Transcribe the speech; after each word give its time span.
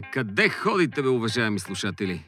Къде 0.00 0.48
ходите, 0.48 1.02
бе, 1.02 1.08
уважаеми 1.08 1.58
слушатели? 1.58 2.24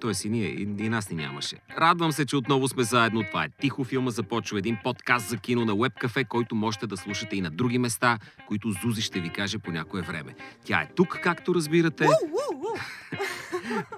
Тоест 0.00 0.24
и 0.24 0.28
ние, 0.28 0.48
и, 0.48 0.62
и 0.62 0.88
нас 0.88 1.10
ни 1.10 1.16
нямаше. 1.16 1.56
Радвам 1.78 2.12
се, 2.12 2.26
че 2.26 2.36
отново 2.36 2.68
сме 2.68 2.82
заедно. 2.82 3.22
Това 3.22 3.44
е 3.44 3.48
Тихо 3.60 3.84
филма 3.84 4.10
започва 4.10 4.58
един 4.58 4.78
подкаст 4.84 5.28
за 5.28 5.36
кино 5.36 5.64
на 5.64 5.72
Webcafe, 5.72 6.28
който 6.28 6.54
можете 6.54 6.86
да 6.86 6.96
слушате 6.96 7.36
и 7.36 7.40
на 7.40 7.50
други 7.50 7.78
места, 7.78 8.18
които 8.48 8.70
Зузи 8.70 9.02
ще 9.02 9.20
ви 9.20 9.30
каже 9.30 9.58
по 9.58 9.70
някое 9.72 10.02
време. 10.02 10.34
Тя 10.64 10.80
е 10.80 10.88
тук, 10.96 11.18
както 11.22 11.54
разбирате. 11.54 12.06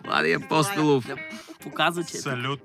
Влади 0.05 0.33
Апостолов, 0.45 1.07
Да 1.07 1.17
показва, 1.63 2.05
че... 2.05 2.17
е. 2.17 2.21
Салют. 2.21 2.61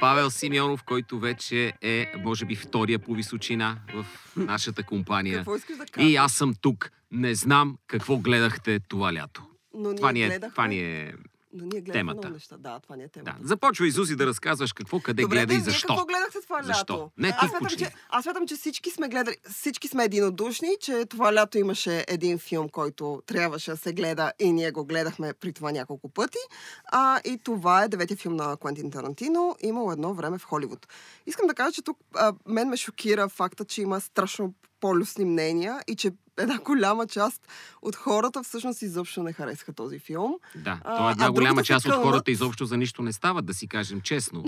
Павел 0.00 0.30
Симеонов, 0.30 0.82
който 0.82 1.18
вече 1.18 1.72
е, 1.82 2.12
може 2.24 2.44
би, 2.44 2.56
втория 2.56 2.98
по 2.98 3.14
височина 3.14 3.76
в 3.94 4.06
нашата 4.36 4.82
компания. 4.82 5.36
Какво 5.36 5.56
искаш 5.56 5.76
да 5.76 5.86
кажеш? 5.86 6.10
И 6.10 6.16
аз 6.16 6.32
съм 6.32 6.54
тук. 6.60 6.90
Не 7.12 7.34
знам 7.34 7.76
какво 7.86 8.18
гледахте 8.18 8.80
това 8.80 9.14
лято. 9.14 9.47
Но 9.78 9.88
ние 9.88 9.96
Това 9.96 10.12
ни 10.12 10.22
е, 10.22 10.26
гледахме, 10.26 10.50
това 10.50 10.66
ни 10.66 10.78
е 10.80 11.14
но 11.52 11.62
ние 11.62 11.70
гледахме 11.70 11.92
темата. 11.92 12.18
много 12.18 12.34
неща. 12.34 12.56
Да, 12.56 12.80
това 12.80 12.96
ни 12.96 13.02
е 13.02 13.06
Да. 13.06 13.12
темата. 13.12 13.36
Започвай, 13.42 13.90
Зузи, 13.90 14.16
да 14.16 14.26
разказваш 14.26 14.72
какво, 14.72 15.00
къде 15.00 15.22
Добре, 15.22 15.36
гледа 15.36 15.54
и 15.54 15.60
защо. 15.60 15.88
Какво 15.88 16.06
гледахте 16.06 16.38
това 16.40 16.62
Защо? 16.62 16.94
лято? 16.94 17.10
Не, 17.18 17.28
ти 17.28 17.34
аз, 17.38 17.50
смятам, 17.50 17.68
че, 17.68 17.90
аз 18.10 18.24
смятам, 18.24 18.46
че 18.46 18.56
всички 18.56 18.90
сме 18.90 19.08
гледали, 19.08 19.36
всички 19.50 19.88
сме 19.88 20.04
единодушни, 20.04 20.68
че 20.80 21.04
това 21.04 21.34
лято 21.34 21.58
имаше 21.58 22.04
един 22.08 22.38
филм, 22.38 22.68
който 22.68 23.22
трябваше 23.26 23.70
да 23.70 23.76
се 23.76 23.92
гледа 23.92 24.32
и 24.38 24.52
ние 24.52 24.70
го 24.70 24.84
гледахме 24.84 25.32
при 25.32 25.52
това 25.52 25.72
няколко 25.72 26.08
пъти. 26.08 26.38
А, 26.84 27.20
и 27.20 27.38
това 27.38 27.84
е 27.84 27.88
деветия 27.88 28.16
филм 28.16 28.36
на 28.36 28.56
Квентин 28.56 28.90
Тарантино. 28.90 29.56
Имало 29.60 29.92
едно 29.92 30.14
време 30.14 30.38
в 30.38 30.44
Холивуд. 30.44 30.86
Искам 31.26 31.46
да 31.46 31.54
кажа, 31.54 31.72
че 31.72 31.82
тук 31.82 31.98
а, 32.14 32.32
мен 32.46 32.68
ме 32.68 32.76
шокира 32.76 33.28
факта, 33.28 33.64
че 33.64 33.82
има 33.82 34.00
страшно 34.00 34.54
полюсни 34.80 35.24
мнения 35.24 35.80
и 35.86 35.96
че 35.96 36.10
една 36.38 36.58
голяма 36.58 37.06
част 37.06 37.48
от 37.82 37.96
хората 37.96 38.42
всъщност 38.42 38.82
изобщо 38.82 39.22
не 39.22 39.32
харесаха 39.32 39.72
този 39.72 39.98
филм. 39.98 40.34
Да, 40.54 40.80
то 40.84 41.08
е 41.08 41.12
една 41.12 41.26
а 41.26 41.32
голяма 41.32 41.64
част 41.64 41.86
от 41.86 41.92
кълнат. 41.92 42.10
хората 42.10 42.30
изобщо 42.30 42.66
за 42.66 42.76
нищо 42.76 43.02
не 43.02 43.12
стават, 43.12 43.46
да 43.46 43.54
си 43.54 43.68
кажем 43.68 44.00
честно. 44.00 44.44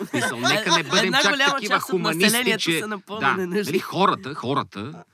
В 0.00 0.06
Смисъл, 0.06 0.38
нека 0.40 0.76
не 0.76 0.82
бъдем 0.82 1.04
Една 1.04 1.22
чак 1.22 1.32
голяма 1.32 1.54
такива 1.54 1.74
част 1.74 1.84
от 1.84 1.90
хуманисти, 1.90 2.24
населението 2.24 2.62
че... 2.62 2.80
са 2.80 2.86
напълно 2.86 3.20
да, 3.20 3.46
нали, 3.46 3.78
хората, 3.78 4.34
хората, 4.34 5.04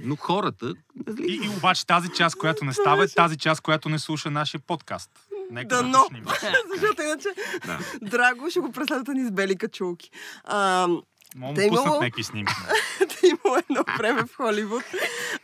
но 0.00 0.16
хората... 0.16 0.74
Нали, 1.06 1.32
И, 1.32 1.46
и 1.46 1.48
обаче 1.48 1.86
тази 1.86 2.08
част, 2.08 2.36
която 2.36 2.64
не 2.64 2.72
става, 2.72 3.04
е 3.04 3.08
тази 3.08 3.36
част, 3.36 3.60
която 3.60 3.88
не 3.88 3.98
слуша 3.98 4.30
нашия 4.30 4.60
подкаст. 4.60 5.10
Нека 5.50 5.82
да, 5.82 5.88
уточним. 5.88 6.24
Защото 6.74 7.02
иначе 7.02 7.28
да. 7.66 7.78
Драго 8.02 8.50
ще 8.50 8.60
го 8.60 8.72
преследват 8.72 9.08
ни 9.08 9.26
с 9.26 9.30
бели 9.30 9.56
качулки. 9.56 10.10
А, 10.44 10.88
Мога 11.36 11.54
да 11.54 11.62
имало- 11.64 11.84
пуснат 11.84 12.00
някакви 12.00 12.24
снимки. 12.24 12.52
да 13.00 13.28
има 13.28 13.58
едно 13.70 13.84
време 13.98 14.22
в 14.26 14.36
Холивуд. 14.36 14.82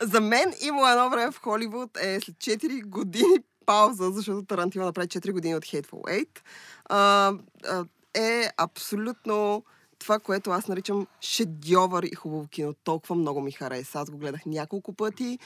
За 0.01 0.21
мен 0.21 0.53
има 0.61 0.91
едно 0.91 1.09
време 1.09 1.31
в 1.31 1.41
Холивуд 1.41 1.97
е 1.97 2.19
след 2.19 2.35
4 2.35 2.83
години 2.85 3.37
пауза, 3.65 4.11
защото 4.11 4.45
Тарантино 4.45 4.85
направи 4.85 5.07
4 5.07 5.31
години 5.31 5.55
от 5.55 5.63
Hateful 5.63 6.01
Eight. 6.03 6.39
А, 6.85 7.33
а, 7.67 7.85
е 8.13 8.49
абсолютно 8.57 9.63
това, 10.03 10.19
което 10.19 10.51
аз 10.51 10.67
наричам 10.67 11.07
шедьовър 11.21 12.03
и 12.03 12.15
хубаво 12.15 12.47
кино. 12.47 12.73
Толкова 12.83 13.15
много 13.15 13.41
ми 13.41 13.51
хареса. 13.51 13.99
Аз 13.99 14.09
го 14.09 14.17
гледах 14.17 14.41
няколко 14.45 14.93
пъти. 14.93 15.39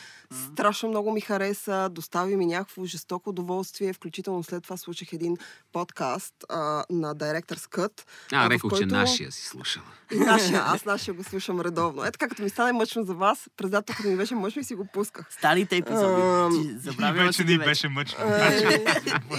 Страшно 0.54 0.90
много 0.90 1.12
ми 1.12 1.22
хареса. 1.22 1.90
Достави 1.92 2.36
ми 2.36 2.46
някакво 2.46 2.86
жестоко 2.86 3.30
удоволствие. 3.30 3.94
Включително 3.94 4.44
след 4.44 4.64
това 4.64 4.78
слушах 4.78 5.14
един 5.14 5.38
подкаст 5.72 6.34
а, 6.50 6.84
на 6.90 7.16
Director's 7.16 7.76
Cut. 7.78 8.02
А, 8.34 8.50
рекох, 8.50 8.72
че 8.72 8.78
който- 8.84 8.96
нашия 8.96 9.32
си 9.32 9.46
слушала. 9.46 9.86
и 10.12 10.18
нашия, 10.20 10.62
аз 10.66 10.86
нашия 10.86 11.14
го 11.14 11.24
слушам 11.24 11.62
редовно. 11.62 12.06
Ето 12.06 12.20
както 12.20 12.42
ми 12.42 12.50
стане 12.50 12.72
мъчно 12.72 13.04
за 13.04 13.14
вас, 13.14 13.50
през 13.58 13.72
като 13.72 14.08
ми 14.08 14.16
беше 14.18 14.36
мъчно 14.36 14.62
и 14.62 14.66
си 14.66 14.76
го 14.76 14.88
пусках. 14.94 15.28
Старите 15.30 15.78
епизоди. 15.78 16.78
Вече 17.14 17.34
си 17.34 17.44
ни 17.44 17.58
беше 17.58 17.88
мъчно. 17.90 18.24
Е, 18.24 18.80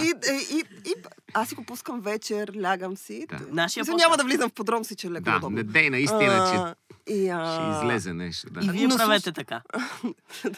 и, 0.01 0.03
и, 0.03 0.13
и, 0.51 0.63
и, 0.85 0.93
аз 1.33 1.49
си 1.49 1.55
го 1.55 1.63
пускам 1.63 2.01
вечер, 2.01 2.51
лягам 2.61 2.97
си. 2.97 3.25
Да. 3.29 3.39
Нашия 3.51 3.81
Мисля, 3.81 3.95
няма 3.95 4.17
да 4.17 4.23
влизам 4.23 4.49
в 4.49 4.53
подробности, 4.53 4.95
че 4.95 5.07
е 5.07 5.11
леко 5.11 5.23
Да, 5.23 5.37
удобно. 5.37 5.57
не 5.57 5.63
дей 5.63 5.89
наистина, 5.89 6.75
че 7.05 7.13
и, 7.13 7.29
а... 7.29 7.53
ще 7.71 7.85
излезе 7.85 8.13
нещо. 8.13 8.47
Да. 8.49 8.59
И 8.59 8.69
вие 8.69 8.87
Но 8.87 8.95
правете 8.97 9.31
така. 9.31 9.61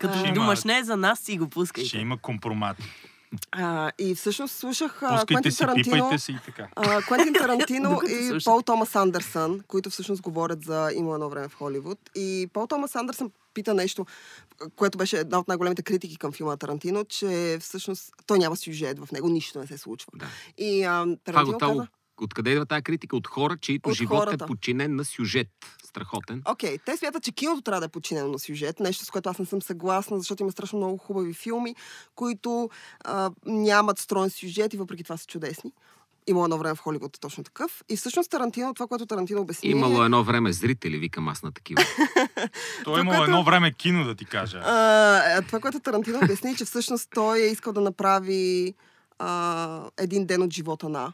Като 0.00 0.14
Ще 0.14 0.26
има- 0.26 0.34
думаш 0.34 0.64
не 0.64 0.84
за 0.84 0.96
нас, 0.96 1.18
си 1.20 1.38
го 1.38 1.44
Ще 1.44 1.50
пускайте. 1.50 1.98
има 1.98 2.18
компромат. 2.18 2.76
А, 3.52 3.90
и 3.98 4.14
всъщност 4.14 4.54
слушах 4.54 4.92
Пускайте 4.92 5.26
Квентин 5.26 5.52
Тарантино, 5.56 6.18
си 6.18 6.32
и 6.32 6.38
така. 6.46 6.68
а, 6.76 7.02
Квентин 7.02 7.34
Тарантино 7.38 8.00
и 8.08 8.28
слушах. 8.28 8.44
Пол 8.44 8.62
Томас 8.62 8.96
Андерсън, 8.96 9.60
които 9.68 9.90
всъщност 9.90 10.22
говорят 10.22 10.64
за 10.64 10.90
има 10.94 11.14
едно 11.14 11.28
време 11.30 11.48
в 11.48 11.54
Холивуд. 11.54 11.98
И 12.14 12.48
Пол 12.52 12.66
Томас 12.66 12.96
Андерсън 12.96 13.30
пита 13.54 13.74
нещо, 13.74 14.06
което 14.76 14.98
беше 14.98 15.18
една 15.18 15.38
от 15.38 15.48
най-големите 15.48 15.82
критики 15.82 16.16
към 16.16 16.32
филма 16.32 16.56
Тарантино, 16.56 17.04
че 17.04 17.58
всъщност 17.60 18.10
той 18.26 18.38
няма 18.38 18.56
сюжет 18.56 18.98
в 18.98 19.12
него, 19.12 19.28
нищо 19.28 19.58
не 19.58 19.66
се 19.66 19.78
случва. 19.78 20.12
Да. 20.16 20.26
И 20.58 20.82
а, 20.84 21.02
Това 21.02 21.16
Тарантино 21.24 21.52
готово. 21.52 21.78
каза, 21.78 21.88
Откъде 22.20 22.50
идва 22.50 22.66
тази 22.66 22.82
критика? 22.82 23.16
От 23.16 23.26
хора, 23.26 23.56
чието 23.60 23.88
От 23.88 23.94
живот 23.96 24.18
хората. 24.18 24.44
е 24.44 24.46
подчинен 24.46 24.96
на 24.96 25.04
сюжет. 25.04 25.48
Страхотен. 25.84 26.42
Окей, 26.48 26.78
те 26.78 26.96
смятат, 26.96 27.22
че 27.22 27.32
киното 27.32 27.62
трябва 27.62 27.80
да 27.80 27.84
е 27.84 27.88
подчинено 27.88 28.28
на 28.28 28.38
сюжет, 28.38 28.80
нещо 28.80 29.04
с 29.04 29.10
което 29.10 29.28
аз 29.28 29.38
не 29.38 29.46
съм 29.46 29.62
съгласна, 29.62 30.18
защото 30.18 30.42
има 30.42 30.52
страшно 30.52 30.78
много 30.78 30.96
хубави 30.98 31.34
филми, 31.34 31.74
които 32.14 32.70
а, 33.04 33.30
нямат 33.46 33.98
строен 33.98 34.30
сюжет 34.30 34.74
и 34.74 34.76
въпреки 34.76 35.04
това 35.04 35.16
са 35.16 35.26
чудесни. 35.26 35.72
Има 36.26 36.44
едно 36.44 36.58
време 36.58 36.74
в 36.74 36.78
Холивуд 36.78 37.18
точно 37.20 37.44
такъв. 37.44 37.82
И 37.88 37.96
всъщност 37.96 38.30
Тарантино, 38.30 38.74
това, 38.74 38.86
което 38.86 39.06
Тарантино 39.06 39.40
обясни... 39.40 39.70
Имало 39.70 40.02
е, 40.02 40.04
едно 40.04 40.24
време 40.24 40.52
зрители, 40.52 40.98
викам 40.98 41.28
аз 41.28 41.42
на 41.42 41.52
такива. 41.52 41.82
Той 42.84 42.98
е 42.98 43.00
имало 43.00 43.16
което- 43.16 43.30
едно 43.30 43.44
време 43.44 43.72
кино, 43.72 44.04
да 44.04 44.14
ти 44.14 44.24
кажа. 44.24 44.58
А, 44.64 45.36
е, 45.36 45.42
това, 45.42 45.60
което 45.60 45.80
Тарантино 45.80 46.18
обясни, 46.22 46.56
че 46.56 46.64
всъщност 46.64 47.08
той 47.14 47.40
е 47.40 47.46
искал 47.46 47.72
да 47.72 47.80
направи 47.80 48.74
а, 49.18 49.90
един 49.98 50.26
ден 50.26 50.42
от 50.42 50.52
живота 50.52 50.88
на 50.88 51.12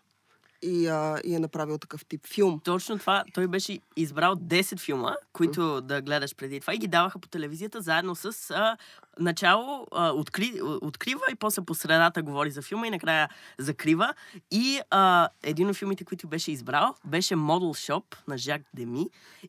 и, 0.62 0.86
а, 0.86 1.20
и 1.24 1.34
е 1.34 1.38
направил 1.38 1.78
такъв 1.78 2.04
тип 2.04 2.26
филм. 2.26 2.60
Точно 2.64 2.98
това, 2.98 3.24
той 3.34 3.46
беше 3.46 3.78
избрал 3.96 4.36
10 4.36 4.80
филма, 4.80 5.14
които 5.32 5.80
да 5.80 6.02
гледаш 6.02 6.36
преди 6.36 6.60
това 6.60 6.74
и 6.74 6.78
ги 6.78 6.88
даваха 6.88 7.18
по 7.18 7.28
телевизията 7.28 7.80
заедно 7.80 8.14
с 8.14 8.50
а, 8.50 8.76
начало 9.18 9.86
а, 9.92 10.10
откри, 10.12 10.60
открива 10.62 11.22
и 11.32 11.34
после 11.34 11.62
по 11.62 11.74
средата 11.74 12.22
говори 12.22 12.50
за 12.50 12.62
филма 12.62 12.86
и 12.86 12.90
накрая 12.90 13.28
закрива. 13.58 14.14
И 14.50 14.80
а, 14.90 15.28
един 15.42 15.68
от 15.68 15.76
филмите, 15.76 16.04
които 16.04 16.28
беше 16.28 16.52
избрал, 16.52 16.94
беше 17.04 17.34
Model 17.34 17.92
Shop 17.92 18.04
на 18.28 18.38
Жак 18.38 18.62
Деми 18.74 19.06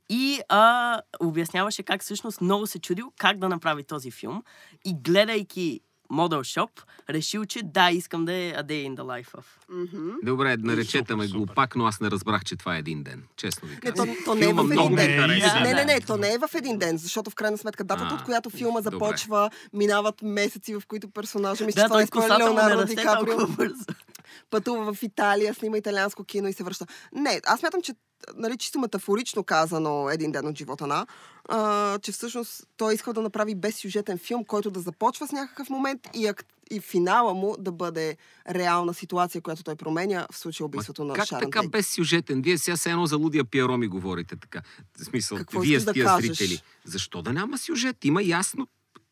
и 0.09 0.40
а, 0.50 1.02
обясняваше 1.19 1.84
как 1.84 2.02
всъщност 2.02 2.42
много 2.42 2.68
се 2.68 2.80
чудил 2.80 3.12
как 3.18 3.38
да 3.38 3.50
направи 3.50 3.84
този 3.84 4.12
филм 4.12 4.44
и 4.86 4.94
гледайки 4.94 5.81
Model 6.12 6.40
Shop, 6.59 6.70
решил, 7.09 7.46
че 7.46 7.59
да, 7.64 7.90
искам 7.92 8.25
да 8.25 8.34
е 8.34 8.53
A 8.53 8.64
Day 8.64 8.88
in 8.88 8.96
the 8.96 9.02
Life 9.03 9.31
of. 9.31 9.44
Мгм. 9.70 10.09
Добре, 10.24 10.58
наречете 10.58 11.16
ме 11.16 11.28
глупак, 11.28 11.75
но 11.75 11.86
аз 11.86 12.00
не 12.00 12.12
разбрах, 12.12 12.44
че 12.44 12.56
това 12.56 12.75
е 12.75 12.80
един 12.80 13.03
ден. 13.03 13.24
Честно 13.36 13.68
ви 13.68 13.75
Не, 13.75 13.81
казвам. 13.81 14.08
то, 14.08 14.24
то 14.25 14.36
не 14.36 14.46
е 14.46 14.53
в 14.53 14.72
един 14.72 14.96
не 14.96 15.08
ден. 15.08 15.22
хареса. 15.22 15.48
easy. 15.48 15.64
Не, 15.64 15.74
не, 15.74 15.86
не, 15.86 16.00
Да. 16.00 16.06
то 16.06 16.18
не 16.18 16.34
е 16.34 16.38
в 16.38 16.50
един 16.56 16.78
ден, 16.78 16.98
защото 16.98 17.30
в 17.30 17.36
крайна 17.36 17.58
сметка 17.58 17.84
датата, 17.84 18.09
А, 18.12 18.16
от 18.16 18.24
която 18.24 18.50
филма 18.50 18.81
добре. 18.81 18.92
започва, 18.92 19.50
минават 19.74 20.22
месеци, 20.22 20.75
в 20.75 20.84
които 20.88 21.09
персонажа 21.09 21.66
ми 21.66 21.72
Да, 21.72 21.84
това 21.84 22.06
той 22.08 22.25
е 22.25 22.30
не 22.30 22.38
Леонардо 22.38 22.86
Ди 22.86 22.96
Каприо, 22.96 23.38
пътува 24.50 24.94
в 24.94 25.03
Италия, 25.03 25.53
снима 25.53 25.78
италианско 25.78 26.24
кино 26.24 26.48
и 26.48 26.53
се 26.53 26.64
връща. 26.64 26.86
Не, 27.14 27.42
аз 27.46 27.64
мятам, 27.64 27.81
че 27.81 27.94
нали, 28.35 28.57
чисто 28.57 28.80
метафорично 28.80 29.44
казано 29.44 30.09
един 30.09 30.31
ден 30.31 30.47
от 30.47 30.57
живота 30.57 30.88
на, 30.88 31.07
а, 31.50 32.00
че 32.00 32.12
всъщност 32.12 32.68
той 32.78 32.91
е 32.91 32.96
искал 32.96 33.13
да 33.13 33.22
направи 33.22 33.56
безсюжетен 33.56 34.18
филм, 34.18 34.46
който 34.46 34.72
да 34.72 34.80
започва 34.80 35.28
с 35.28 35.31
някакъв 35.31 35.69
момент 35.69 36.07
и, 36.13 36.28
ак- 36.28 36.46
и 36.72 36.80
финала 36.80 37.34
му 37.34 37.56
да 37.59 37.72
бъде 37.72 38.18
реална 38.50 38.94
ситуация, 38.94 39.41
която 39.41 39.63
той 39.63 39.75
променя 39.75 40.28
в 40.31 40.38
случая 40.38 40.66
убийството 40.66 41.03
на 41.03 41.13
Как 41.13 41.25
Шарон 41.25 41.41
така 41.41 41.59
Тейт. 41.59 41.72
без 41.72 41.88
сюжетен? 41.88 42.41
Вие 42.41 42.57
сега 42.57 42.78
се 42.78 42.90
едно 42.91 43.06
за 43.06 43.18
лудия 43.18 43.46
Пиаро 43.46 43.78
ми 43.78 43.88
говорите 43.88 44.36
така. 44.36 44.62
В 44.97 45.06
смисъл, 45.06 45.38
Какво 45.38 45.59
вие 45.59 45.78
искаш 45.78 45.97
с 45.97 46.03
да 46.03 46.18
зрители. 46.18 46.62
Защо 46.86 47.22
да 47.22 47.34
няма 47.34 47.57
сюжет? 47.57 48.06
Има 48.06 48.24
ясно 48.24 48.68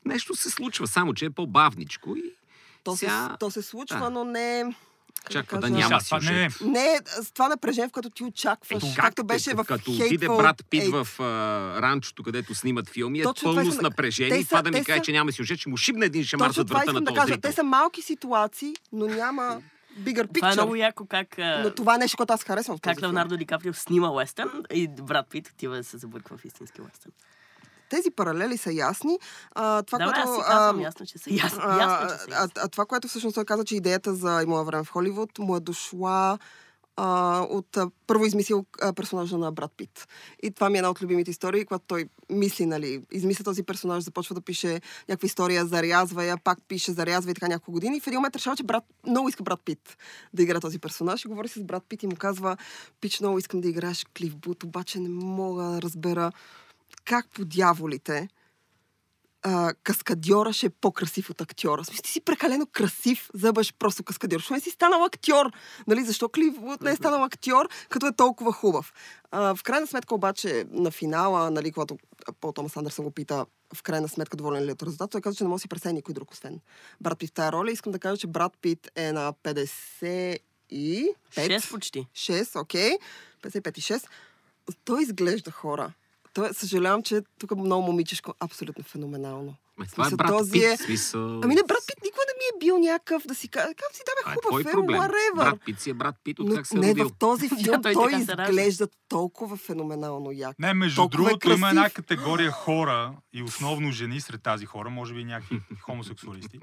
нещо 0.05 0.35
се 0.35 0.49
случва, 0.49 0.87
само 0.87 1.13
че 1.13 1.25
е 1.25 1.29
по-бавничко 1.29 2.15
и 2.15 2.23
То, 2.83 2.95
сега... 2.95 3.29
се, 3.31 3.37
то 3.39 3.51
се 3.51 3.61
случва, 3.61 3.99
Да. 3.99 4.09
но 4.09 4.23
не... 4.23 4.75
как 5.27 5.33
Чаква 5.33 5.59
да 5.59 5.69
няма 5.69 5.99
това 5.99 6.19
сюжет. 6.19 6.31
не 6.31 6.43
е. 6.43 6.49
Не, 6.63 6.85
е 6.85 6.99
с 7.21 7.31
това 7.31 7.47
напрежение, 7.47 7.87
в 7.87 7.91
което 7.91 8.09
ти 8.09 8.23
очакваш, 8.23 8.83
Ето, 8.83 8.93
както 8.95 9.23
беше 9.23 9.53
в 9.53 9.63
като 9.65 9.91
Hateful 9.91 10.05
отиде 10.05 10.27
брат 10.27 10.65
Пит 10.69 10.83
в 10.85 11.07
а, 11.19 11.23
ранчото, 11.81 12.23
където 12.23 12.55
снимат 12.55 12.89
филми, 12.89 13.19
е 13.19 13.23
Точно 13.23 13.43
пълно 13.45 13.71
с 13.71 13.75
да- 13.75 13.81
напрежение 13.81 14.37
и 14.37 14.45
това 14.45 14.61
да 14.61 14.71
ми 14.71 14.83
каже, 14.83 14.97
са- 14.97 15.03
че 15.03 15.11
няма 15.11 15.31
сюжет, 15.31 15.59
ще 15.59 15.69
му 15.69 15.77
шибне 15.77 16.05
един 16.05 16.23
шамар 16.23 16.51
зад 16.51 16.67
това 16.67 16.79
врата 16.79 16.93
на 16.93 17.01
да 17.01 17.05
този 17.05 17.15
кажа. 17.15 17.27
зрител. 17.27 17.49
Те 17.49 17.55
са 17.55 17.63
малки 17.63 18.01
ситуации, 18.01 18.73
но 18.91 19.07
няма 19.07 19.61
bigger 19.99 20.33
Това 20.33 20.49
е 20.49 20.53
много 20.53 20.73
picture. 20.73 20.79
яко 20.79 21.05
как, 21.05 21.35
Но 21.63 21.71
това 21.71 21.95
е 21.95 21.97
нещо, 21.97 22.17
което 22.17 22.33
аз 22.33 22.43
харесвам 22.43 22.77
как. 22.79 23.01
Леонардо 23.01 23.37
Ди 23.37 23.45
Каприо 23.45 23.73
снима 23.73 24.09
уестърн 24.09 24.63
и 24.73 24.87
Брат 24.89 25.25
Пит 25.29 25.47
отива 25.47 25.75
да 25.75 25.83
се 25.83 25.97
забърква 25.97 26.37
в 26.37 26.45
истински 26.45 26.81
уестърн. 26.81 27.11
Тези 27.89 28.11
паралели 28.11 28.57
са 28.57 28.71
ясни. 28.71 29.19
А, 29.55 29.83
това, 29.83 29.97
Да, 29.97 30.03
което, 30.05 30.19
аз 30.19 30.35
си 30.35 30.41
казвам 30.47 30.79
а, 30.79 30.81
ясно, 30.83 31.05
че 31.05 31.17
са 31.17 31.29
ясни. 31.33 31.59
а, 31.61 31.77
Ясно, 31.77 32.09
че 32.09 32.23
са 32.23 32.27
а, 32.31 32.41
ясни. 32.41 32.53
а, 32.55 32.67
това, 32.67 32.85
което 32.85 33.07
всъщност 33.07 33.35
той 33.35 33.45
каза, 33.45 33.63
че 33.65 33.75
идеята 33.75 34.15
за 34.15 34.41
Имало 34.43 34.65
време 34.65 34.83
в 34.83 34.89
Холивуд 34.91 35.39
му 35.39 35.55
е 35.55 35.59
дошла 35.59 36.37
а, 36.99 37.39
от 37.49 37.77
а, 37.77 37.89
първо 38.07 38.25
измислил 38.25 38.65
а, 38.81 38.93
персонажа 38.93 39.37
на 39.37 39.51
Брат 39.51 39.71
Пит. 39.77 40.07
И 40.43 40.51
това 40.51 40.69
ми 40.69 40.77
е 40.77 40.79
една 40.79 40.89
от 40.89 41.01
любимите 41.01 41.31
истории, 41.31 41.65
когато 41.65 41.83
той 41.87 42.05
мисли, 42.29 42.65
нали, 42.65 43.01
измисля 43.11 43.43
този 43.43 43.63
персонаж, 43.63 44.03
започва 44.03 44.35
да 44.35 44.41
пише 44.41 44.81
някаква 45.09 45.25
история, 45.25 45.65
зарязва 45.65 46.23
я, 46.25 46.37
пак 46.37 46.59
пише, 46.67 46.91
зарязва 46.91 47.31
и 47.31 47.33
така 47.33 47.47
няколко 47.47 47.71
години. 47.71 47.97
И 47.97 48.01
в 48.01 48.07
един 48.07 48.17
момент 48.17 48.35
решава, 48.35 48.55
че 48.55 48.63
брат, 48.63 48.83
много 49.07 49.29
иска 49.29 49.43
Брат 49.43 49.59
Пит 49.65 49.97
да 50.33 50.43
игра 50.43 50.59
този 50.59 50.79
персонаж 50.79 51.25
и 51.25 51.27
говори 51.27 51.47
с 51.47 51.63
Брат 51.63 51.83
Пит 51.89 52.03
и 52.03 52.07
му 52.07 52.15
казва, 52.15 52.57
Пич, 53.01 53.19
много 53.19 53.37
искам 53.37 53.61
да 53.61 53.67
играеш 53.67 54.05
Клиф 54.17 54.35
Бут, 54.35 54.63
обаче 54.63 54.99
не 54.99 55.09
мога 55.09 55.63
да 55.63 55.81
разбера 55.81 56.31
как 57.07 57.29
по 57.29 57.45
дяволите 57.45 58.27
а, 59.41 59.73
каскадьора 59.83 60.53
ще 60.53 60.65
е 60.65 60.69
по-красив 60.69 61.29
от 61.29 61.41
актьора. 61.41 61.85
Смисъл, 61.85 62.01
ти 62.01 62.11
си 62.11 62.21
прекалено 62.21 62.65
красив, 62.65 63.29
за 63.33 63.47
да 63.47 63.53
бъдеш 63.53 63.73
просто 63.73 64.03
каскадьор. 64.03 64.39
Защо 64.39 64.53
не 64.53 64.59
си 64.59 64.69
станал 64.69 65.03
актьор? 65.03 65.51
Нали? 65.87 66.05
Защо 66.05 66.29
Кливуд 66.29 66.81
не 66.81 66.91
е 66.91 66.95
станал 66.95 67.23
актьор, 67.23 67.69
като 67.89 68.07
е 68.07 68.15
толкова 68.15 68.53
хубав? 68.53 68.93
А, 69.31 69.55
в 69.55 69.63
крайна 69.63 69.87
сметка 69.87 70.15
обаче 70.15 70.65
на 70.71 70.91
финала, 70.91 71.51
нали, 71.51 71.71
когато 71.71 71.97
Пол 72.41 72.51
Томас 72.51 72.77
Андерсън 72.77 73.05
го 73.05 73.11
пита 73.11 73.45
в 73.75 73.83
крайна 73.83 74.09
сметка 74.09 74.37
доволен 74.37 74.63
ли 74.63 74.69
е 74.69 74.73
от 74.73 74.83
резултата, 74.83 75.11
той 75.11 75.21
каза, 75.21 75.37
че 75.37 75.43
не 75.43 75.49
може 75.49 75.59
да 75.59 75.61
си 75.61 75.67
представи 75.67 75.93
никой 75.93 76.13
друг, 76.13 76.31
освен 76.31 76.59
Брат 77.01 77.19
Пит 77.19 77.29
в 77.29 77.33
тази 77.33 77.51
роля. 77.51 77.71
Искам 77.71 77.91
да 77.91 77.99
кажа, 77.99 78.17
че 78.17 78.27
Брат 78.27 78.53
Пит 78.61 78.91
е 78.95 79.11
на 79.11 79.33
50 79.33 80.39
и 80.69 81.09
5. 81.35 81.59
6 81.59 81.71
почти. 81.71 82.07
6, 82.13 82.61
окей. 82.61 82.97
55 83.43 83.77
и 83.77 83.81
6. 83.81 84.07
Той 84.85 85.03
изглежда 85.03 85.51
хора. 85.51 85.93
Той, 86.37 86.53
съжалявам, 86.53 87.03
че 87.03 87.21
тук 87.39 87.51
много 87.51 87.83
момичешко, 87.83 88.33
абсолютно 88.39 88.83
феноменално. 88.83 89.55
Ме, 89.77 89.85
това 89.85 90.07
е 90.07 90.09
брат 90.11 90.27
този 90.27 90.51
Пит, 90.51 90.63
е- 90.63 90.77
смисъл... 90.77 91.41
Ами 91.43 91.55
не, 91.55 91.61
брат 91.63 91.83
Пит 91.87 91.95
никога 92.03 92.21
не 92.27 92.33
ми 92.33 92.55
е 92.55 92.59
бил 92.59 92.77
някакъв 92.79 93.27
да 93.27 93.35
си 93.35 93.47
каже, 93.47 93.67
как 93.67 93.95
си 93.95 94.01
Това 94.05 94.13
даве 94.23 94.33
е 94.33 94.63
хубав 94.63 94.71
проблем. 94.73 95.01
whatever. 95.01 95.35
Брат 95.35 95.61
Пит 95.65 95.79
си 95.79 95.89
е 95.89 95.93
брат 95.93 96.15
Пит, 96.23 96.39
от 96.39 96.49
Но, 96.49 96.55
как 96.55 96.67
се 96.67 96.77
е 96.77 96.79
не, 96.79 96.89
родил. 96.89 97.09
в 97.09 97.13
този 97.13 97.49
филм 97.63 97.81
той 97.81 97.93
той 97.93 98.15
изглежда 98.15 98.87
толкова 99.09 99.57
феноменално 99.57 100.31
як. 100.31 100.59
Не, 100.59 100.73
между 100.73 100.95
Толкова 100.95 101.21
е 101.21 101.23
другото, 101.23 101.49
има 101.49 101.69
една 101.69 101.89
категория 101.89 102.51
хора 102.51 103.13
и 103.33 103.43
основно 103.43 103.91
жени 103.91 104.21
сред 104.21 104.43
тази 104.43 104.65
хора, 104.65 104.89
може 104.89 105.13
би 105.13 105.23
някакви 105.23 105.61
хомосексуалисти. 105.81 106.59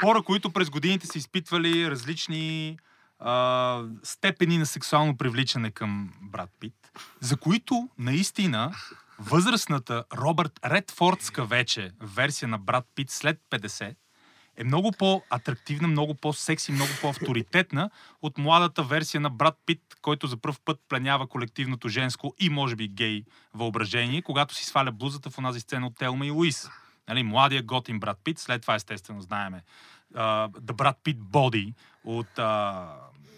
Хора, 0.00 0.22
които 0.22 0.50
през 0.50 0.70
годините 0.70 1.06
са 1.06 1.18
изпитвали 1.18 1.90
различни 1.90 2.78
а, 3.18 3.82
степени 4.02 4.58
на 4.58 4.66
сексуално 4.66 5.16
привличане 5.16 5.70
към 5.70 6.10
брат 6.22 6.50
Пит, 6.60 6.74
за 7.20 7.36
които 7.36 7.88
наистина 7.98 8.72
възрастната 9.20 10.04
Робърт 10.14 10.60
Редфордска 10.64 11.44
вече 11.44 11.92
версия 12.00 12.48
на 12.48 12.58
брат 12.58 12.84
Пит 12.94 13.10
след 13.10 13.40
50 13.50 13.94
е 14.56 14.64
много 14.64 14.92
по-атрактивна, 14.92 15.88
много 15.88 16.14
по-секси, 16.14 16.72
много 16.72 16.90
по-авторитетна 17.00 17.90
от 18.22 18.38
младата 18.38 18.82
версия 18.82 19.20
на 19.20 19.30
брат 19.30 19.54
Пит, 19.66 19.80
който 20.02 20.26
за 20.26 20.36
първ 20.36 20.56
път 20.64 20.80
пленява 20.88 21.26
колективното 21.26 21.88
женско 21.88 22.34
и 22.38 22.50
може 22.50 22.76
би 22.76 22.88
гей 22.88 23.24
въображение, 23.54 24.22
когато 24.22 24.54
си 24.54 24.64
сваля 24.64 24.92
блузата 24.92 25.30
в 25.30 25.38
онази 25.38 25.60
сцена 25.60 25.86
от 25.86 25.96
Телма 25.96 26.26
и 26.26 26.30
Луис. 26.30 26.70
Нали, 27.08 27.22
младия 27.22 27.62
готин 27.62 28.00
брат 28.00 28.18
Пит, 28.24 28.38
след 28.38 28.62
това 28.62 28.74
естествено 28.74 29.20
знаеме 29.20 29.62
The 30.14 30.72
Brad 30.72 30.96
Pitt 31.04 31.18
Body 31.18 31.74
от 32.04 32.26
uh, 32.36 32.88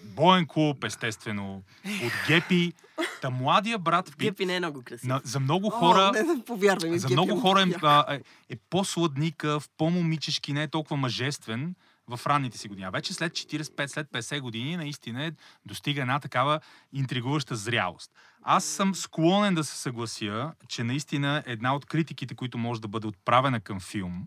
Боен 0.04 0.46
клуб, 0.46 0.84
естествено, 0.84 1.62
от 2.04 2.12
Гепи. 2.28 2.72
Та 3.22 3.30
младия 3.30 3.78
брат 3.78 4.04
Пит 4.06 4.16
Гепи 4.18 4.46
не 4.46 4.56
е 4.56 4.58
много 4.58 4.82
красив. 4.82 5.08
на, 5.08 5.20
за 5.24 5.40
много 5.40 5.70
хора... 5.70 6.10
О, 6.10 6.12
не, 6.12 6.22
не, 6.22 6.44
повярвай 6.44 6.90
ми, 6.90 6.98
За 6.98 7.08
Гепи 7.08 7.14
много 7.14 7.38
е 7.38 7.40
хора 7.40 7.62
е, 7.62 7.74
а, 7.82 8.14
е, 8.14 8.20
е 8.48 8.56
по-сладникъв, 8.70 9.68
по-момичешки, 9.78 10.52
не 10.52 10.62
е 10.62 10.68
толкова 10.68 10.96
мъжествен 10.96 11.74
в 12.08 12.26
ранните 12.26 12.58
си 12.58 12.68
години. 12.68 12.86
А 12.86 12.90
вече 12.90 13.14
след 13.14 13.32
45, 13.32 13.86
след 13.86 14.08
50 14.08 14.40
години 14.40 14.76
наистина 14.76 15.24
е, 15.24 15.32
достига 15.66 16.00
една 16.00 16.20
такава 16.20 16.60
интригуваща 16.92 17.56
зрялост. 17.56 18.10
Аз 18.42 18.64
съм 18.64 18.94
склонен 18.94 19.54
да 19.54 19.64
се 19.64 19.76
съглася, 19.76 20.52
че 20.68 20.84
наистина 20.84 21.42
една 21.46 21.74
от 21.74 21.86
критиките, 21.86 22.34
които 22.34 22.58
може 22.58 22.80
да 22.80 22.88
бъде 22.88 23.06
отправена 23.06 23.60
към 23.60 23.80
филм, 23.80 24.26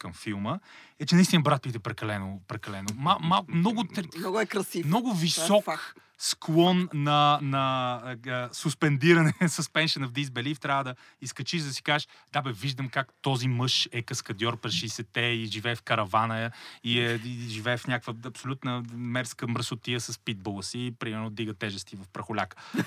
към 0.00 0.12
филма, 0.12 0.58
е, 0.98 1.06
че 1.06 1.14
наистина 1.14 1.42
брат 1.42 1.62
Пит 1.62 1.74
е 1.74 1.78
прекалено, 1.78 2.40
прекалено. 2.48 2.88
Ма, 2.96 3.16
ма, 3.20 3.44
много, 3.48 3.84
Много 4.18 4.40
е 4.40 4.46
красив. 4.46 4.86
много 4.86 5.10
е 5.10 5.14
висок 5.16 5.64
факт. 5.64 5.94
склон 6.18 6.88
на, 6.94 7.38
на 7.42 7.94
а, 8.28 8.48
суспендиране, 8.52 9.32
suspension 9.42 10.06
of 10.06 10.10
disbelief, 10.10 10.58
трябва 10.58 10.84
да 10.84 10.94
изкачиш 11.20 11.62
да 11.62 11.72
си 11.72 11.82
кажеш, 11.82 12.08
да 12.32 12.42
бе, 12.42 12.52
виждам 12.52 12.88
как 12.88 13.12
този 13.22 13.48
мъж 13.48 13.88
е 13.92 14.02
каскадьор 14.02 14.56
през 14.56 14.74
60-те 14.74 15.20
и 15.20 15.46
живее 15.46 15.76
в 15.76 15.82
каравана 15.82 16.50
и, 16.84 17.00
е, 17.00 17.14
и 17.14 17.48
живее 17.48 17.76
в 17.76 17.86
някаква 17.86 18.14
абсолютна 18.24 18.82
мерзка 18.92 19.48
мръсотия 19.48 20.00
с 20.00 20.18
питбула 20.18 20.62
си 20.62 20.86
и 20.86 20.92
примерно 20.92 21.30
дига 21.30 21.54
тежести 21.54 21.96
в 21.96 22.08
прахоляка. 22.12 22.56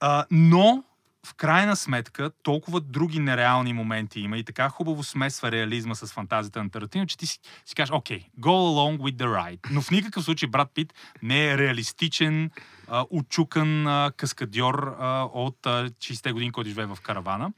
А, 0.00 0.24
но 0.30 0.84
в 1.26 1.34
крайна 1.34 1.76
сметка 1.76 2.30
толкова 2.42 2.80
други 2.80 3.18
нереални 3.18 3.72
моменти 3.72 4.20
има 4.20 4.38
и 4.38 4.44
така 4.44 4.68
хубаво 4.68 5.04
смесва 5.04 5.52
реализма 5.52 5.94
с 5.94 6.06
фантазията 6.06 6.62
на 6.62 6.70
Таратино, 6.70 7.06
че 7.06 7.16
ти 7.16 7.26
си, 7.26 7.40
си 7.66 7.74
кажеш, 7.74 7.92
окей, 7.92 8.24
go 8.40 8.48
along 8.48 8.98
with 8.98 9.16
the 9.16 9.26
ride. 9.26 9.70
Но 9.70 9.82
в 9.82 9.90
никакъв 9.90 10.24
случай 10.24 10.48
брат 10.48 10.70
Пит 10.74 10.94
не 11.22 11.46
е 11.50 11.58
реалистичен, 11.58 12.50
а, 12.88 13.04
учукан 13.10 13.86
а, 13.86 14.12
каскадьор 14.16 14.96
а, 15.00 15.28
от 15.32 15.66
а, 15.66 15.90
60-те 15.90 16.32
години, 16.32 16.52
който 16.52 16.68
живее 16.68 16.86
в 16.86 16.98
каравана. 17.02 17.52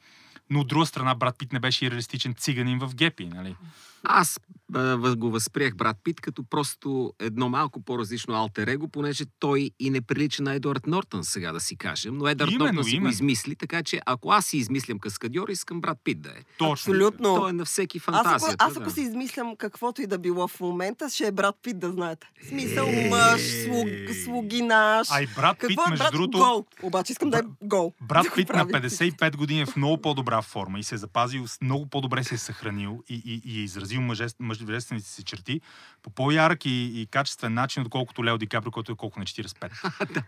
Но 0.51 0.61
от 0.61 0.69
друга 0.69 0.87
страна, 0.87 1.15
брат 1.15 1.39
Пит 1.39 1.53
не 1.53 1.61
беше 1.61 1.87
и 1.87 1.91
реалистичен 1.91 2.35
циганин 2.35 2.79
в 2.79 2.95
Гепи, 2.95 3.27
нали? 3.27 3.57
Аз 4.05 4.41
а, 4.75 5.17
го 5.17 5.31
възприех 5.31 5.75
брат 5.75 5.97
Пит 6.05 6.21
като 6.21 6.45
просто 6.45 7.13
едно 7.19 7.49
малко 7.49 7.81
по-различно 7.83 8.35
алтер 8.35 8.67
его, 8.67 8.89
понеже 8.89 9.25
той 9.39 9.71
и 9.81 9.91
не 9.91 10.01
прилича 10.01 10.43
на 10.43 10.55
Едуард 10.55 10.87
Нортън, 10.87 11.25
сега 11.25 11.53
да 11.53 11.61
си 11.61 11.77
кажем. 11.77 12.17
Но 12.19 12.29
Едуард 12.29 12.51
Именно, 12.51 12.65
Нортън 12.65 12.85
си 12.85 12.91
именно. 12.91 13.09
го 13.09 13.13
измисли, 13.13 13.57
така 13.57 13.83
че 13.83 14.01
ако 14.07 14.31
аз 14.31 14.47
си 14.47 14.57
измислям 14.57 14.99
каскадьор, 14.99 15.49
искам 15.49 15.81
брат 15.81 15.99
Пит 16.05 16.21
да 16.21 16.29
е. 16.29 16.43
Точно. 16.59 16.73
Абсолютно. 16.73 17.35
Той 17.35 17.51
е 17.51 17.53
на 17.53 17.65
всеки 17.65 17.99
Аз 17.99 18.03
ако, 18.09 18.15
фантазията. 18.23 18.65
аз 18.65 18.77
ако 18.77 18.85
да. 18.85 18.91
си 18.91 19.01
измислям 19.01 19.57
каквото 19.57 20.03
и 20.03 20.07
да 20.07 20.19
било 20.19 20.49
в 20.49 20.61
момента, 20.61 21.09
ще 21.09 21.27
е 21.27 21.33
брат 21.33 21.55
Пит, 21.63 21.79
да 21.79 21.93
знаете. 21.93 22.27
В 22.45 22.49
смисъл 22.49 22.87
Е. 22.87 23.09
мъж, 23.09 23.41
слуг, 23.65 23.89
слугинаш. 24.25 25.09
А 25.11 25.23
и 25.23 25.27
брат 25.27 25.59
Пит, 25.61 25.69
Какво 25.69 25.83
е 25.87 25.91
между 25.91 26.05
другото, 26.13 26.39
Гол. 26.39 26.65
Обаче 26.83 27.13
искам 27.13 27.31
да 27.31 27.39
е 27.39 27.43
гол. 27.63 27.93
Брат 28.01 28.25
Да 28.25 28.35
Пит 28.35 28.49
на 28.49 28.67
прави. 28.69 28.89
55 28.89 29.37
години 29.37 29.61
е 29.61 29.67
в 29.67 29.77
много 29.77 29.99
по-добра 30.03 30.43
форма 30.43 30.79
и 30.79 30.83
се 30.83 30.95
е 30.95 30.99
запазил, 30.99 31.45
много 31.63 31.87
по-добре 31.87 32.25
се 32.25 32.35
е 32.35 32.39
съхранил 32.39 33.03
и, 33.09 33.23
и, 33.25 33.43
и 33.45 33.61
е 33.61 33.63
изразил 33.63 33.90
мъжест, 33.99 34.37
мъжествените 34.41 35.09
си 35.09 35.25
черти 35.25 35.61
по 36.03 36.11
по-ярък 36.11 36.65
и, 36.65 37.01
и 37.01 37.07
качествен 37.07 37.55
начин, 37.55 37.83
отколкото 37.83 38.25
Лео 38.25 38.39
Ди 38.39 38.47
Каприо, 38.47 38.73
който 38.73 38.93
е 38.93 38.95
колко 38.95 39.19
на 39.19 39.25
45. 39.25 39.71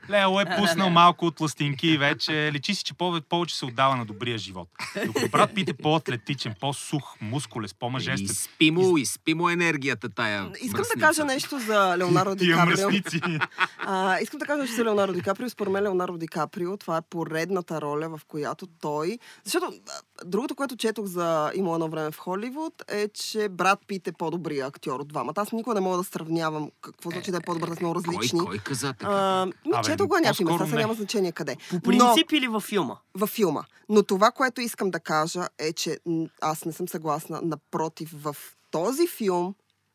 Лео 0.10 0.40
е 0.40 0.44
Да, 0.44 0.50
да, 0.50 0.56
пуснал 0.56 0.86
да. 0.86 0.92
малко 0.92 1.26
от 1.26 1.40
ластинки 1.40 1.88
и 1.88 1.98
вече 1.98 2.50
личи 2.52 2.74
си, 2.74 2.84
че 2.84 2.94
повече, 3.28 3.56
се 3.56 3.64
отдава 3.64 3.96
на 3.96 4.04
добрия 4.04 4.38
живот. 4.38 4.68
Докато 5.06 5.28
брат 5.28 5.54
Пит 5.54 5.68
е 5.68 5.72
по-атлетичен, 5.74 6.54
по-сух, 6.60 7.14
мускулес, 7.20 7.74
по-мъжествен. 7.74 8.24
Изпи 8.26 8.70
му, 8.70 8.98
изпи 8.98 9.34
му 9.34 9.48
енергията 9.48 10.08
тая 10.08 10.50
Искам 10.54 10.70
да 10.70 10.78
мръсница. 10.78 10.98
кажа 11.06 11.24
нещо 11.24 11.58
за 11.58 11.94
Леонардо 11.98 12.34
Ди 12.34 12.44
Тия 12.44 12.56
Каприо. 12.56 12.90
мръсници. 12.90 13.20
А, 13.84 14.18
искам 14.20 14.38
да 14.38 14.46
кажа 14.46 14.62
нещо 14.62 14.74
за 14.76 14.84
Леонардо 14.84 15.12
Ди 15.12 15.22
Каприо. 15.22 15.50
Според 15.50 15.72
мен 15.72 15.84
Леонардо 15.84 16.18
Ди 16.18 16.28
Каприо, 16.28 16.76
това 16.76 16.96
е 16.96 17.02
поредната 17.02 17.80
роля, 17.80 18.08
в 18.08 18.20
която 18.24 18.66
той... 18.80 19.18
Защото 19.44 19.72
другото, 20.24 20.54
което 20.54 20.76
четох 20.76 21.06
за 21.06 21.52
има 21.54 21.74
едно 21.74 21.88
време 21.88 22.10
в 22.10 22.18
Холивуд, 22.18 22.82
е, 22.88 23.08
че 23.08 23.48
Брат 23.52 23.78
Пит 23.86 24.08
е 24.08 24.12
по-добрия 24.12 24.66
актьор 24.66 25.00
от 25.00 25.08
двамата. 25.08 25.32
Аз 25.36 25.52
никога 25.52 25.74
не 25.74 25.80
мога 25.80 25.96
да 25.96 26.04
сравнявам 26.04 26.70
какво 26.80 27.10
значи 27.10 27.30
да 27.30 27.36
е 27.36 27.40
по-добър, 27.40 27.68
те 27.68 27.74
са 27.74 27.80
много 27.80 28.02
Кой, 28.02 28.14
различни. 28.14 28.40
кой 28.40 28.58
каза 28.58 28.92
така? 28.92 29.06
А, 29.12 29.46
ми, 29.46 29.52
Абе, 29.74 29.82
четох 29.84 30.06
го 30.06 30.14
някакви 30.14 30.44
места, 30.44 30.66
сега 30.66 30.78
няма 30.78 30.94
значение 30.94 31.32
къде. 31.32 31.56
По 31.70 31.74
Но 31.76 31.82
принцип 31.82 32.32
или 32.32 32.48
във 32.48 32.62
филма? 32.62 32.96
във 33.14 33.30
филма. 33.30 33.62
Но 33.88 34.02
това, 34.02 34.30
което 34.30 34.60
искам 34.60 34.90
да 34.90 35.00
кажа 35.00 35.48
е, 35.58 35.72
че 35.72 35.98
аз 36.40 36.64
не 36.64 36.72
съм 36.72 36.88
съгласна. 36.88 37.40
Напротив, 37.42 38.10
в 38.14 38.36
този 38.70 39.06
филм, 39.06 39.54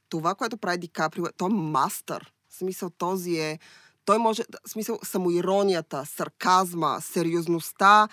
това, 0.10 0.36
което 0.36 0.58
прави 0.58 0.78
Ди 0.78 0.88
Каприо, 0.88 1.26
е- 1.26 1.30
той 1.38 1.50
е 1.50 1.54
мастър. 1.54 2.34
В 2.50 2.58
смисъл, 2.58 2.90
този 2.90 3.40
е... 3.40 3.60
Той 4.06 4.18
може, 4.18 4.44
в 4.68 4.70
смисъл, 4.70 5.00
самоиронията, 5.04 6.06
сарказма, 6.06 6.98
сериозността 7.02 8.08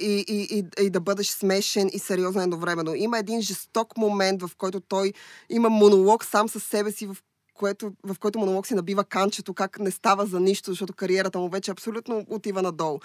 и, 0.00 0.24
и, 0.28 0.58
и, 0.58 0.84
и 0.84 0.90
да 0.90 1.00
бъдеш 1.00 1.26
смешен 1.26 1.90
и 1.92 1.98
сериозен 1.98 2.42
едновременно. 2.42 2.94
Има 2.94 3.18
един 3.18 3.42
жесток 3.42 3.96
момент, 3.96 4.42
в 4.42 4.50
който 4.56 4.80
той 4.80 5.12
има 5.50 5.68
монолог 5.68 6.24
сам 6.24 6.48
със 6.48 6.64
себе 6.64 6.92
си, 6.92 7.06
в 7.06 7.16
което, 7.54 7.92
в 8.04 8.16
който 8.18 8.38
монолог 8.38 8.66
си 8.66 8.74
набива 8.74 9.04
канчето, 9.04 9.54
как 9.54 9.78
не 9.78 9.90
става 9.90 10.26
за 10.26 10.40
нищо, 10.40 10.70
защото 10.70 10.92
кариерата 10.92 11.38
му 11.38 11.48
вече 11.48 11.70
абсолютно 11.70 12.26
отива 12.28 12.62
надолу. 12.62 12.98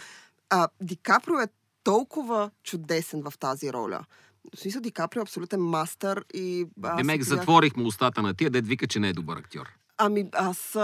А, 0.49 0.67
Ди 0.81 0.95
Каприо 0.95 1.39
е 1.39 1.47
толкова 1.83 2.51
чудесен 2.63 3.23
в 3.23 3.37
тази 3.39 3.73
роля. 3.73 4.05
В 4.55 4.59
смисъл, 4.59 4.81
Ди 4.81 4.91
Каприо 4.91 5.19
е 5.19 5.23
абсолютен 5.23 5.61
мастър 5.61 6.25
и... 6.33 6.67
Демек, 6.77 7.21
бях- 7.21 7.27
затворих 7.27 7.75
му 7.75 7.87
устата 7.87 8.21
на 8.21 8.33
тия, 8.33 8.49
дед 8.49 8.67
вика, 8.67 8.87
че 8.87 8.99
не 8.99 9.09
е 9.09 9.13
добър 9.13 9.37
актьор. 9.37 9.69
Ами, 9.97 10.25
аз... 10.33 10.77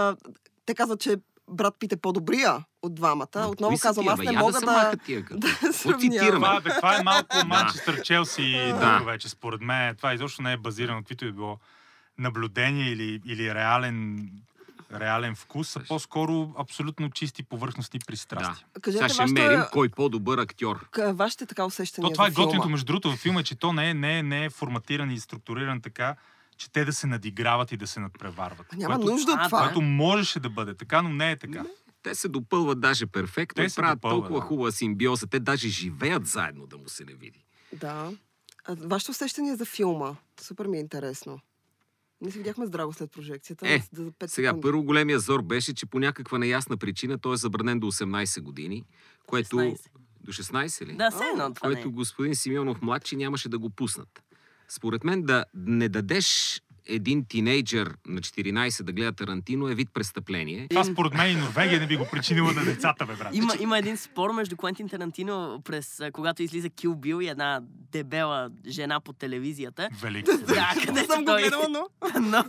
Те 0.66 0.74
казват, 0.74 1.00
че 1.00 1.16
брат 1.50 1.74
Пит 1.78 1.92
е 1.92 1.96
по-добрия 1.96 2.64
от 2.82 2.94
двамата. 2.94 3.26
Ма, 3.34 3.46
Отново 3.46 3.76
казвам, 3.78 4.08
аз 4.08 4.18
не 4.18 4.24
Я 4.24 4.32
мога 4.32 4.52
да 4.52 4.60
да... 5.30 5.48
да 5.62 5.72
сравнявам. 5.72 6.34
Това, 6.34 6.60
бе, 6.60 6.70
това 6.70 6.98
е 6.98 7.02
малко 7.02 7.36
Манчестър 7.46 8.02
Челси 8.02 8.52
Да. 8.68 8.78
да. 8.78 8.98
вече, 8.98 9.28
според 9.28 9.60
мен. 9.60 9.96
Това 9.96 10.14
изобщо 10.14 10.42
не 10.42 10.52
е 10.52 10.56
базирано, 10.56 11.00
каквито 11.00 11.24
е 11.24 11.32
било 11.32 11.58
наблюдение 12.18 12.90
или, 12.90 13.20
или 13.26 13.54
реален 13.54 14.28
реален 14.94 15.34
вкус, 15.34 15.76
а 15.76 15.80
по-скоро 15.80 16.54
абсолютно 16.58 17.10
чисти 17.10 17.42
повърхностни 17.42 18.00
пристрастия. 18.00 18.54
Сега 18.54 18.80
Кажете, 18.82 19.08
ще 19.08 19.22
вашето, 19.22 19.32
мерим 19.32 19.62
кой 19.72 19.88
по-добър 19.88 20.38
актьор. 20.38 20.86
к- 20.90 21.12
вашите 21.12 21.46
така 21.46 21.64
усещания 21.64 22.08
То 22.08 22.12
това 22.12 22.26
е 22.26 22.30
готиното, 22.30 22.68
между 22.68 22.86
другото, 22.86 23.10
във 23.10 23.18
филма, 23.18 23.42
че 23.42 23.54
то 23.54 23.72
не 23.72 23.90
е, 23.90 23.94
не, 23.94 24.18
е, 24.18 24.22
не 24.22 24.44
е 24.44 24.50
форматиран 24.50 25.10
и 25.10 25.20
структуриран 25.20 25.80
така, 25.80 26.16
че 26.62 26.72
те 26.72 26.84
да 26.84 26.92
се 26.92 27.06
надиграват 27.06 27.72
и 27.72 27.76
да 27.76 27.86
се 27.86 28.00
надпреварват. 28.00 28.72
Няма 28.72 28.94
което, 28.96 29.10
нужда 29.12 29.32
от 29.32 29.38
А, 29.40 29.44
това. 29.44 29.62
което 29.62 29.80
можеше 29.80 30.40
да 30.40 30.50
бъде 30.50 30.74
така, 30.74 31.02
но 31.02 31.08
не 31.08 31.30
е 31.30 31.36
така. 31.36 31.64
Те 32.02 32.14
се 32.14 32.28
допълват 32.28 32.80
даже 32.80 33.06
перфектно 33.06 33.64
Те 33.64 33.68
се 33.68 33.76
правят 33.76 33.98
допълват, 33.98 34.20
толкова 34.20 34.40
да. 34.40 34.46
хубава 34.46 34.70
симбиоза. 34.72 35.26
Те 35.26 35.40
даже 35.40 35.68
живеят 35.68 36.26
заедно 36.26 36.66
да 36.66 36.78
му 36.78 36.88
се 36.88 37.04
не 37.04 37.14
види. 37.14 37.44
Да. 37.72 38.12
А, 38.64 38.76
вашето 38.80 39.10
усещане 39.10 39.56
за 39.56 39.64
филма. 39.64 40.14
Супер 40.40 40.66
ми 40.66 40.76
е 40.76 40.80
интересно. 40.80 41.40
Ние 42.20 42.30
се 42.30 42.38
видяхме 42.38 42.66
здраво 42.66 42.92
след 42.92 43.10
прожекцията. 43.10 43.68
Е, 43.68 43.82
за, 43.92 44.04
за 44.04 44.10
5 44.10 44.26
Сега, 44.26 44.48
секунди. 44.48 44.62
първо 44.62 44.82
големия 44.82 45.18
зор 45.18 45.42
беше, 45.42 45.74
че 45.74 45.86
по 45.86 45.98
някаква 45.98 46.38
неясна 46.38 46.76
причина 46.76 47.18
той 47.18 47.34
е 47.34 47.36
забранен 47.36 47.80
до 47.80 47.86
18 47.86 48.40
години, 48.40 48.84
което... 49.26 49.56
16. 49.56 49.78
До 50.20 50.32
16 50.32 50.86
ли? 50.86 50.96
Да, 50.96 51.10
все 51.10 51.24
едно 51.24 51.54
това 51.54 51.68
не 51.68 51.74
което 51.74 51.88
е. 51.88 51.92
господин 51.92 52.36
Симеонов 52.36 52.82
младши 52.82 53.16
нямаше 53.16 53.48
да 53.48 53.58
го 53.58 53.70
пуснат. 53.70 54.22
Според 54.72 55.04
мен 55.04 55.22
да 55.22 55.44
не 55.54 55.88
дадеш 55.88 56.60
един 56.86 57.24
тинейджър 57.24 57.96
на 58.06 58.20
14 58.20 58.82
да 58.82 58.92
гледа 58.92 59.12
Тарантино 59.12 59.68
е 59.68 59.74
вид 59.74 59.88
престъпление. 59.94 60.66
Това 60.70 60.84
според 60.84 61.14
мен 61.14 61.30
и 61.30 61.40
Норвегия 61.40 61.80
не 61.80 61.86
би 61.86 61.96
го 61.96 62.08
причинила 62.10 62.52
на 62.52 62.64
децата, 62.64 63.06
бе, 63.06 63.16
брат. 63.16 63.34
Има, 63.34 63.52
има 63.60 63.78
един 63.78 63.96
спор 63.96 64.32
между 64.32 64.56
Квентин 64.56 64.88
Тарантино 64.88 65.62
през 65.64 66.00
когато 66.12 66.42
излиза 66.42 66.70
Кил 66.70 66.94
Бил 66.94 67.20
и 67.22 67.28
една 67.28 67.60
дебела 67.92 68.50
жена 68.66 69.00
по 69.00 69.12
телевизията. 69.12 69.88
Велико. 70.00 70.30
Да, 70.46 70.74
Не 70.76 70.86
където 70.86 71.12
съм 71.12 71.24
го 71.24 71.32
гледала, 71.32 71.68
но... 71.68 71.86
но... 72.20 72.44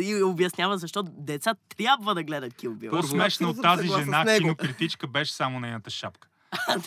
И 0.00 0.22
обяснява 0.22 0.78
защо 0.78 1.02
деца 1.02 1.54
трябва 1.76 2.14
да 2.14 2.22
гледат 2.22 2.54
Кил 2.54 2.74
Бил. 2.74 2.90
По-смешна 2.90 3.48
от 3.48 3.62
тази 3.62 3.88
жена 3.88 4.36
кинокритичка 4.38 5.06
беше 5.06 5.32
само 5.32 5.60
нейната 5.60 5.90
шапка. 5.90 6.28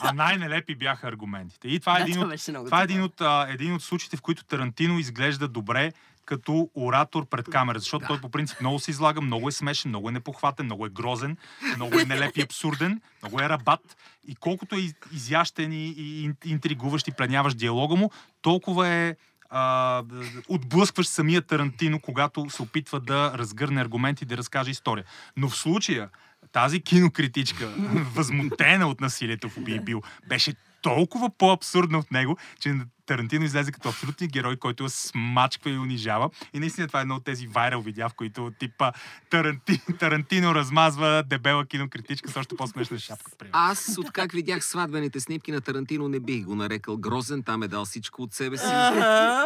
А 0.01 0.13
най-нелепи 0.13 0.75
бяха 0.75 1.07
аргументите. 1.07 1.67
И 1.67 1.79
това 1.79 1.99
е 1.99 2.01
един 2.01 2.19
от, 2.19 2.33
това 2.65 2.81
е 2.81 2.83
един 2.83 3.03
от, 3.03 3.21
а, 3.21 3.47
един 3.49 3.73
от 3.73 3.83
случаите, 3.83 4.17
в 4.17 4.21
които 4.21 4.43
Тарантино 4.43 4.99
изглежда 4.99 5.47
добре 5.47 5.93
като 6.25 6.69
оратор 6.75 7.25
пред 7.25 7.49
камера, 7.49 7.79
защото 7.79 7.99
Да. 7.99 8.07
той 8.07 8.21
по 8.21 8.29
принцип 8.29 8.61
много 8.61 8.79
се 8.79 8.91
излага, 8.91 9.21
много 9.21 9.47
е 9.47 9.51
смешен, 9.51 9.89
много 9.89 10.09
е 10.09 10.11
непохватен, 10.11 10.65
много 10.65 10.85
е 10.85 10.89
грозен, 10.89 11.37
много 11.75 11.99
е 11.99 12.05
нелеп 12.05 12.37
и 12.37 12.41
абсурден, 12.41 13.01
много 13.21 13.41
е 13.41 13.49
рабат. 13.49 13.97
И 14.27 14.35
колкото 14.35 14.75
е 14.75 14.79
из- 14.79 14.95
изящен 15.13 15.71
и, 15.73 15.87
и 15.87 16.29
ин- 16.29 16.45
интригуващ 16.45 17.07
и 17.07 17.11
пленяващ 17.11 17.57
диалога 17.57 17.95
му, 17.95 18.11
толкова 18.41 18.87
е 18.87 19.15
а, 19.49 20.03
отблъскваш 20.47 21.07
самия 21.07 21.41
Тарантино, 21.41 21.99
когато 21.99 22.49
се 22.49 22.61
опитва 22.61 22.99
да 22.99 23.33
разгърне 23.35 23.81
аргументи 23.81 24.23
и 24.23 24.27
да 24.27 24.37
разкаже 24.37 24.71
история. 24.71 25.05
Но 25.37 25.49
в 25.49 25.55
случая 25.55 26.09
тази 26.51 26.81
кинокритичка, 26.81 27.67
възмутена 28.15 28.87
от 28.87 29.01
насилието 29.01 29.49
в 29.49 29.57
Убий 29.57 29.79
Бил, 29.79 30.01
беше 30.27 30.53
толкова 30.81 31.29
по-абсурдна 31.37 31.99
от 31.99 32.11
него, 32.11 32.37
че 32.59 32.75
Тарантино 33.11 33.45
излезе 33.45 33.71
като 33.71 33.89
абсолютен 33.89 34.27
герой, 34.27 34.57
който 34.57 34.89
смачква 34.89 35.69
и 35.69 35.77
унижава. 35.77 36.29
И 36.53 36.59
наистина 36.59 36.87
това 36.87 36.99
е 36.99 37.01
едно 37.01 37.15
от 37.15 37.23
тези 37.23 37.47
вайрал 37.47 37.81
видеа, 37.81 38.09
в 38.09 38.13
които 38.13 38.51
типа 38.59 38.91
Таранти, 39.29 39.81
Тарантино 39.99 40.55
размазва 40.55 41.23
дебела 41.23 41.65
кинокритичка 41.65 42.31
с 42.31 42.37
още 42.37 42.55
по-смешна 42.55 42.99
шапка. 42.99 43.31
примерно. 43.37 43.59
Аз, 43.59 43.97
откак 43.97 44.31
видях 44.31 44.65
сватбените 44.65 45.19
снимки 45.19 45.51
на 45.51 45.61
Тарантино, 45.61 46.07
не 46.07 46.19
бих 46.19 46.43
го 46.43 46.55
нарекал 46.55 46.97
грозен. 46.97 47.43
Там 47.43 47.63
е 47.63 47.67
дал 47.67 47.85
всичко 47.85 48.21
от 48.21 48.33
себе 48.33 48.57
си. 48.57 48.65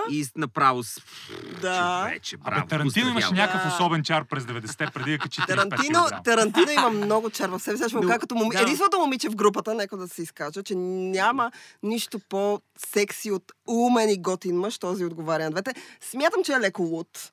И 0.10 0.26
направо 0.36 0.84
с... 0.84 1.02
Да. 1.62 2.02
Човече, 2.02 2.36
Абе, 2.36 2.44
браво. 2.46 2.68
Тарантино 2.68 3.10
имаше 3.10 3.34
някакъв 3.34 3.62
Да. 3.64 3.74
особен 3.76 4.04
чар 4.04 4.26
през 4.26 4.44
90-те, 4.44 4.88
преди 4.88 5.12
да 5.12 5.18
качи 5.18 5.42
35 5.42 5.48
Тарантино. 5.48 6.06
Тарантино 6.24 6.72
има 6.72 6.90
много 6.90 7.30
чар 7.30 7.50
в 7.50 7.60
себе 7.60 7.78
си. 7.78 7.84
Ще 7.84 7.96
му 7.96 8.02
Но- 8.02 8.08
кажа 8.08 8.20
като 8.20 8.36
моми... 8.36 8.50
да. 8.52 8.62
единственото 8.62 8.98
момиче 9.00 9.30
в 9.30 9.36
групата, 9.36 9.74
нека 9.74 9.98
да 9.98 10.08
се 10.08 10.22
изкажа, 10.22 10.64
че 10.64 10.76
няма 10.76 11.52
нищо 11.84 12.20
по-секси 12.20 13.32
от 13.32 13.44
умен 13.68 14.10
и 14.10 14.22
готин 14.22 14.58
мъж, 14.58 14.78
този 14.78 15.06
отговаря 15.06 15.44
на 15.44 15.52
двете. 15.52 15.74
Смятам, 16.02 16.44
че 16.44 16.54
е 16.54 16.60
леко 16.60 16.82
луд. 16.82 17.32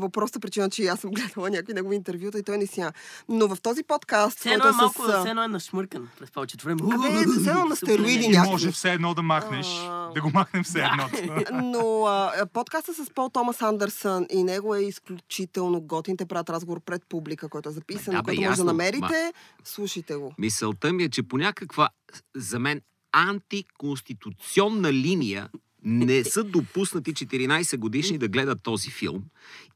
По 0.00 0.10
проста 0.10 0.40
причина, 0.40 0.70
че 0.70 0.86
аз 0.86 1.00
съм 1.00 1.10
гледала 1.14 1.50
някакви 1.50 1.74
негови 1.74 1.96
интервюта 1.96 2.38
и 2.38 2.42
той 2.42 2.58
не 2.58 2.66
сия. 2.66 2.92
Но 3.28 3.48
в 3.48 3.60
този 3.62 3.82
подкаст, 3.82 4.38
Все 4.38 4.50
едно 4.50 4.68
е 4.68 4.72
малко, 4.72 5.02
с... 5.02 5.18
все 5.20 5.28
едно 5.28 5.42
е 5.42 5.48
нашмъркан 5.48 6.08
през 6.18 6.30
повечето 6.30 6.64
време. 6.64 6.80
Абе, 6.94 7.08
все 7.40 7.50
едно 7.50 7.64
на 7.64 7.76
стероиди 7.76 8.28
някакви. 8.28 8.50
може 8.50 8.70
все 8.70 8.92
едно 8.92 9.14
да 9.14 9.22
махнеш, 9.22 9.66
А. 9.88 10.10
да 10.14 10.20
го 10.20 10.30
махнем 10.34 10.64
все 10.64 10.78
едно. 10.78 11.08
Но 11.62 12.04
а, 12.06 12.46
подкаста 12.52 12.94
с 12.94 13.10
Пол 13.14 13.28
Томас 13.28 13.62
Андерсън 13.62 14.26
и 14.30 14.42
него 14.44 14.74
е 14.74 14.80
изключително 14.80 15.80
готин. 15.80 16.16
Те 16.16 16.26
правят 16.26 16.50
разговор 16.50 16.80
пред 16.80 17.02
публика, 17.08 17.48
който 17.48 17.68
е 17.68 17.72
записан, 17.72 18.14
Да, 18.14 18.22
който 18.22 18.40
може 18.40 18.56
да 18.56 18.64
намерите. 18.64 19.32
Слушайте 19.64 20.14
го. 20.16 20.34
Мисълта 20.38 20.92
ми 20.92 21.02
е, 21.02 21.08
че 21.08 21.22
по 21.22 21.38
някаква, 21.38 21.88
за 22.36 22.58
мен, 22.58 22.80
антиконституционна 23.12 24.92
линия 24.92 25.48
не 25.82 26.24
са 26.24 26.44
допуснати 26.44 27.14
14 27.14 27.76
годишни 27.76 28.18
да 28.18 28.28
гледат 28.28 28.62
този 28.62 28.90
филм 28.90 29.24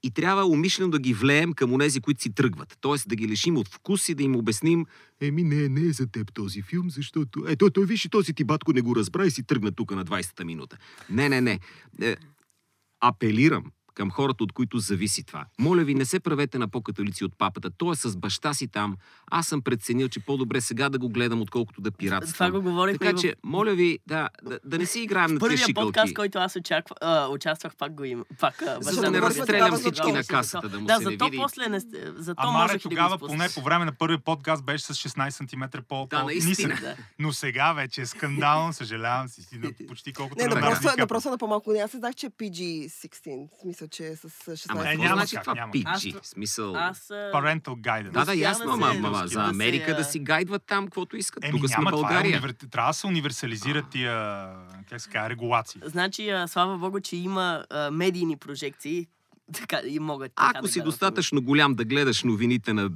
и 0.03 0.11
трябва 0.11 0.47
умишлено 0.47 0.91
да 0.91 0.99
ги 0.99 1.15
влеем 1.15 1.53
към 1.53 1.73
онези, 1.73 2.01
които 2.01 2.23
си 2.23 2.35
тръгват. 2.35 2.79
Тоест 2.81 3.09
да 3.09 3.17
ги 3.17 3.29
лишим 3.29 3.57
от 3.57 3.69
вкус 3.69 4.09
и 4.09 4.15
да 4.15 4.23
им 4.23 4.37
обясним 4.37 4.87
Еми 5.21 5.43
не, 5.43 5.69
не 5.69 5.89
е 5.89 5.93
за 5.93 6.07
теб 6.07 6.33
този 6.33 6.62
филм, 6.62 6.91
защото... 6.91 7.45
Ето, 7.49 7.71
той 7.71 7.87
виж 7.87 8.09
този 8.11 8.33
ти 8.33 8.45
батко 8.45 8.73
не 8.73 8.81
го 8.81 8.97
разбра 8.97 9.27
и 9.27 9.31
си 9.31 9.43
тръгна 9.43 9.73
тук 9.73 9.91
на 9.91 10.05
20-та 10.05 10.45
минута. 10.45 10.79
Не, 11.11 11.29
не, 11.29 11.41
не. 11.41 11.61
Е, 12.03 12.17
апелирам 13.01 13.65
към 13.95 14.11
хората, 14.11 14.45
от 14.45 14.53
които 14.53 14.79
зависи 14.79 15.25
това. 15.25 15.45
Моля 15.59 15.85
ви, 15.85 15.95
не 15.95 16.05
се 16.05 16.21
правете 16.21 16.59
на 16.59 16.69
по-католици 16.69 17.25
от 17.25 17.39
папата. 17.39 17.71
Той 17.71 17.93
е 17.93 17.97
с 17.97 18.17
баща 18.17 18.55
си 18.55 18.69
там. 18.69 18.97
Аз 19.27 19.47
съм 19.47 19.63
преценил, 19.63 20.09
че 20.09 20.21
по-добре 20.21 20.61
сега 20.61 20.89
да 20.89 20.99
го 20.99 21.09
гледам, 21.09 21.41
отколкото 21.43 21.81
да 21.81 21.91
пиратствам. 21.91 22.33
Това 22.33 22.51
го 22.51 22.63
говорихме 22.63 22.99
Така 22.99 23.19
че, 23.19 23.35
моля 23.45 23.75
ви, 23.75 23.99
да, 24.07 24.29
да, 24.43 24.59
да 24.65 24.79
не 24.79 24.87
си 24.87 25.01
играем 25.01 25.25
на 25.25 25.29
тези 25.31 25.41
Първия 25.41 25.59
шикалки. 25.59 25.87
подкаст, 25.87 26.15
който 26.15 26.39
аз 26.39 26.57
очаква, 26.57 26.97
а, 27.01 27.29
участвах, 27.29 27.77
пак 27.77 27.95
го 27.95 28.05
има. 28.05 28.25
Пак, 28.41 28.63
а, 28.63 28.79
За 28.81 29.01
да 29.01 29.11
не 29.11 29.21
разстрелям 29.21 29.73
всички 29.73 30.07
Да, 30.07 30.13
на 30.13 30.25
касата, 30.25 30.69
да 30.69 30.81
му 30.81 30.87
да, 30.87 30.93
се 30.93 30.99
не 30.99 31.05
зато 31.05 31.25
види. 31.25 31.37
после 31.37 31.69
не... 31.69 31.81
Зато 32.17 32.43
А 32.43 32.51
Маре 32.51 32.73
да 32.73 32.79
тогава, 32.79 33.17
спуснеш. 33.17 33.39
поне 33.39 33.49
по 33.55 33.63
време 33.63 33.85
на 33.85 33.93
първия 33.93 34.19
подкаст, 34.19 34.65
беше 34.65 34.85
с 34.85 34.95
16 34.95 35.31
см 35.31 35.81
по 35.89 36.07
Да, 36.11 36.23
наистина. 36.25 36.69
по-нисък. 36.69 36.81
Да. 36.81 36.97
Но 37.19 37.33
сега 37.33 37.73
вече 37.73 38.01
е 38.01 38.07
скандално, 38.07 38.73
съжалявам 38.73 39.29
си, 39.29 39.43
си 39.43 39.61
почти 39.89 40.13
колкото 40.13 40.43
Не, 40.43 40.49
на 40.49 41.07
просто, 41.07 41.31
на 41.31 41.39
по-малко. 41.39 41.73
Не, 41.73 41.79
аз 41.79 41.93
не 41.93 41.99
знах, 41.99 42.15
че 42.15 42.27
е 42.27 42.31
PG-16. 42.31 43.82
Смисъл, 43.83 43.89
че 43.89 44.07
е 44.07 44.17
с 44.17 44.29
16. 44.47 44.67
Ама, 44.69 44.93
Е, 44.93 44.97
няма 44.97 45.15
значи 45.15 45.35
как, 45.35 45.45
това 45.45 45.55
няма. 45.55 45.73
PG? 45.73 46.17
Аз- 46.17 46.29
смисъл... 46.29 46.77
Аз... 46.77 47.09
Parental 47.09 47.61
guidance. 47.61 48.11
Да, 48.11 48.25
да, 48.25 48.35
ясно, 48.35 48.65
да 48.67 48.73
ама, 48.73 48.87
ама 48.89 49.11
да 49.12 49.29
за 49.29 49.45
Америка 49.45 49.95
да 49.95 50.01
а, 50.01 50.05
си 50.05 50.19
гайдват 50.19 50.62
там, 50.67 50.85
каквото 50.85 51.17
искат. 51.17 51.45
Еми 51.45 51.53
Тук 51.53 51.69
сме 51.69 51.77
няма, 51.77 51.91
това 51.91 51.99
е 51.99 52.03
България. 52.03 52.31
универ... 52.33 52.53
трябва 52.71 52.91
да 52.91 52.95
се 52.95 53.07
универсализират 53.07 53.85
тия, 53.91 54.47
как 54.89 55.01
се 55.01 55.11
казва, 55.11 55.31
регулации. 55.31 55.81
Значи, 55.85 56.33
слава 56.47 56.79
богу, 56.79 57.01
че 57.01 57.17
има 57.17 57.65
а, 57.71 57.91
медийни 57.91 58.37
прожекции. 58.37 59.07
Така, 59.53 59.81
и 59.87 59.99
могат 59.99 60.33
така 60.37 60.51
Ако 60.51 60.62
да 60.62 60.69
си 60.69 60.79
гледат. 60.79 60.85
достатъчно 60.85 61.43
голям 61.43 61.75
да 61.75 61.85
гледаш 61.85 62.23
новините 62.23 62.73
на 62.73 62.91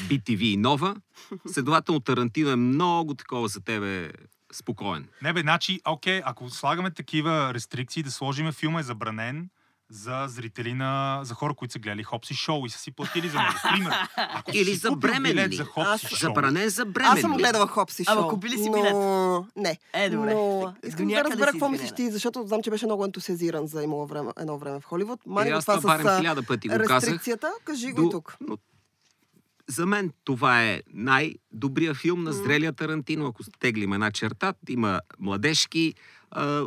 BTV 0.00 0.42
и 0.42 0.56
Нова, 0.56 0.96
следователно 1.46 2.00
Тарантино 2.00 2.50
е 2.50 2.56
много 2.56 3.14
такова 3.14 3.48
за 3.48 3.60
тебе 3.60 4.10
спокоен. 4.52 5.08
Не 5.22 5.32
бе, 5.32 5.40
значи, 5.40 5.80
окей, 5.86 6.22
ако 6.24 6.50
слагаме 6.50 6.90
такива 6.90 7.54
рестрикции, 7.54 8.02
да 8.02 8.10
сложиме 8.10 8.52
филма 8.52 8.80
е 8.80 8.82
забранен 8.82 9.48
за 9.90 10.24
зрители 10.28 10.74
на... 10.74 11.20
за 11.22 11.34
хора, 11.34 11.54
които 11.54 11.72
са 11.72 11.78
гледали 11.78 12.02
Хопси 12.02 12.34
шоу 12.34 12.66
и 12.66 12.70
са 12.70 12.78
си 12.78 12.90
платили 12.90 13.28
за 13.28 13.38
него. 13.38 13.52
Пример. 13.70 13.92
Ако 14.16 14.52
си 14.52 14.58
Или 14.58 14.64
си 14.66 14.76
за 14.76 14.88
купил 14.88 15.00
билет 15.10 15.22
бременни. 15.24 15.56
за 15.56 15.64
Хопси 15.64 15.90
Аз- 15.92 16.00
шоу, 16.00 16.18
Забранен 16.18 16.68
за 16.68 16.84
бременни. 16.84 17.14
Аз 17.14 17.20
съм 17.20 17.32
гледала 17.32 17.66
Хопси 17.66 18.04
Ама 18.06 18.20
шоу. 18.20 18.30
купили 18.30 18.52
си 18.52 18.66
но... 18.66 18.72
билет? 18.72 18.94
Не. 19.56 19.78
Е, 19.94 20.10
добре. 20.10 20.34
Но 20.34 20.74
искам 20.84 21.06
да 21.08 21.24
разбера 21.24 21.46
какво 21.46 21.68
мислиш 21.68 21.92
ти, 21.92 22.10
защото 22.10 22.46
знам, 22.46 22.62
че 22.62 22.70
беше 22.70 22.86
много 22.86 23.04
ентусиазиран 23.04 23.66
за 23.66 23.82
имало 23.82 24.06
време, 24.06 24.30
едно 24.36 24.58
време 24.58 24.80
в 24.80 24.84
Холивуд. 24.84 25.20
И 25.20 25.28
Мани 25.28 25.50
аз 25.50 25.64
това 25.64 25.76
това 25.76 25.98
с 25.98 26.04
а, 26.04 26.18
хиляда 26.18 26.42
пъти 26.42 26.68
го 26.68 26.74
казах. 26.78 27.02
рестрикцията. 27.02 27.52
Кажи 27.64 27.92
го 27.92 28.00
и 28.00 28.04
До- 28.04 28.10
тук. 28.10 28.36
но 28.40 28.56
За 29.68 29.86
мен 29.86 30.12
това 30.24 30.62
е 30.62 30.80
най-добрия 30.88 31.94
филм 31.94 32.22
на 32.22 32.32
зрелия 32.32 32.72
Тарантино. 32.72 33.26
Ако 33.26 33.42
теглим 33.58 33.92
една 33.92 34.10
черта, 34.10 34.54
има 34.68 35.00
младежки 35.18 35.94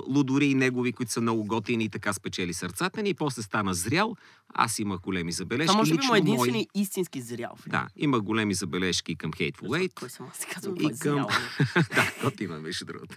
лудори 0.08 0.46
и 0.46 0.56
негови, 0.56 0.94
които 0.94 1.12
са 1.12 1.22
много 1.22 1.46
готини 1.46 1.84
и 1.84 1.90
така 1.90 2.14
спечели 2.14 2.54
сърцата 2.54 3.04
ни. 3.04 3.10
И 3.10 3.14
после 3.14 3.42
стана 3.42 3.74
зрял. 3.74 4.16
Аз 4.54 4.80
имах 4.80 5.00
големи 5.00 5.32
забележки. 5.32 5.68
Това 5.68 5.78
може 5.78 5.96
би 5.96 6.08
му 6.08 6.16
е 6.16 6.18
единствения 6.18 6.54
мои. 6.76 6.82
истински 6.82 7.22
зрял. 7.22 7.56
филм. 7.56 7.72
Да, 7.72 7.88
има 7.96 8.20
големи 8.20 8.54
забележки 8.54 9.16
към 9.16 9.32
Hateful 9.32 9.62
Eight. 9.62 9.94
Кой 9.94 10.10
съм 10.10 10.28
аз? 10.32 10.46
Казвам, 10.54 10.76
И 10.76 10.80
кой 10.80 10.92
е 10.92 10.98
към... 10.98 11.14
зрял. 11.14 11.28
да, 11.96 12.12
готина 12.24 12.60
беше 12.60 12.86
другото. 12.86 13.16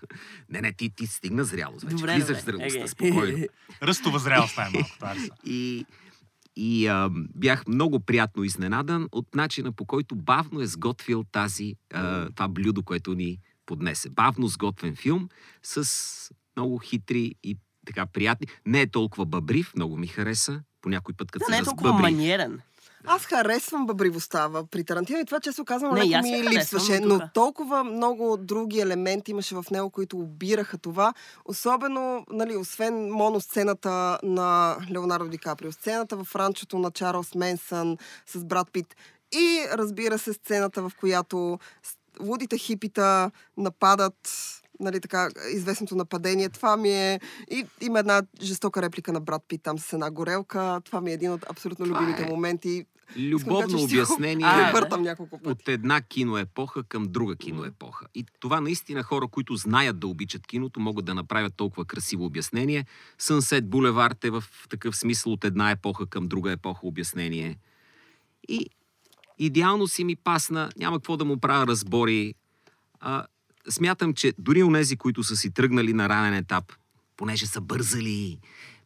Не, 0.50 0.60
не, 0.60 0.72
ти, 0.72 0.90
ти 0.90 1.06
стигна 1.06 1.44
зрялост 1.44 1.84
вече. 1.84 1.96
Добре, 1.96 2.14
Влизаш 2.14 2.38
в 2.38 2.44
добре. 2.46 2.70
зрелостта, 2.70 2.86
спокойно. 2.86 3.46
Ръстова 3.82 4.18
зрялост 4.18 4.56
най-малко. 4.56 4.88
Е. 5.06 5.28
И, 5.50 5.86
и 6.56 6.86
а, 6.86 7.10
бях 7.36 7.66
много 7.66 8.00
приятно 8.00 8.44
изненадан 8.44 9.08
от 9.12 9.34
начина 9.34 9.72
по 9.72 9.84
който 9.84 10.14
бавно 10.16 10.60
е 10.60 10.66
сготвил 10.66 11.24
тази, 11.32 11.74
а, 11.92 12.30
това 12.30 12.48
блюдо, 12.48 12.82
което 12.82 13.14
ни 13.14 13.38
поднесе. 13.66 14.10
Бавно 14.10 14.46
сготвен 14.48 14.96
филм 14.96 15.28
с 15.62 15.90
много 16.56 16.78
хитри 16.78 17.34
и 17.44 17.56
така 17.86 18.06
приятни. 18.06 18.46
Не 18.66 18.80
е 18.80 18.86
толкова 18.86 19.26
бъбрив, 19.26 19.72
много 19.76 19.96
ми 19.96 20.06
хареса. 20.06 20.60
По 20.82 20.88
някой 20.88 21.14
път, 21.14 21.30
като 21.30 21.38
Да, 21.38 21.44
се 21.44 21.50
не 21.50 21.58
е 21.58 21.62
толкова 21.64 21.88
разбъбри. 21.88 22.12
маниерен. 22.12 22.60
Аз 23.04 23.24
харесвам 23.24 23.86
бъбривостта 23.86 24.50
при 24.70 24.84
Тарантино 24.84 25.18
и 25.18 25.24
това, 25.24 25.40
често 25.40 25.64
казвам, 25.64 25.94
Не, 25.94 26.00
леко 26.00 26.22
ми 26.22 26.42
липсваше. 26.50 27.00
но 27.00 27.20
толкова 27.34 27.84
много 27.84 28.36
други 28.36 28.80
елементи 28.80 29.30
имаше 29.30 29.54
в 29.54 29.64
него, 29.70 29.90
които 29.90 30.18
обираха 30.18 30.78
това. 30.78 31.14
Особено, 31.44 32.26
нали, 32.30 32.56
освен 32.56 33.10
моносцената 33.10 34.18
на 34.22 34.76
Леонардо 34.90 35.28
Ди 35.28 35.38
Каприо, 35.38 35.72
сцената 35.72 36.24
в 36.24 36.36
ранчото 36.36 36.78
на 36.78 36.90
Чарлз 36.90 37.34
Менсън 37.34 37.96
с 38.26 38.44
Брат 38.44 38.72
Пит 38.72 38.96
и, 39.32 39.64
разбира 39.72 40.18
се, 40.18 40.32
сцената, 40.32 40.82
в 40.82 40.92
която 41.00 41.58
лудите 42.20 42.58
хипита 42.58 43.30
нападат 43.56 44.14
нали 44.80 45.00
така, 45.00 45.28
известното 45.54 45.96
нападение. 45.96 46.48
Това 46.48 46.76
ми 46.76 46.90
е... 46.90 47.20
И 47.50 47.66
има 47.80 47.98
една 47.98 48.22
жестока 48.42 48.82
реплика 48.82 49.12
на 49.12 49.20
брат 49.20 49.42
Пит 49.48 49.62
там 49.62 49.78
с 49.78 49.92
една 49.92 50.10
горелка. 50.10 50.80
Това 50.84 51.00
ми 51.00 51.10
е 51.10 51.14
един 51.14 51.32
от 51.32 51.50
абсолютно 51.50 51.86
Това 51.86 52.00
любимите 52.00 52.22
е 52.22 52.26
моменти. 52.26 52.86
Любовно 53.16 53.78
да 53.78 53.84
обяснение 53.84 54.46
А, 54.46 54.56
да. 54.66 54.72
Превъртам 54.72 55.02
няколко 55.02 55.38
пъти. 55.38 55.48
от 55.50 55.68
една 55.68 56.00
киноепоха 56.00 56.82
към 56.82 57.04
друга 57.04 57.36
киноепоха. 57.36 58.06
И 58.14 58.24
това 58.40 58.60
наистина 58.60 59.02
хора, 59.02 59.28
които 59.28 59.56
знаят 59.56 60.00
да 60.00 60.06
обичат 60.06 60.46
киното, 60.46 60.80
могат 60.80 61.04
да 61.04 61.14
направят 61.14 61.54
толкова 61.56 61.84
красиво 61.84 62.24
обяснение. 62.24 62.86
Сънсет 63.18 63.70
Булевард 63.70 64.24
е 64.24 64.30
в 64.30 64.44
такъв 64.68 64.96
смисъл 64.96 65.32
от 65.32 65.44
една 65.44 65.70
епоха 65.70 66.06
към 66.06 66.28
друга 66.28 66.52
епоха 66.52 66.86
обяснение. 66.86 67.58
И 68.48 68.66
идеално 69.38 69.88
си 69.88 70.04
ми 70.04 70.16
пасна, 70.16 70.70
няма 70.76 70.98
какво 70.98 71.16
да 71.16 71.24
му 71.24 71.38
правя 71.38 71.66
разбори. 71.66 72.34
А, 73.00 73.26
смятам, 73.68 74.14
че 74.14 74.34
дори 74.38 74.62
у 74.62 74.70
нези, 74.70 74.96
които 74.96 75.24
са 75.24 75.36
си 75.36 75.50
тръгнали 75.50 75.92
на 75.92 76.08
ранен 76.08 76.34
етап, 76.34 76.72
понеже 77.16 77.46
са 77.46 77.60
бързали, 77.60 78.38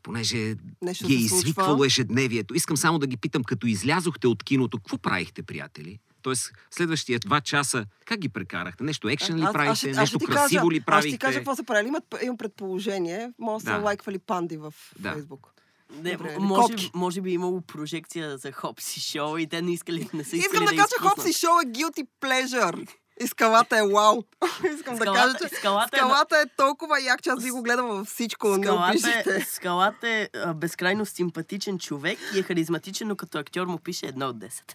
понеже 0.03 0.55
Нещо 0.83 1.07
ги 1.07 1.15
е 1.15 1.17
извиквало 1.17 1.85
ежедневието. 1.85 2.55
Искам 2.55 2.77
само 2.77 2.99
да 2.99 3.07
ги 3.07 3.17
питам, 3.17 3.45
като 3.45 3.67
излязохте 3.67 4.27
от 4.29 4.43
киното, 4.43 4.79
какво 4.79 4.99
правихте, 4.99 5.43
приятели? 5.43 5.99
Тоест, 6.23 6.53
следващия 6.71 7.19
два 7.19 7.41
часа, 7.41 7.87
как 8.05 8.21
ги 8.21 8.29
прекарахте? 8.29 8.85
Нещо 8.85 9.09
екшен 9.09 9.37
ли 9.37 9.41
Аз- 9.41 9.47
аз 9.47 9.53
правихте? 9.53 9.91
аз 9.91 9.97
нещо 9.97 10.07
ще 10.07 10.19
ти 10.19 10.27
красиво 10.27 10.61
кажа, 10.61 10.71
ли 10.71 10.77
Аз 10.77 10.81
ще 10.81 10.87
правихте? 10.87 11.11
ти 11.11 11.19
кажа 11.19 11.39
какво 11.39 11.57
са 11.57 11.65
правили. 11.65 11.89
Имат, 11.89 12.05
имам 12.23 12.37
предположение. 12.37 13.33
Може 13.39 13.65
да 13.65 13.71
са 13.71 13.77
Да. 13.77 13.83
лайквали 13.83 14.19
панди 14.19 14.57
в 14.57 14.75
Да. 14.99 15.13
Фейсбук. 15.13 15.51
Не, 15.93 16.13
Добре, 16.13 16.37
може, 16.41 16.63
котки. 16.63 16.91
може 16.95 17.21
би 17.21 17.31
имало 17.31 17.61
прожекция 17.61 18.39
за 18.39 18.53
Хопси 18.53 19.01
шоу 19.01 19.39
и 19.39 19.47
те 19.47 19.63
не 19.63 19.73
искали, 19.73 20.09
не 20.15 20.25
са 20.25 20.37
искали 20.37 20.39
Искам 20.39 20.65
да 20.67 20.71
да 20.73 20.77
кажа. 20.77 21.11
Хопси 21.11 21.33
шоу 21.33 21.61
е 21.61 21.67
guilty 21.67 22.07
pleasure. 22.21 22.89
И 23.21 23.27
скалата 23.27 23.79
е 23.79 23.83
вау. 23.83 24.23
Искам 24.75 24.97
да 24.97 25.05
кажа, 25.05 25.35
че 25.43 25.57
скалата, 25.57 25.97
е, 25.97 25.99
скалата 25.99 26.37
е 26.37 26.57
толкова 26.57 27.01
як, 27.01 27.23
че 27.23 27.31
аз 27.31 27.45
би 27.45 27.51
го 27.51 27.63
гледала 27.63 27.95
във 27.95 28.07
всичко. 28.07 28.49
Не 28.49 28.67
скалата, 28.67 29.37
е, 29.37 29.41
скалата 29.41 30.09
е 30.09 30.29
а, 30.35 30.55
безкрайно 30.55 31.07
симпатичен 31.07 31.79
човек 31.79 32.19
и 32.35 32.39
е 32.39 32.43
харизматичен, 32.43 33.09
но 33.09 33.17
като 33.17 33.39
актьор 33.39 33.67
му 33.67 33.79
пише 33.79 34.07
едно 34.07 34.27
от 34.27 34.37
10. 34.37 34.75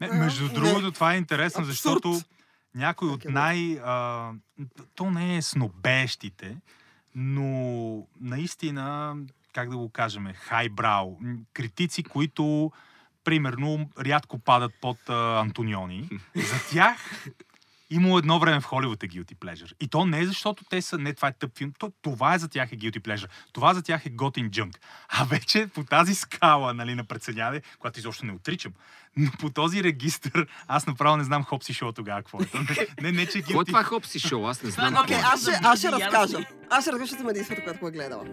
Не, 0.00 0.08
между 0.08 0.44
Не. 0.44 0.52
другото, 0.52 0.92
това 0.92 1.14
е 1.14 1.16
интересно, 1.16 1.60
Абсурд. 1.60 1.72
защото 1.72 2.20
някой 2.74 3.08
от 3.08 3.24
е, 3.24 3.28
най... 3.28 3.80
А, 3.84 4.30
то 4.94 5.10
не 5.10 5.36
е 5.36 5.42
снобещите, 5.42 6.56
но 7.14 8.06
наистина, 8.20 9.16
как 9.52 9.70
да 9.70 9.76
го 9.76 9.90
кажем, 9.90 10.28
хайбрау. 10.34 11.16
Критици, 11.52 12.02
които 12.02 12.72
примерно 13.24 13.90
рядко 14.00 14.38
падат 14.38 14.72
под 14.80 14.98
а, 15.08 15.40
Антониони. 15.40 16.08
За 16.36 16.70
тях 16.70 17.26
има 17.94 18.18
едно 18.18 18.38
време 18.38 18.60
в 18.60 18.64
Холивуд 18.64 19.02
е 19.02 19.08
guilty 19.08 19.34
pleasure. 19.34 19.72
И 19.80 19.88
то 19.88 20.04
не 20.04 20.20
е 20.20 20.26
защото 20.26 20.64
те 20.64 20.82
са, 20.82 20.98
не 20.98 21.14
това 21.14 21.28
е 21.28 21.32
тъп 21.32 21.58
филм, 21.58 21.72
то, 21.78 21.92
това 22.02 22.34
е 22.34 22.38
за 22.38 22.48
тях 22.48 22.72
е 22.72 22.76
guilty 22.76 23.00
pleasure. 23.00 23.28
Това 23.52 23.74
за 23.74 23.82
тях 23.82 24.06
е 24.06 24.10
готин 24.10 24.50
джънк. 24.50 24.80
А 25.08 25.24
вече 25.24 25.66
по 25.74 25.84
тази 25.84 26.14
скала 26.14 26.74
нали, 26.74 26.94
на 26.94 27.04
преценяване, 27.04 27.62
която 27.78 27.98
изобщо 27.98 28.26
не 28.26 28.32
отричам, 28.32 28.72
но 29.16 29.30
по 29.30 29.50
този 29.50 29.84
регистр 29.84 30.46
аз 30.68 30.86
направо 30.86 31.16
не 31.16 31.24
знам 31.24 31.44
Хопси 31.44 31.74
шоу 31.74 31.92
тогава 31.92 32.22
какво 32.22 32.40
е. 32.40 32.44
Не, 33.02 33.12
не, 33.12 33.26
че 33.26 33.38
Какво 33.38 33.60
е 33.60 33.64
guilty... 33.64 33.66
това 33.66 33.82
Хопси 33.82 34.18
шоу? 34.18 34.46
Аз 34.46 34.62
не 34.62 34.70
знам. 34.70 34.90
много 34.90 35.04
Окей, 35.04 35.16
какво 35.16 35.30
е. 35.30 35.34
аз 35.34 35.42
ще, 35.42 35.60
аз 35.62 35.78
ще 35.78 35.92
разкажа. 35.92 36.46
Аз 36.70 36.84
ще 36.84 36.92
разкажа, 36.92 36.98
защото 36.98 37.20
съм 37.20 37.28
единствената, 37.28 37.64
която 37.64 37.80
го 37.80 37.88
е 37.88 37.90
гледала. 37.90 38.24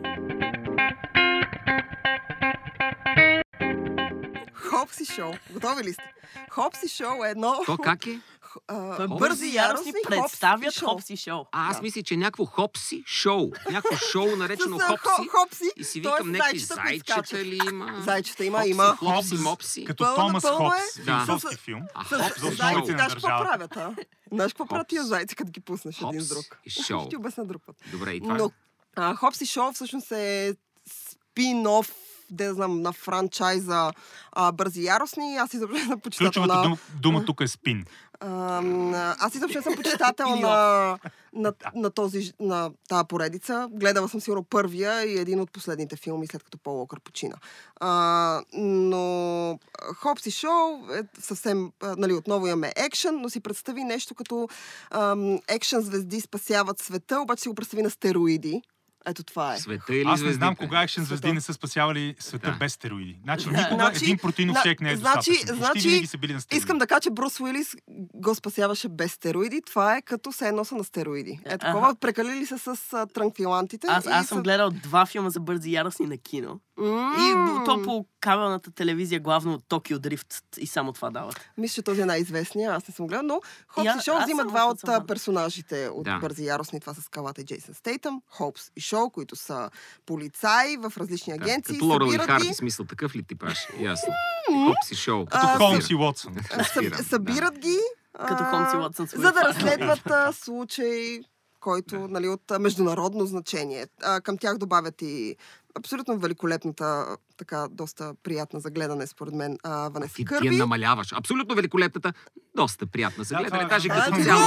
Хопси 4.53 5.05
шоу. 5.05 5.33
Готови 5.53 5.83
ли 5.83 5.93
сте? 5.93 6.03
Хопси 6.49 6.87
шоу 6.87 7.23
е 7.25 7.29
едно... 7.29 7.53
То 7.65 7.77
как 7.77 8.07
е? 8.07 8.19
А, 8.67 8.97
Той 8.97 9.07
бързи 9.09 9.47
яростни 9.47 9.93
представят. 10.07 10.79
Хопси 10.79 11.17
шоу. 11.17 11.43
А, 11.51 11.69
аз 11.69 11.75
Да. 11.75 11.81
мисля, 11.81 12.03
че 12.03 12.17
някакво 12.17 12.45
Хопси 12.45 13.03
шоу. 13.05 13.51
Някакво 13.71 13.97
шоу, 13.97 14.35
наречено 14.35 14.79
Хопси. 14.79 15.27
хопси. 15.29 15.71
И 15.77 15.83
си 15.83 15.99
викам, 15.99 16.31
някакви 16.31 16.59
зайчета, 16.59 17.37
ли 17.37 17.59
има? 17.69 18.01
Зайчета 18.01 18.45
има, 18.45 18.57
Хопси, 18.57 18.71
има. 18.71 18.95
Хопси, 18.95 19.35
мопси. 19.35 19.85
Като 19.85 20.15
Томас 20.15 20.43
е. 20.43 20.47
Хопс, 20.47 21.05
Да. 21.05 21.23
философски 21.25 21.55
филм. 21.57 21.81
За 22.09 22.31
основите 22.43 22.91
на 22.91 22.97
какво 22.97 23.13
държавата. 23.13 23.49
правят, 23.49 23.77
а? 23.77 23.95
Знаеш 24.31 24.51
какво 24.51 24.65
правят 24.65 24.87
тия 24.87 25.03
зайци, 25.03 25.35
като 25.35 25.51
ги 25.51 25.59
пуснеш 25.59 26.01
един 26.01 26.21
с 26.21 26.29
друг? 26.29 26.59
и 26.65 26.69
шоу. 26.69 26.99
Ще 27.01 27.09
ти 27.09 27.15
обясня 27.15 27.45
друг 27.45 27.61
път. 27.65 27.75
Добре, 27.91 28.11
и 28.11 28.21
това 28.21 28.33
Но 28.33 28.45
е. 28.45 28.49
а, 28.95 29.15
Хопси 29.15 29.45
шоу 29.45 29.71
всъщност 29.73 30.11
е 30.11 30.55
спин-оф 30.89 31.91
да 32.31 32.53
знам, 32.53 32.81
на 32.81 32.93
франчайза 32.93 33.91
а, 34.31 34.51
Бързи 34.51 34.83
яростни. 34.83 35.37
Аз 35.37 35.53
изобщо 35.53 35.79
съм 35.79 35.99
почитател 35.99 36.45
на... 36.45 36.63
дума, 36.63 36.77
дума 37.01 37.25
тук 37.25 37.41
е 37.41 37.47
спин. 37.47 37.85
Аз 38.21 39.35
изобщо 39.35 39.61
съм 39.61 39.75
почитател 39.77 40.35
на, 40.35 40.97
на, 41.33 41.53
на, 41.75 41.89
този, 41.89 42.33
на 42.39 42.71
тази 42.89 43.07
поредица. 43.07 43.67
Гледала 43.71 44.09
съм 44.09 44.21
сигурно 44.21 44.43
първия 44.43 45.05
и 45.05 45.19
един 45.19 45.39
от 45.39 45.51
последните 45.51 45.95
филми, 45.95 46.27
след 46.27 46.43
като 46.43 46.57
Пол 46.57 46.79
Уокър 46.79 46.99
почина. 46.99 47.35
А, 47.79 48.41
но 48.53 49.59
Хопс 49.95 50.25
и 50.25 50.31
Шоу 50.31 50.91
е 50.93 51.01
съвсем, 51.19 51.71
а, 51.83 51.95
нали, 51.97 52.13
отново 52.13 52.47
имаме 52.47 52.73
екшен, 52.75 53.21
но 53.21 53.29
си 53.29 53.39
представи 53.39 53.83
нещо 53.83 54.15
като 54.15 54.47
ам, 54.91 55.39
екшен 55.47 55.81
звезди 55.81 56.21
спасяват 56.21 56.79
света, 56.79 57.21
обаче 57.21 57.41
си 57.41 57.49
го 57.49 57.55
представи 57.55 57.83
на 57.83 57.89
стероиди. 57.89 58.61
Ето 59.05 59.23
това 59.23 59.53
е. 59.53 59.57
Света 59.57 59.95
или 59.95 60.03
Аз 60.05 60.21
не 60.21 60.33
знам 60.33 60.55
кога 60.55 60.83
екшен 60.83 61.05
звезди 61.05 61.31
не 61.31 61.41
са 61.41 61.53
спасявали 61.53 62.15
света 62.19 62.51
Да. 62.51 62.57
без 62.57 62.73
стероиди. 62.73 63.19
Значи 63.23 63.45
Да. 63.45 63.51
никога 63.51 63.75
Значи, 63.75 64.03
един 64.03 64.17
протеинов 64.17 64.53
на- 64.55 64.61
шек 64.61 64.81
не 64.81 64.91
е 64.91 64.95
значи- 64.95 65.15
достатъчен. 65.29 65.47
Почти 65.47 65.57
значи, 65.73 65.87
винаги 65.87 66.07
са 66.07 66.17
били 66.17 66.33
на 66.33 66.41
стероиди. 66.41 66.59
Искам 66.59 66.77
да 66.77 66.87
кажа, 66.87 66.99
че 66.99 67.09
Брус 67.09 67.39
Уилис 67.39 67.75
го 68.15 68.35
спасяваше 68.35 68.89
без 68.89 69.11
стероиди. 69.11 69.61
Това 69.61 69.97
е 69.97 70.01
като 70.01 70.31
се 70.31 70.47
едно 70.47 70.65
са 70.65 70.75
на 70.75 70.83
стероиди. 70.83 71.39
Е 71.45 71.57
такова, 71.57 71.95
прекалили 71.95 72.45
се 72.45 72.57
с 72.57 72.67
а, 72.93 73.05
транквилантите. 73.05 73.87
Аз, 73.89 74.07
аз 74.07 74.27
съм 74.27 74.37
са- 74.37 74.41
гледал 74.41 74.69
два 74.71 75.05
филма 75.05 75.29
за 75.29 75.39
бързи 75.39 75.71
яростни 75.71 76.05
на 76.05 76.17
кино. 76.17 76.59
М, 76.79 77.15
И 77.19 77.33
то 77.65 77.81
по 77.83 78.05
кабелната 78.19 78.71
телевизия, 78.71 79.19
главно 79.19 79.53
от 79.53 79.63
Токио 79.67 79.99
Дрифт 79.99 80.27
и 80.57 80.67
само 80.67 80.93
това 80.93 81.09
дават. 81.09 81.39
Мисля, 81.57 81.73
че 81.73 81.81
този 81.81 82.01
е 82.01 82.05
най-известният. 82.05 82.73
Аз 82.73 82.87
не 82.87 82.93
съм 82.93 83.07
гледал, 83.07 83.23
но 83.23 83.35
И 83.35 83.41
Хопс 83.67 84.01
и 84.01 84.03
Шоу 84.03 84.19
взима 84.23 84.45
два 84.45 84.65
от 84.65 84.79
съм 84.79 85.07
персонажите 85.07 85.87
от 85.87 86.03
Да. 86.03 86.17
Бързи 86.19 86.43
и 86.43 86.47
яростни. 86.47 86.79
Това 86.79 86.93
са 86.93 87.01
Скалата 87.01 87.41
и 87.41 87.45
Джейсън 87.45 87.73
Стейтъм. 87.73 88.21
Хопс 88.27 88.71
и 88.75 88.81
Шоу, 88.81 89.09
които 89.09 89.35
са 89.35 89.69
полицаи 90.05 90.77
в 90.77 90.93
различни 90.97 91.37
Да, 91.37 91.43
агенции. 91.43 91.75
Като 91.75 91.85
Лорел 91.85 92.05
и 92.05 92.47
ги, 92.47 92.53
смисъл 92.53 92.85
такъв 92.85 93.15
ли 93.15 93.23
типаш? 93.23 93.67
Ясно. 93.79 94.13
Хопси 94.67 94.95
шоу. 94.95 95.25
А, 95.31 95.41
Като 95.41 95.57
Холмс 95.57 95.89
и 95.89 95.95
Уотсън. 95.95 96.35
събират 97.09 97.59
ги. 97.59 97.77
Като 98.27 98.43
Холмс 98.43 98.73
и 98.73 98.77
Уотсън 98.77 99.05
За 99.05 99.31
да 99.31 99.41
разследват 99.43 100.01
случай, 100.35 101.19
който 101.59 101.95
нали, 101.97 102.27
от 102.27 102.41
международно 102.59 103.25
значение. 103.25 103.87
А, 104.03 104.21
към 104.21 104.37
тях 104.37 104.57
добавят 104.57 105.01
и 105.01 105.35
абсолютно 105.75 106.17
великолепната, 106.17 107.05
така 107.37 107.67
доста 107.71 108.13
приятна 108.23 108.59
за 108.59 108.69
гледане, 108.69 109.07
според 109.07 109.33
мен, 109.33 109.57
а, 109.63 109.89
Ванеса 109.89 110.09
Ти, 110.09 110.15
ти 110.15 110.21
я 110.23 110.39
Кърби. 110.39 110.57
намаляваш. 110.57 111.13
Абсолютно 111.13 111.55
великолепната, 111.55 112.13
доста 112.55 112.85
приятна 112.85 113.23
за 113.23 113.35
Да, 113.35 113.39
гледане. 113.39 113.59
това 113.59 113.65
е- 113.65 113.69
Даже 113.69 113.89
това 113.89 114.01
като 114.01 114.17
е 114.17 114.23
цяло. 114.23 114.41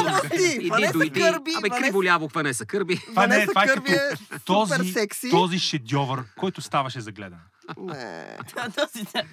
Иди, 0.54 0.68
Ванеса 0.68 0.92
дойди. 0.92 1.20
Кърби, 1.20 1.50
Абе, 1.58 1.68
Ванеса- 1.68 1.78
криво 1.78 2.04
ляво 2.04 2.28
Ванеса 2.28 2.66
Кърби. 2.66 2.94
Е, 2.94 3.12
Ванеса 3.12 3.46
това 3.46 3.64
е 3.64 3.66
Кърби 3.66 3.90
е 3.90 3.98
супер 4.16 4.40
този, 4.40 4.92
секси. 4.92 5.30
този 5.30 5.58
шедьовър, 5.58 6.24
който 6.36 6.60
ставаше 6.60 7.00
за 7.00 7.12
гледане. 7.12 7.42
Не. 7.76 8.38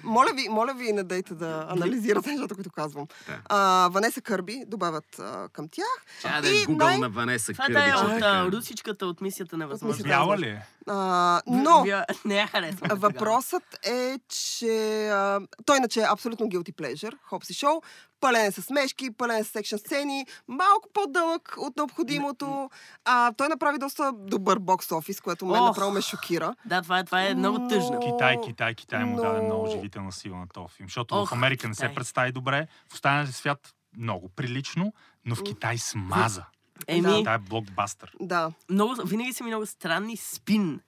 Моля 0.04 0.30
ви, 0.34 0.48
моля 0.48 0.74
ви, 0.74 1.02
дайте 1.04 1.34
да 1.34 1.66
анализирате 1.68 2.30
нещата, 2.30 2.54
които 2.54 2.70
казвам. 2.70 3.06
Да. 3.26 3.38
А, 3.44 3.88
Ванеса 3.88 4.20
Кърби 4.20 4.64
добавят 4.66 5.18
а, 5.18 5.48
към 5.48 5.68
тях. 5.68 6.04
Чая 6.22 6.42
да 6.42 6.48
И 6.48 6.52
е 6.52 6.66
Google 6.66 6.76
най- 6.76 6.98
на 6.98 7.08
Ванеса 7.08 7.52
Това 7.52 7.64
Кърби. 7.64 7.80
да 7.80 7.88
е 7.88 8.46
от 8.46 8.52
русичката 8.52 9.06
от 9.06 9.20
мисията 9.20 9.56
на 9.56 9.66
възможност. 9.66 10.06
Вяла 10.06 10.38
ли 10.38 10.48
е? 10.48 10.66
А, 10.86 11.40
но 11.46 11.84
Не 12.24 12.34
я 12.36 12.46
харесвам. 12.46 12.98
въпросът 12.98 13.62
е, 13.86 14.18
че 14.28 15.08
а, 15.08 15.40
той 15.64 15.76
иначе 15.76 16.00
е 16.00 16.06
абсолютно 16.08 16.46
guilty 16.46 16.74
pleasure, 16.74 17.12
Хопси 17.24 17.54
Шоу. 17.54 17.80
Пълен 18.20 18.52
с 18.52 18.62
смешки, 18.62 19.10
пълен 19.10 19.44
с 19.44 19.48
секшн 19.48 19.76
сцени, 19.76 20.26
малко 20.48 20.88
по-дълъг 20.92 21.54
от 21.58 21.76
необходимото. 21.76 22.70
А, 23.04 23.32
той 23.32 23.48
направи 23.48 23.78
доста 23.78 24.12
добър 24.14 24.58
бокс 24.58 24.92
офис, 24.92 25.20
което 25.20 25.46
мен 25.46 25.62
Ох. 25.62 25.68
направо 25.68 25.90
ме 25.90 26.00
шокира. 26.00 26.54
Да, 26.64 26.82
това 26.82 26.98
е, 26.98 27.04
това 27.04 27.22
е 27.22 27.34
много 27.34 27.58
Но- 27.58 27.68
тъжно. 27.68 28.00
Китай, 28.00 28.36
Китай, 28.40 28.74
Китай 28.74 29.04
му 29.04 29.16
даде 29.16 29.38
Но- 29.38 29.44
много 29.44 29.66
живителна 29.66 30.12
сила 30.12 30.38
на 30.38 30.48
този 30.48 30.74
филм. 30.74 30.88
Защото 30.88 31.14
Ох, 31.14 31.28
в 31.28 31.32
Америка 31.32 31.68
не 31.68 31.74
се 31.74 31.94
представи 31.94 32.32
добре, 32.32 32.66
в 32.88 32.94
останалия 32.94 33.32
свят 33.32 33.58
много 33.96 34.28
прилично, 34.28 34.92
но 35.24 35.34
в 35.34 35.42
Китай 35.42 35.78
смаза. 35.78 36.44
Еми, 36.86 37.02
Това 37.18 37.34
е 37.34 37.38
блокбастър. 37.40 38.12
Да. 38.20 38.52
много, 38.70 38.94
винаги 39.04 39.32
са 39.32 39.44
ми 39.44 39.50
много 39.50 39.66
странни 39.66 40.16
спин, 40.16 40.80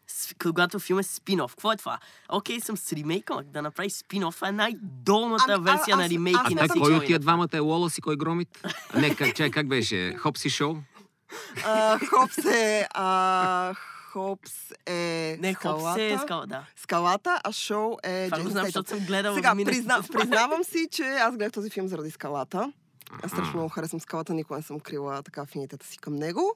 когато 0.42 0.78
филм 0.78 0.98
е 0.98 1.02
спин-оф. 1.02 1.48
Какво 1.48 1.72
е 1.72 1.76
това? 1.76 1.98
Окей, 2.28 2.60
съм 2.60 2.76
с 2.76 2.92
ремейка, 2.92 3.42
да 3.44 3.62
направи 3.62 3.90
спин-оф, 3.90 4.42
е 4.42 4.52
най-долната 4.52 5.44
Ами, 5.48 5.54
а- 5.60 5.72
версия 5.72 5.96
на 5.96 6.04
аз- 6.04 6.10
ремейки 6.10 6.40
аз 6.44 6.52
на 6.52 6.60
А 6.62 6.68
кой 6.70 6.94
от 6.94 7.04
тия 7.06 7.18
двамата 7.18 7.48
е 7.52 7.58
Лолас 7.58 7.98
и 7.98 8.00
кой 8.00 8.16
громит? 8.16 8.48
А, 8.90 9.00
не, 9.00 9.14
как, 9.14 9.34
чай, 9.34 9.50
как 9.50 9.68
беше? 9.68 10.14
Хопси 10.14 10.50
шоу? 10.50 10.76
А, 11.64 11.98
Хопс 12.00 12.38
е... 12.38 12.86
А, 12.90 13.74
Хопс 14.06 14.52
е 14.86 15.36
Не, 15.40 15.54
хоп 15.54 15.60
скалата. 15.60 15.94
се 15.94 16.08
е 16.08 16.18
скала, 16.18 16.46
да. 16.46 16.64
Скалата, 16.76 17.40
а 17.44 17.52
шоу 17.52 17.96
е 18.02 18.24
Това 18.26 18.42
го 18.42 18.50
знам, 18.50 18.64
защото 18.64 18.90
съм 18.90 18.98
гледала 18.98 19.34
Сега, 19.36 19.54
призна, 19.56 20.02
признавам 20.12 20.64
си, 20.64 20.88
че 20.90 21.02
аз 21.02 21.32
гледах 21.32 21.52
този 21.52 21.70
филм 21.70 21.88
заради 21.88 22.10
скалата. 22.10 22.72
Аз 23.22 23.30
страшно 23.30 23.52
много 23.52 23.68
харесвам 23.68 24.00
скалата, 24.00 24.34
никога 24.34 24.56
не 24.56 24.62
съм 24.62 24.80
крила 24.80 25.22
така 25.22 25.40
афинитета 25.42 25.86
си 25.86 25.98
към 25.98 26.14
него. 26.14 26.54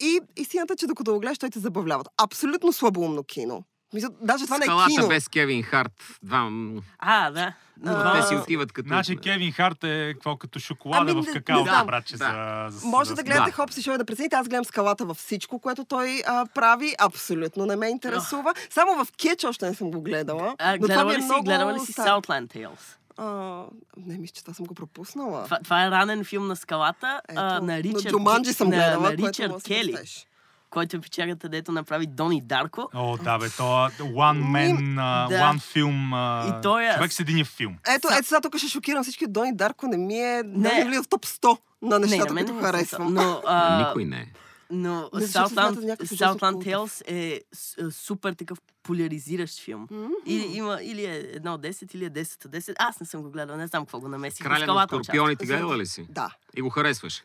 И 0.00 0.20
истината 0.36 0.72
е, 0.72 0.76
че 0.76 0.86
докато 0.86 1.12
го 1.12 1.20
гледаш, 1.20 1.38
той 1.38 1.50
те 1.50 1.58
забавлява. 1.58 2.04
Абсолютно 2.18 2.72
слабоумно 2.72 3.24
кино. 3.24 3.64
Мисля, 3.94 4.08
даже 4.20 4.44
това 4.44 4.58
не 4.58 4.64
е 4.64 4.66
Скалата 4.66 4.88
кино. 4.88 5.08
без 5.08 5.28
Кевин 5.28 5.62
Харт. 5.62 5.92
Два... 6.22 6.50
А, 6.98 7.30
да. 7.30 7.52
Но 7.80 7.92
А, 7.92 8.12
Те 8.12 8.28
си 8.28 8.34
е... 8.34 8.36
отиват 8.36 8.72
като... 8.72 8.86
Значи 8.86 9.16
Кевин 9.16 9.52
Харт 9.52 9.84
е 9.84 10.12
какво 10.14 10.36
като 10.36 10.58
шоколада 10.58 11.12
Ами, 11.12 11.22
в 11.22 11.32
какао, 11.32 11.62
знам. 11.62 11.86
братче, 11.86 12.16
Да. 12.16 12.66
за, 12.68 12.78
за 12.78 12.86
Може 12.86 13.08
за- 13.08 13.14
да 13.14 13.22
гледате 13.22 13.44
Да. 13.46 13.52
Хопс 13.52 13.76
и 13.76 13.82
шоу 13.82 13.98
да 13.98 14.04
прецените. 14.04 14.36
Аз 14.36 14.48
гледам 14.48 14.64
скалата 14.64 15.04
във 15.04 15.16
всичко, 15.16 15.58
което 15.58 15.84
той 15.84 16.22
а, 16.26 16.46
прави. 16.46 16.94
Абсолютно 17.00 17.66
не 17.66 17.76
ме 17.76 17.88
интересува. 17.88 18.54
Само 18.70 19.04
в 19.04 19.12
Кетч 19.12 19.44
още 19.44 19.66
не 19.66 19.74
съм 19.74 19.90
го 19.90 20.02
гледала. 20.02 20.54
А, 20.58 20.72
но 20.72 20.78
това 20.78 20.86
гледала 20.86 21.04
ми 21.04 21.14
е 21.14 21.18
ли 21.18 21.22
си, 21.22 21.26
много 21.26 21.44
гледала 21.44 21.74
ли 21.74 21.78
си. 21.80 21.92
Southland 21.92 22.46
Tales? 22.46 22.96
А, 23.16 23.64
не, 23.96 24.18
мисля, 24.18 24.32
че 24.32 24.42
това 24.42 24.54
съм 24.54 24.66
го 24.66 24.74
пропуснала. 24.74 25.44
Това, 25.44 25.58
това 25.64 25.86
е 25.86 25.90
ранен 25.90 26.24
филм 26.24 26.46
на 26.46 26.56
скалата 26.56 27.20
Ето, 27.28 27.40
а, 27.40 27.44
на 27.44 27.60
на 27.60 27.78
Ричард, 27.78 28.08
Джуманджи 28.08 28.52
съм 28.52 28.68
на, 28.68 28.76
гледала, 28.76 29.02
на 29.02 29.08
което 29.08 29.28
Ричард 29.28 29.52
да 29.52 29.60
Кели, 29.60 29.92
представиш. 29.92 30.26
който 30.70 30.96
е 30.96 31.00
печагата, 31.00 31.48
дето 31.48 31.72
направи 31.72 32.06
Дони 32.06 32.40
Дарко. 32.40 32.88
О, 32.94 33.16
да, 33.16 33.38
бе, 33.38 33.48
то 33.48 33.62
One 33.98 34.42
Man, 34.44 34.96
а, 34.98 35.28
Да. 35.28 35.34
One 35.34 35.58
Film, 35.58 36.10
а, 36.14 36.48
И 36.48 36.62
той 36.62 36.84
е- 36.84 36.94
човек 36.94 37.12
с 37.12 37.20
един 37.20 37.44
филм. 37.44 37.76
Ето, 37.88 38.08
ето 38.12 38.28
сега 38.28 38.40
тук 38.40 38.56
ще 38.56 38.68
шокирам 38.68 39.02
всички. 39.02 39.26
Дони 39.26 39.56
Дарко 39.56 39.86
не 39.86 39.96
ми 39.96 40.14
е... 40.14 40.42
Не. 40.46 40.72
Не. 40.74 40.84
влиза 40.84 41.02
в 41.02 41.08
топ 41.08 41.26
100 41.26 41.58
на 41.82 41.98
не, 41.98 42.06
нещата, 42.06 42.28
на 42.28 42.34
мен 42.34 42.44
които 42.44 42.52
не 42.54 42.60
ми 42.60 42.66
се 42.66 42.72
харесвам. 42.72 43.14
Но, 43.14 43.42
а, 43.46 43.86
Никой 43.86 44.04
не 44.04 44.16
е. 44.16 44.26
Но 44.70 45.10
Southland. 45.12 46.64
Tales 46.64 47.02
е 47.06 47.40
а, 47.82 47.90
супер 47.90 48.32
такъв 48.32 48.58
поляризиращ 48.82 49.60
филм. 49.60 49.88
Или, 50.26 50.56
има, 50.56 50.78
или 50.82 51.04
е 51.04 51.16
едно 51.16 51.54
от 51.54 51.60
10, 51.60 51.94
или 51.94 52.04
е 52.04 52.10
10 52.10 52.46
от 52.46 52.52
10. 52.52 52.74
Аз 52.78 53.00
не 53.00 53.06
съм 53.06 53.22
го 53.22 53.30
гледал, 53.30 53.56
не 53.56 53.66
знам 53.66 53.84
какво 53.84 54.00
го 54.00 54.08
намесих. 54.08 54.46
Краля 54.46 54.66
на 54.66 54.86
скорпионите 54.86 55.46
гледала 55.46 55.78
ли 55.78 55.86
си? 55.86 56.06
Да. 56.10 56.36
И 56.56 56.60
го 56.60 56.70
харесваш? 56.70 57.24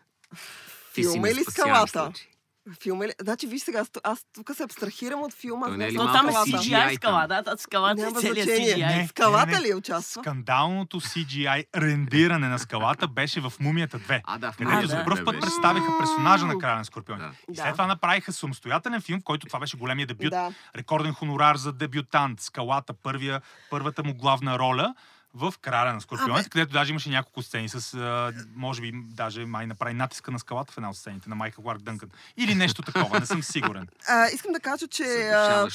Ти 0.94 1.02
Филма 1.02 1.30
или 1.30 1.44
скалата? 1.44 1.92
случай. 2.06 2.35
Филма 2.84 3.06
ли? 3.06 3.12
Значи, 3.22 3.48
виж 3.48 3.62
сега, 3.62 3.80
аз, 3.80 3.92
аз 4.04 4.20
тук 4.34 4.52
се 4.56 4.64
абстрахирам 4.64 5.22
от 5.22 5.34
филма. 5.34 5.68
Аз 5.70 5.78
не 5.78 5.88
е 5.88 5.92
Но 5.92 6.06
там 6.06 6.30
е 6.30 6.32
малко 6.32 6.48
скалата. 6.50 6.68
CGI 6.68 6.96
скала, 6.96 7.28
там? 7.28 7.44
да, 7.44 7.58
скалата 7.58 8.02
е 8.02 8.06
Няма 8.06 8.20
целият 8.20 8.50
значение. 8.50 8.76
CGI. 8.76 8.98
Не. 9.02 9.08
Скалата 9.08 9.62
ли 9.62 9.74
участва? 9.74 10.22
Скандалното 10.24 11.02
CGI 11.02 11.64
рендиране 11.76 12.48
на 12.48 12.60
скалата 12.60 13.08
беше 13.08 13.42
в 13.42 13.54
Мумията 13.60 14.00
2. 14.00 14.22
А, 14.24 14.38
да, 14.38 14.52
в 14.52 14.58
Където 14.58 14.78
А, 14.78 14.88
за 14.88 14.96
да. 14.96 15.04
първ 15.06 15.26
път 15.26 15.42
представиха 15.42 15.86
персонажа 16.00 16.46
на 16.46 16.58
Краля 16.58 16.78
на 16.78 16.86
Скорпиони. 16.86 17.22
Да. 17.22 17.32
И 17.54 17.56
след 17.56 17.72
това 17.72 17.88
направиха 17.88 18.34
самостоятелен 18.34 19.02
филм, 19.02 19.20
в 19.20 19.24
който 19.24 19.48
това 19.48 19.60
беше 19.60 19.78
големия 19.78 20.08
дебют. 20.08 20.30
Да. 20.32 20.54
Рекорден 20.76 21.14
хонорар 21.14 21.56
за 21.56 21.74
дебютант. 21.74 22.42
Скалата, 22.42 22.94
първия, 22.94 23.42
първата 23.70 24.04
му 24.04 24.14
главна 24.14 24.60
роля 24.60 24.96
в 25.36 25.54
Краля 25.62 25.94
на 25.94 26.02
Скорпионите, 26.02 26.50
където 26.50 26.74
даже 26.74 26.92
имаше 26.92 27.10
няколко 27.10 27.42
сцени 27.42 27.70
с, 27.70 27.94
а, 27.94 28.34
може 28.56 28.82
би, 28.82 28.92
даже 28.96 29.46
май 29.46 29.68
направи 29.68 29.94
натиска 29.94 30.32
на 30.32 30.40
скалата 30.40 30.74
в 30.74 30.78
една 30.78 30.90
от 30.90 30.98
сцените 30.98 31.30
на 31.30 31.36
Майкъл 31.36 31.64
Кларк 31.64 31.82
Дънкън. 31.82 32.10
Или 32.38 32.56
нещо 32.56 32.82
такова, 32.82 33.20
не 33.20 33.26
съм 33.26 33.44
сигурен. 33.44 33.88
А, 34.08 34.28
искам 34.28 34.52
да 34.52 34.60
кажа, 34.60 34.88
че... 34.88 35.04
А, 35.04 35.68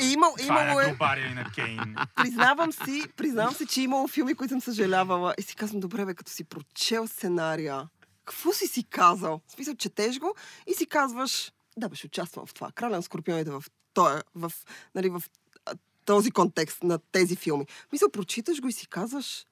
е 0.00 0.04
имал, 0.04 0.34
е 0.40 0.46
имало 0.46 0.74
на 0.74 0.84
е... 0.84 1.20
И 1.30 1.34
на 1.34 1.44
Кейн. 1.54 1.96
Признавам 2.16 2.72
си, 2.72 3.04
признавам 3.16 3.54
си, 3.54 3.66
че 3.66 3.80
е 3.80 3.84
имало 3.84 4.08
филми, 4.08 4.34
които 4.34 4.52
съм 4.52 4.60
съжалявала. 4.60 5.34
И 5.38 5.42
си 5.42 5.56
казвам, 5.56 5.80
добре, 5.80 6.04
бе, 6.04 6.14
като 6.14 6.30
си 6.30 6.44
прочел 6.44 7.06
сценария, 7.06 7.88
какво 8.24 8.52
си 8.52 8.66
си 8.66 8.84
казал? 8.84 9.40
В 9.48 9.52
смисъл, 9.52 9.74
четеш 9.74 10.18
го 10.18 10.34
и 10.66 10.74
си 10.74 10.86
казваш, 10.86 11.52
да, 11.76 11.88
бе, 11.88 11.96
ще 11.96 12.06
участвам 12.06 12.46
в 12.46 12.54
това. 12.54 12.72
Краля 12.72 12.96
на 12.96 13.02
скорпионите 13.02 13.50
в, 13.50 13.64
тоя, 13.94 14.22
в, 14.34 14.52
нали, 14.94 15.08
в 15.08 15.22
този 16.04 16.30
контекст 16.30 16.82
на 16.82 16.98
тези 17.12 17.36
филми. 17.36 17.66
Мисъл, 17.92 18.10
прочиташ 18.10 18.60
го 18.60 18.68
и 18.68 18.72
си 18.72 18.86
казваш, 18.86 19.46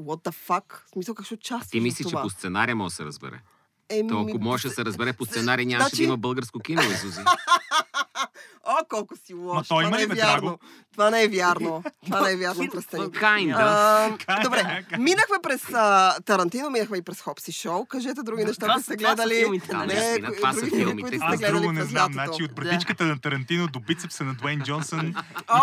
what 0.00 0.30
the 0.30 0.34
fuck? 0.48 0.86
В 0.86 0.90
смисъл, 0.90 1.14
как 1.14 1.26
ще 1.26 1.34
участваш 1.34 1.70
Ти 1.70 1.80
мислиш, 1.80 2.06
че 2.08 2.14
по 2.22 2.30
сценария 2.30 2.76
може 2.76 2.92
да 2.92 2.96
се 2.96 3.04
разбере. 3.04 3.40
Еми, 3.88 4.08
То, 4.08 4.20
ако 4.20 4.38
може 4.38 4.68
да 4.68 4.74
се 4.74 4.84
разбере 4.84 5.12
по 5.12 5.24
сценарий, 5.24 5.66
нямаше 5.66 5.88
Значи- 5.88 5.96
да 5.96 6.02
има 6.02 6.16
българско 6.16 6.58
кино, 6.58 6.82
Изузи. 6.82 7.20
О, 8.64 8.76
колко 8.88 9.16
си 9.16 9.34
лош. 9.34 9.54
Ма 9.56 9.64
той 9.64 9.66
Това 9.68 9.82
има 9.82 9.90
не 9.90 10.14
ли, 10.14 10.20
е 10.20 10.24
вярно. 10.24 10.58
Това 10.92 11.10
не 11.10 11.22
е 11.22 11.28
вярно. 11.28 11.82
Това 12.04 12.20
не 12.20 12.32
е 12.32 12.36
вярно, 12.36 12.68
престани. 12.72 13.04
Kinda. 13.04 14.42
Добре, 14.42 14.84
минахме 14.98 15.36
през 15.42 15.62
а, 15.74 16.16
Тарантино, 16.24 16.70
минахме 16.70 16.98
и 16.98 17.02
през 17.02 17.20
Хопси 17.20 17.52
Шоу. 17.52 17.84
Кажете 17.84 18.22
други 18.22 18.44
неща, 18.44 18.66
които 18.66 18.78
са- 18.78 18.84
сте 18.84 18.96
гледали. 18.96 19.60
Не, 19.86 20.20
това 20.36 20.52
са 20.52 20.66
филмите. 20.66 21.02
които 21.10 21.18
Аз 21.20 21.40
друго 21.40 21.72
не 21.72 21.80
през 21.80 21.88
знам. 21.90 22.12
Значи 22.12 22.44
от 22.44 22.54
братичката 22.54 23.04
на 23.04 23.18
Тарантино 23.20 23.68
до 23.68 23.80
бицепса 23.80 24.24
на 24.24 24.34
Дуейн 24.34 24.60
Джонсън 24.64 25.14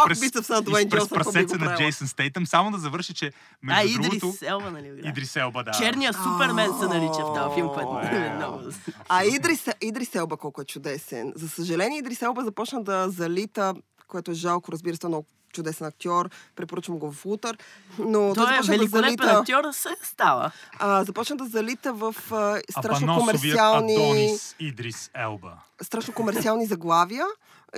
през, 0.07 0.19
бицепса 0.19 0.53
на 0.53 0.61
Дуейн 0.61 0.89
през 0.89 0.99
Джонсън, 0.99 1.17
би 1.17 1.23
прасеца 1.23 1.57
на? 1.57 1.77
Джейсън 1.77 2.07
Стейтъм. 2.07 2.47
Само 2.47 2.71
да 2.71 2.77
завърши, 2.77 3.13
че 3.13 3.31
между 3.63 3.81
А, 3.81 3.83
Идрис 3.85 4.19
другото... 4.19 4.45
Елба, 4.45 4.71
нали? 4.71 5.01
Идрис 5.03 5.35
Елба, 5.35 5.63
да. 5.63 5.71
Черния 5.71 6.13
Супермен 6.13 6.69
се 6.79 6.85
нарича 6.87 7.25
в 7.25 7.33
този 7.35 7.55
филм, 7.55 7.69
което 7.73 8.07
е 8.07 8.33
много... 8.35 8.61
А 9.09 9.25
Идрис, 9.25 9.67
Идрис 9.81 10.15
Елба 10.15 10.37
колко 10.37 10.61
е 10.61 10.65
чудесен. 10.65 11.33
За 11.35 11.49
съжаление, 11.49 11.99
Идрис 11.99 12.21
Елба 12.21 12.43
започна 12.43 12.72
да 12.81 13.09
залита, 13.09 13.73
което 14.07 14.31
е 14.31 14.33
жалко, 14.33 14.71
разбира 14.71 14.95
се, 14.95 14.99
той 14.99 15.07
е 15.07 15.09
много 15.09 15.27
чудесен 15.53 15.87
актьор. 15.87 16.29
Препоръчвам 16.55 16.99
го 16.99 17.11
в 17.11 17.25
Утър. 17.25 17.57
Но 17.99 18.33
Той 18.33 18.43
е 18.43 18.47
започна 18.47 18.73
да 18.73 18.77
великолепен 18.77 19.17
залита, 19.17 19.39
актьор, 19.39 19.71
се 19.71 19.89
става. 20.03 20.51
а, 20.79 21.03
започна 21.03 21.35
да 21.35 21.45
залита 21.45 21.93
в 21.93 22.15
а, 22.31 22.61
страшно 22.79 23.17
комерциални... 23.19 23.95
Адонис 23.95 24.55
Идрис 24.59 25.11
Елба. 25.13 25.53
страшно 25.81 26.13
комерциални 26.13 26.65
заглавия. 26.65 27.25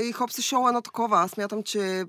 И 0.04 0.12
Хопси 0.12 0.42
Шоу 0.42 0.68
е 0.68 0.70
едно 0.70 0.82
такова. 0.82 1.18
Аз 1.22 1.32
смятам, 1.32 1.64
че 1.64 2.06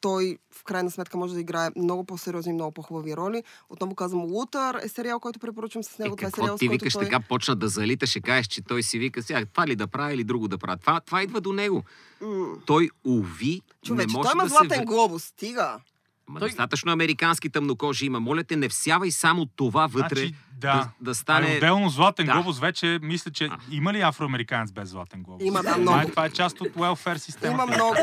той 0.00 0.38
в 0.50 0.64
крайна 0.64 0.90
сметка 0.90 1.18
може 1.18 1.34
да 1.34 1.40
играе 1.40 1.70
много 1.76 2.04
по-сериозни 2.04 2.50
и 2.50 2.54
много 2.54 2.72
по-хубави 2.72 3.16
роли. 3.16 3.42
Отново 3.70 3.94
казвам, 3.94 4.22
Лутър 4.22 4.74
е 4.82 4.88
сериал, 4.88 5.20
който 5.20 5.38
препоръчвам 5.38 5.84
с 5.84 5.98
него. 5.98 6.14
Е, 6.14 6.16
това 6.16 6.28
е 6.28 6.30
какво 6.30 6.42
сериал, 6.42 6.56
с 6.56 6.60
ти 6.60 6.68
който 6.68 6.82
викаш 6.82 6.92
той... 6.92 7.04
така, 7.04 7.20
почна 7.20 7.56
да 7.56 7.68
залита, 7.68 8.06
ще 8.06 8.20
кажеш, 8.20 8.46
че 8.46 8.62
той 8.62 8.82
си 8.82 8.98
вика 8.98 9.22
сега, 9.22 9.44
това 9.44 9.66
ли 9.66 9.76
да 9.76 9.86
прави 9.86 10.14
или 10.14 10.24
друго 10.24 10.48
да 10.48 10.58
прави. 10.58 10.80
Това, 10.80 11.00
това 11.00 11.22
идва 11.22 11.40
до 11.40 11.52
него. 11.52 11.84
М, 12.20 12.46
Той, 12.66 12.90
уви, 13.04 13.62
Човече, 13.84 14.06
не 14.06 14.12
той 14.12 14.18
може 14.18 14.30
има 14.34 14.42
да 14.42 14.48
златен 14.48 14.78
се... 14.78 14.84
глобус, 14.84 15.24
стига. 15.24 15.80
Ма 16.28 16.40
Той- 16.40 16.48
достатъчно 16.48 16.92
американски 16.92 17.50
тъмнокожи 17.50 18.06
има. 18.06 18.20
Моля 18.20 18.44
те, 18.44 18.56
не 18.56 18.68
всявай 18.68 19.10
само 19.10 19.46
това 19.46 19.86
вътре 19.86 20.20
Значи, 20.20 20.34
да, 20.58 20.72
да. 20.74 20.88
да 21.02 21.10
А 21.10 21.14
стане... 21.14 21.46
отделно 21.48 21.88
Златен 21.88 22.26
Да. 22.26 22.32
глобус 22.32 22.58
вече, 22.58 22.98
мисля, 23.02 23.30
че 23.30 23.44
А. 23.44 23.58
има 23.70 23.92
ли 23.92 24.00
афроамериканец 24.00 24.72
без 24.72 24.88
Златен 24.88 25.22
глобус? 25.22 25.44
Има, 25.44 25.62
да, 25.62 25.76
много. 25.76 26.08
Това 26.08 26.24
е 26.24 26.30
част 26.30 26.60
от 26.60 26.68
welfare 26.68 27.16
системата. 27.16 27.54
Има 27.54 27.66
много. 27.66 27.96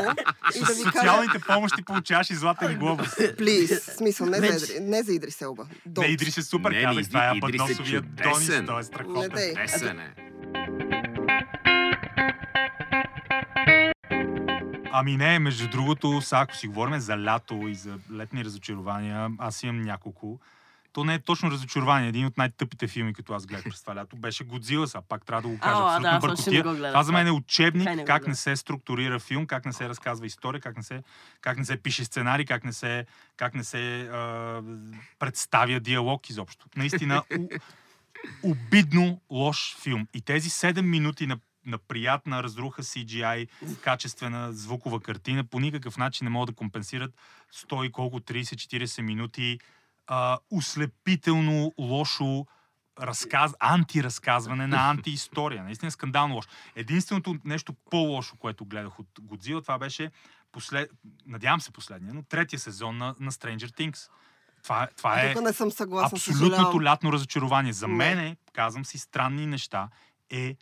И 0.56 0.60
да 0.60 0.74
ви 0.74 0.82
кажа, 0.82 0.90
социалните 0.90 1.38
помощи 1.38 1.82
получаваш 1.84 2.30
и 2.30 2.34
Златен 2.34 2.78
глобус. 2.78 3.08
плиз, 3.38 3.84
смисъл, 3.86 4.26
не 4.26 4.36
за, 4.36 4.42
Вече- 4.42 4.64
Идри, 4.66 4.80
не 4.80 5.02
за 5.02 5.12
Идрис 5.12 5.42
Елба. 5.42 5.66
Не. 5.98 6.06
Идрис 6.06 6.36
е 6.36 6.42
супер, 6.42 6.70
Не, 6.70 6.82
казах, 6.82 7.06
това 7.06 7.24
е 7.24 7.26
е 7.26 7.30
Абадосовия 7.30 8.00
Донис, 8.02 8.46
той 8.46 8.74
е 8.74 8.76
Не 8.76 8.82
страхотен. 8.82 9.30
Десен 9.56 10.00
е. 10.00 10.14
Ами 14.92 15.16
не, 15.16 15.38
между 15.38 15.68
другото, 15.68 16.20
сега 16.20 16.40
ако 16.40 16.56
си 16.56 16.68
говорим 16.68 17.00
за 17.00 17.18
лято 17.18 17.60
и 17.62 17.74
за 17.74 17.98
летни 18.12 18.44
разочарования, 18.44 19.30
аз 19.38 19.62
имам 19.62 19.82
няколко. 19.82 20.40
То 20.96 21.04
не 21.04 21.14
е 21.14 21.18
точно 21.18 21.50
разочарование. 21.50 22.08
Един 22.08 22.26
от 22.26 22.36
най-тъпите 22.36 22.88
филми, 22.88 23.14
които 23.14 23.32
аз 23.32 23.46
гледах 23.46 23.64
през 23.64 23.80
това 23.80 23.96
лято, 23.96 24.16
беше 24.16 24.44
Годзила. 24.44 24.88
Сега 24.88 25.02
пак 25.08 25.26
трябва 25.26 25.42
да 25.42 25.48
го 25.48 25.58
кажа. 25.58 25.76
Абсолютно 25.76 26.10
да, 26.10 26.18
бъркотия. 26.18 26.62
го 26.62 26.70
гледах. 26.70 26.90
Това 26.90 27.02
за 27.02 27.12
мен 27.12 27.26
е 27.26 27.30
учебник 27.30 27.88
не 27.96 28.04
как 28.04 28.26
не 28.26 28.34
се 28.34 28.56
структурира 28.56 29.18
филм, 29.18 29.46
как 29.46 29.64
не 29.64 29.72
се 29.72 29.88
разказва 29.88 30.26
история, 30.26 30.60
как 30.60 30.76
не 30.76 30.82
се, 30.82 31.02
как 31.40 31.58
не 31.58 31.64
се 31.64 31.76
пише 31.76 32.04
сценарий, 32.04 32.46
как 32.46 32.64
не 32.64 32.72
се, 32.72 33.06
как 33.36 33.54
не 33.54 33.64
се 33.64 34.00
а, 34.00 34.62
представя 35.18 35.80
диалог 35.80 36.30
изобщо. 36.30 36.66
Наистина, 36.76 37.22
у, 37.38 37.48
обидно 38.50 39.20
лош 39.30 39.76
филм. 39.82 40.06
И 40.14 40.20
тези 40.20 40.50
7 40.50 40.80
минути 40.80 41.26
на 41.26 41.38
на 41.66 41.78
приятна 41.78 42.42
разруха 42.42 42.82
CGI, 42.82 43.48
качествена 43.80 44.52
звукова 44.52 45.00
картина, 45.00 45.44
по 45.44 45.60
никакъв 45.60 45.96
начин 45.96 46.24
не 46.24 46.30
могат 46.30 46.46
да 46.46 46.56
компенсират 46.56 47.14
100 47.54 47.86
и 47.86 47.92
колко 47.92 48.20
30-40 48.20 49.02
минути 49.02 49.58
а, 50.06 50.38
услепително 50.50 51.72
лошо 51.78 52.46
разказ, 53.00 53.54
антиразказване 53.60 54.66
на 54.66 54.76
антиистория. 54.90 55.64
Наистина 55.64 55.90
скандално 55.90 56.34
лошо. 56.34 56.48
Единственото 56.76 57.36
нещо 57.44 57.74
по-лошо, 57.90 58.36
което 58.36 58.64
гледах 58.64 58.98
от 59.00 59.08
Годзила, 59.20 59.62
това 59.62 59.78
беше, 59.78 60.10
послед... 60.52 60.90
надявам 61.26 61.60
се 61.60 61.70
последния, 61.72 62.14
но 62.14 62.22
третия 62.22 62.58
сезон 62.58 62.96
на, 62.96 63.14
на 63.20 63.32
Stranger 63.32 63.70
Things. 63.78 64.08
Това, 64.62 64.88
това 64.96 65.20
е 65.22 65.34
Тук 65.34 65.42
не 65.42 65.52
съм 65.52 65.70
съгласна. 65.70 66.16
абсолютното 66.16 66.56
съжалявам. 66.56 66.82
лятно 66.82 67.12
разочарование. 67.12 67.72
За 67.72 67.88
Не. 67.88 68.14
мен, 68.14 68.36
казвам 68.52 68.84
си, 68.84 68.98
странни 68.98 69.46
неща 69.46 69.88
е 70.30 70.56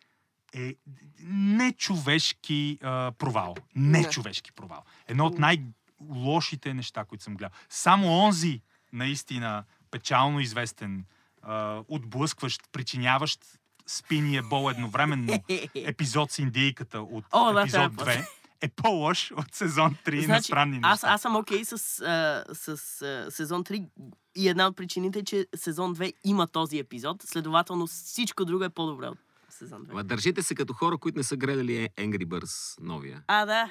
е 0.55 0.75
нечовешки 1.23 2.79
а, 2.83 3.13
провал. 3.19 3.55
Нечовешки 3.77 4.53
провал. 4.53 4.83
Едно 5.07 5.27
от 5.27 5.39
най-лошите 5.39 6.75
неща, 6.75 7.05
които 7.05 7.25
съм 7.25 7.37
гледал. 7.37 7.59
Само 7.69 8.09
онзи, 8.09 8.63
наистина, 8.95 9.65
печално 9.91 10.41
известен, 10.41 11.05
а, 11.43 11.83
отблъскващ, 11.89 12.63
причиняващ 12.73 13.41
спиния 13.87 14.43
бол 14.43 14.71
едновременно. 14.71 15.43
Епизод 15.75 16.33
с 16.33 16.39
индийката 16.39 17.01
от 17.01 17.25
О, 17.33 17.59
епизод 17.59 17.97
това 17.97 18.13
е 18.13 18.17
2 18.17 18.27
е 18.61 18.69
по-лош 18.69 19.31
от 19.31 19.55
сезон 19.55 19.97
3 20.07 20.17
на 20.17 20.23
Значи, 20.23 20.45
странни 20.45 20.73
неща. 20.73 20.89
аз, 20.89 21.05
аз 21.05 21.23
съм 21.23 21.37
окей 21.37 21.65
с, 21.65 21.73
а, 21.73 22.45
с 22.55 22.69
а, 23.03 23.31
сезон 23.31 23.65
3 23.65 23.87
и 24.37 24.49
една 24.49 24.67
от 24.67 24.77
причините 24.77 25.19
е, 25.19 25.25
че 25.25 25.47
сезон 25.57 25.97
2 25.97 26.13
има 26.25 26.47
този 26.47 26.79
епизод, 26.79 27.23
следователно 27.23 27.87
всичко 27.87 28.45
друго 28.45 28.65
е 28.65 28.71
по-добре 28.71 29.09
от 29.09 29.19
сезон 29.55 29.79
2. 29.81 29.91
Ама 29.91 30.05
държите 30.05 30.43
се 30.43 30.55
като 30.55 30.73
хора, 30.73 30.99
които 30.99 31.19
не 31.19 31.25
са 31.25 31.37
гледали 31.37 31.89
Angry 31.99 32.27
Birds 32.27 32.77
новия. 32.81 33.23
А, 33.27 33.47
да. 33.47 33.71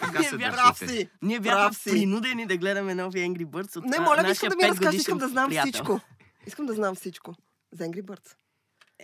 Така 0.00 0.18
Ние 0.18 0.28
се 0.28 0.38
Прав 0.38 0.78
си. 0.78 1.08
Ние 1.22 1.40
бяхме 1.40 1.76
принудени 1.84 2.46
да 2.46 2.56
гледаме 2.56 2.94
нови 2.94 3.18
Angry 3.18 3.44
Birds 3.44 3.76
от 3.76 3.84
Не, 3.84 4.00
моля 4.00 4.30
искам 4.30 4.48
да 4.48 4.56
ми 4.56 4.62
разкажеш, 4.62 5.00
искам 5.00 5.18
да 5.18 5.28
знам 5.28 5.48
приятел. 5.48 5.72
всичко. 5.72 6.00
Искам 6.46 6.66
да 6.66 6.72
знам 6.72 6.94
всичко. 6.94 7.34
За 7.72 7.84
Angry 7.84 8.02
Birds. 8.02 8.34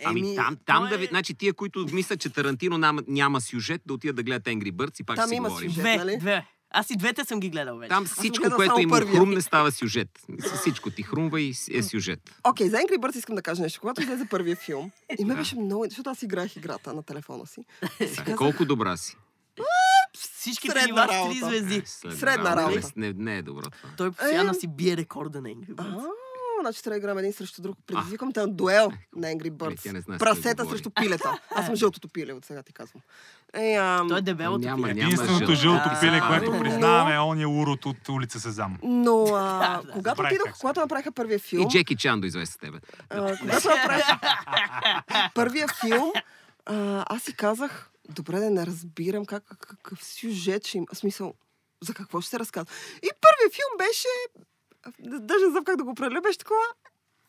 Ами 0.05 0.35
там, 0.35 0.57
там 0.65 0.83
то 0.83 0.89
да 0.89 0.97
ви... 0.97 1.03
е- 1.03 1.07
Значи 1.07 1.33
тия, 1.33 1.53
които 1.53 1.85
мислят, 1.93 2.19
че 2.19 2.29
Тарантино 2.29 2.77
няма, 2.77 3.03
няма 3.07 3.41
сюжет, 3.41 3.81
да 3.85 3.93
отидат 3.93 4.15
да 4.15 4.23
гледат 4.23 4.43
Angry 4.43 4.71
Birds 4.71 5.01
и 5.01 5.03
пак 5.03 5.15
Там 5.15 5.29
си 5.29 5.35
има 5.35 5.49
говорим. 5.49 5.69
сюжет. 5.69 5.83
Две, 5.83 5.97
нали? 5.97 6.17
две. 6.17 6.45
Аз 6.71 6.89
и 6.89 6.95
двете 6.95 7.25
съм 7.25 7.39
ги 7.39 7.49
гледал 7.49 7.77
вече. 7.77 7.89
Там 7.89 8.05
всичко, 8.05 8.43
което 8.49 8.65
само 8.65 8.79
им 8.79 8.89
първия. 8.89 9.15
хрумне, 9.15 9.41
става 9.41 9.71
сюжет. 9.71 10.09
Всичко 10.55 10.89
ти 10.89 11.03
хрумва 11.03 11.41
и 11.41 11.53
е 11.71 11.83
сюжет. 11.83 12.19
Окей, 12.43 12.69
за 12.69 12.77
Angry 12.77 12.97
Birds 12.97 13.17
искам 13.17 13.35
да 13.35 13.41
кажа 13.41 13.61
нещо. 13.61 13.79
Когато 13.81 14.01
излезе 14.01 14.25
първия 14.25 14.55
филм, 14.55 14.91
и 15.19 15.25
ме 15.25 15.35
беше 15.35 15.55
много... 15.55 15.85
Защото 15.89 16.09
аз 16.09 16.21
играех 16.23 16.55
играта 16.55 16.93
на 16.93 17.03
телефона 17.03 17.47
си. 17.47 17.61
Си 17.97 18.15
Да, 18.15 18.23
казах, 18.23 18.35
Колко 18.37 18.65
добра 18.65 18.97
си. 18.97 19.17
Всичките 20.17 20.71
Средна 20.79 21.05
ни 21.05 21.07
вас 21.07 21.29
три 21.29 21.39
звезди. 21.47 21.75
Е, 21.75 22.11
Средна 22.11 22.55
не, 22.55 22.61
работа. 22.61 22.91
Не, 22.95 23.13
не 23.13 23.37
е 23.37 23.41
добро 23.41 23.61
това. 23.69 23.89
Той 23.97 24.11
постоянно 24.11 24.51
Е. 24.51 24.53
си 24.53 24.67
бие 24.67 24.97
рекорда 24.97 25.41
на 25.41 25.49
Angry 25.49 25.73
Birds. 25.75 26.05
Значи 26.61 26.83
трябва 26.83 26.93
да 26.93 26.97
играем 26.97 27.17
един 27.17 27.33
срещу 27.33 27.61
друг. 27.61 27.77
Предизвикам 27.87 28.31
те 28.31 28.39
на 28.39 28.47
дуел 28.47 28.91
на 29.15 29.27
Angry 29.27 29.47
Е, 29.47 29.49
не 29.49 29.51
Birds. 29.51 30.05
кой 30.05 30.17
Прасета 30.17 30.65
срещу 30.65 30.89
пилета. 30.91 31.39
Аз 31.51 31.65
съм 31.65 31.75
жълтото 31.75 32.07
пиле, 32.07 32.33
от 32.33 32.45
сега 32.45 32.63
ти 32.63 32.73
казвам. 32.73 33.01
Е, 33.53 33.73
ам... 33.73 34.07
Той 34.09 34.17
е 34.17 34.21
дебелото 34.21 34.59
Няма, 34.59 34.83
пиле. 34.83 34.93
няма. 34.93 35.07
Единственото 35.07 35.53
жълто. 35.53 35.89
пиле, 36.01 36.17
А, 36.17 36.27
което 36.29 36.51
признаваме 36.53 37.15
е 37.15 37.19
ония 37.19 37.49
урод 37.49 37.85
от 37.85 38.09
улица 38.09 38.39
Сезам. 38.39 38.77
Но 38.83 39.23
а, 39.25 39.81
когато 39.93 40.21
отидох, 40.21 40.59
когато 40.59 40.79
направиха 40.79 41.11
първия 41.11 41.39
филм, 41.39 41.63
И 41.63 41.69
Джеки 41.69 41.95
Чан 41.95 42.21
дойде 42.21 42.45
с 42.45 42.57
тебе. 42.57 42.77
а, 43.09 43.37
когато 43.37 43.67
направиха 43.69 44.19
първия 45.35 45.67
филм, 45.81 46.11
а, 46.65 47.05
аз 47.07 47.23
си 47.23 47.33
казах, 47.33 47.89
добре 48.09 48.39
да 48.39 48.49
не 48.49 48.65
разбирам 48.65 49.25
как, 49.25 49.43
как- 49.45 49.59
какъв 49.67 50.03
сюжет 50.03 50.67
ще 50.67 50.77
има. 50.77 50.87
В 50.93 50.97
смисъл, 50.97 51.33
за 51.81 51.93
какво 51.93 52.21
ще 52.21 52.29
се 52.29 52.39
разказва. 52.39 52.73
И 52.95 53.09
първият 53.21 53.53
филм 53.53 53.77
беше, 53.77 54.07
а, 54.37 54.41
даже 54.99 55.45
не 55.45 55.51
знам 55.51 55.63
как 55.63 55.77
да 55.77 55.83
го 55.83 55.91
определя, 55.91 56.21
беше 56.21 56.37
такова, 56.37 56.63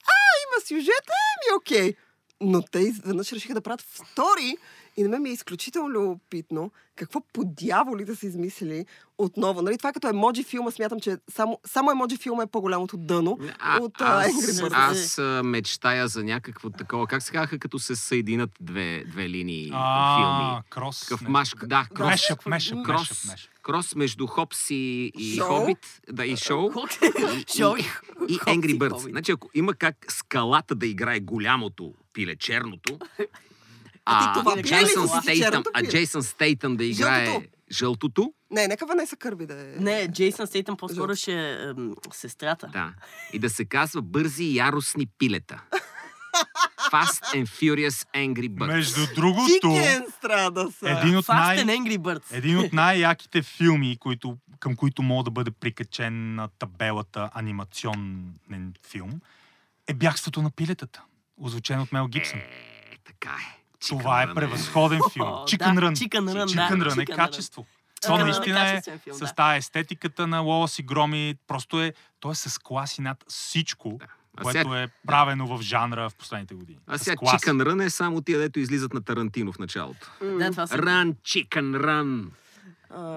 а, 0.04 0.16
има 0.44 0.66
сюжет, 0.66 1.06
е, 1.08 1.50
ми 1.50 1.56
окей. 1.56 1.94
Но 2.40 2.62
те 2.62 2.78
изведнъж 2.78 3.32
решиха 3.32 3.54
да 3.54 3.60
правят 3.60 3.82
втори 3.82 4.56
и 5.00 5.02
на 5.02 5.08
мен 5.08 5.22
ми 5.22 5.30
е 5.30 5.32
изключително 5.32 5.90
любопитно 5.90 6.70
какво 6.96 7.20
по 7.32 7.42
дяволите 7.44 8.14
са 8.14 8.26
измислили 8.26 8.86
отново. 9.18 9.62
Нали, 9.62 9.78
това 9.78 9.90
е 9.90 9.92
като 9.92 10.08
емоджи 10.08 10.42
филма, 10.44 10.70
смятам, 10.70 11.00
че 11.00 11.16
само, 11.30 11.58
само 11.66 11.90
емоджи 11.90 12.16
филма 12.16 12.42
е 12.42 12.46
по-голямото 12.46 12.96
дъно 12.96 13.38
А, 13.58 13.78
от 13.80 14.00
аз, 14.00 14.26
Angry 14.26 14.62
Birds. 14.62 14.90
аз 14.90 15.18
а, 15.18 15.42
мечтая 15.44 16.08
за 16.08 16.24
някакво 16.24 16.70
такова. 16.70 17.06
Как 17.06 17.22
се 17.22 17.32
казаха, 17.32 17.58
като 17.58 17.78
се 17.78 17.96
съединят 17.96 18.50
две, 18.60 19.04
две 19.04 19.28
линии 19.28 19.64
филми? 19.64 19.74
А, 19.74 20.62
крос. 20.70 21.00
Такъв 21.00 21.20
нещо. 21.20 21.30
маш, 21.30 21.54
да, 21.66 21.86
крос, 21.94 22.08
Мешъп, 22.08 22.46
мешъп, 22.46 22.82
крос, 22.84 23.00
мешъп, 23.00 23.30
мешъп. 23.30 23.50
крос 23.62 23.94
между 23.94 24.26
Хопс 24.26 24.70
и, 24.70 25.12
Шоу? 25.36 25.46
Хобит, 25.48 26.00
да, 26.12 26.26
и 26.26 26.36
шоу. 26.36 26.70
Шоу 27.56 27.76
и, 27.76 27.80
и 28.28 28.38
Angry 28.38 28.78
Birds. 28.78 29.10
Значи, 29.10 29.32
ако 29.32 29.50
има 29.54 29.74
как 29.74 30.06
скалата 30.08 30.74
да 30.74 30.86
играе 30.86 31.20
голямото 31.20 31.94
пиле, 32.12 32.36
черното, 32.36 32.98
А 34.04 34.32
ти 34.34 34.40
това 34.40 34.52
пиле 34.54 34.62
ли 34.62 34.68
Джейсън 34.68 35.08
Стейтъм, 35.22 35.64
а? 35.74 35.82
Джейсън 35.82 36.22
Стейтъм 36.22 36.76
да 36.76 36.84
играе 36.84 37.26
Жълтото. 37.26 37.48
жълтото, 37.72 38.32
Не, 38.50 38.68
нека 38.68 38.86
Ванеса 38.86 39.16
Кърби 39.16 39.46
да 39.46 39.54
е. 39.54 39.64
Не, 39.78 40.08
Джейсън 40.12 40.46
Стейтън 40.46 40.76
по-скоро 40.76 41.14
ще 41.16 41.52
е 41.52 41.56
сестрата. 42.12 42.66
да, 42.72 42.92
и 43.32 43.38
да 43.38 43.50
се 43.50 43.64
казва 43.64 44.02
бързи 44.02 44.44
и 44.44 44.56
яростни 44.56 45.06
пилета. 45.18 45.62
Fast 46.92 47.24
and 47.34 47.46
Furious 47.46 48.06
Angry 48.16 48.48
Birds. 48.50 48.66
Между 48.66 49.00
другото, 49.14 49.76
са. 50.78 50.90
един 50.90 51.16
от, 51.16 51.26
Fast 51.26 51.34
най... 51.34 51.58
and 51.58 51.78
Angry 51.78 51.98
Birds. 51.98 52.36
един 52.36 52.58
от 52.58 52.72
най-яките 52.72 53.42
филми, 53.42 53.96
които, 54.00 54.36
към 54.60 54.76
които 54.76 55.02
мога 55.02 55.24
да 55.24 55.30
бъде 55.30 55.50
прикачен 55.50 56.34
на 56.34 56.48
табелата 56.58 57.30
анимационен 57.34 58.74
филм, 58.88 59.20
е 59.88 59.94
Бягството 59.94 60.42
на 60.42 60.50
пилетата, 60.50 61.02
озвучен 61.40 61.80
от 61.80 61.92
Мел 61.92 62.06
Гибсън. 62.08 62.38
Е, 62.38 62.50
така 63.04 63.30
е. 63.30 63.59
Това 63.88 64.22
е 64.22 64.34
превъзходен 64.34 65.00
филм. 65.12 65.26
Chicken 65.26 65.74
да, 65.74 65.80
Run. 65.80 65.92
Chicken 65.92 66.30
Run, 66.30 66.54
да, 66.54 66.68
Chicken 66.68 66.90
Run 66.90 67.02
е 67.02 67.16
качество. 67.16 67.62
Chicken 67.62 68.06
То 68.06 68.08
Run 68.08 68.20
е 68.20 68.24
наистина 68.24 68.68
е 68.68 68.82
филм, 68.98 69.16
с 69.16 69.20
да. 69.20 69.32
тази 69.32 69.58
естетиката 69.58 70.26
на 70.26 70.40
Лолас 70.40 70.78
и 70.78 70.82
Громи. 70.82 71.34
Просто 71.46 71.82
е, 71.82 71.92
то 72.20 72.30
е 72.30 72.34
с 72.34 72.58
класи 72.58 73.00
над 73.02 73.24
всичко, 73.28 73.96
Да. 73.98 74.06
А 74.36 74.42
което 74.42 74.68
сега, 74.68 74.82
е 74.82 74.88
правено 75.06 75.56
в 75.56 75.62
жанра 75.62 76.10
в 76.10 76.14
последните 76.14 76.54
години. 76.54 76.78
а 76.86 76.98
С 76.98 77.04
сега. 77.04 77.16
Chicken 77.16 77.62
Run 77.62 77.84
е 77.84 77.90
само 77.90 78.20
тия, 78.20 78.38
дето 78.38 78.58
излизат 78.58 78.94
на 78.94 79.02
Тарантино 79.02 79.52
в 79.52 79.58
началото. 79.58 80.10
Това. 80.18 80.66
Run, 80.66 81.14
Chicken 81.14 81.76
Run. 81.76 82.28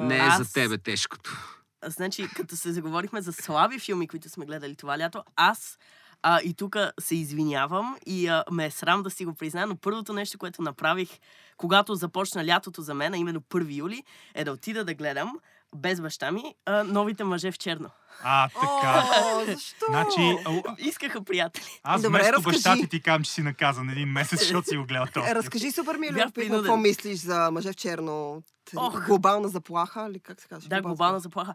Не 0.01 0.17
е 0.17 0.29
за 0.37 0.53
тебе 0.53 0.77
тежкото. 0.77 1.59
Значи, 1.85 2.27
като 2.35 2.55
се 2.55 2.71
заговорихме 2.71 3.21
за 3.21 3.33
слаби 3.33 3.79
филми, 3.79 4.07
които 4.07 4.29
сме 4.29 4.45
гледали 4.45 4.75
това 4.75 4.99
лято, 4.99 5.23
аз 5.35 5.79
а, 6.23 6.39
и 6.41 6.53
тук 6.53 6.75
се 6.99 7.15
извинявам 7.15 7.97
и 8.05 8.27
а, 8.27 8.43
ме 8.51 8.65
е 8.65 8.71
срам 8.71 9.03
да 9.03 9.09
си 9.09 9.25
го 9.25 9.33
призная, 9.33 9.67
но 9.67 9.75
първото 9.75 10.13
нещо, 10.13 10.37
което 10.37 10.61
направих, 10.61 11.09
когато 11.57 11.95
започна 11.95 12.45
лятото 12.45 12.81
за 12.81 12.93
мен, 12.93 13.13
а 13.13 13.17
именно 13.17 13.41
1 13.41 13.75
юли, 13.75 14.03
е 14.35 14.43
да 14.43 14.51
отида 14.51 14.85
да 14.85 14.93
гледам 14.93 15.39
без 15.75 16.01
баща 16.01 16.31
ми 16.31 16.55
а, 16.65 16.83
новите 16.83 17.23
мъже 17.23 17.51
в 17.51 17.57
черно. 17.57 17.89
А, 18.23 18.49
така. 18.49 19.05
О, 19.23 19.45
защо? 19.45 19.85
Значи, 19.89 20.37
а, 20.45 20.75
Искаха 20.77 21.23
приятели. 21.23 21.79
аз 21.83 22.01
Добре, 22.01 22.19
вместо 22.19 22.33
разкажи. 22.33 22.55
баща 22.57 22.75
ти 22.75 22.87
ти 22.87 23.01
казвам, 23.01 23.23
че 23.23 23.31
си 23.31 23.41
наказан 23.41 23.89
един 23.89 24.09
месец, 24.09 24.39
защото 24.39 24.67
си 24.67 24.77
го 24.77 24.85
гледал. 24.85 25.23
Е, 25.23 25.35
разкажи 25.35 25.71
супер 25.71 25.95
ми 25.95 26.07
е 26.07 26.09
любопитно 26.09 26.33
принуден. 26.33 26.61
какво 26.63 26.77
мислиш 26.77 27.19
за 27.19 27.51
мъже 27.51 27.71
в 27.71 27.75
черно. 27.75 28.43
Ох. 28.75 29.05
Глобална 29.07 29.47
заплаха 29.47 30.07
или 30.09 30.19
как 30.19 30.41
се 30.41 30.47
казва? 30.47 30.69
Да, 30.69 30.81
глобална 30.81 31.19
заплаха. 31.19 31.53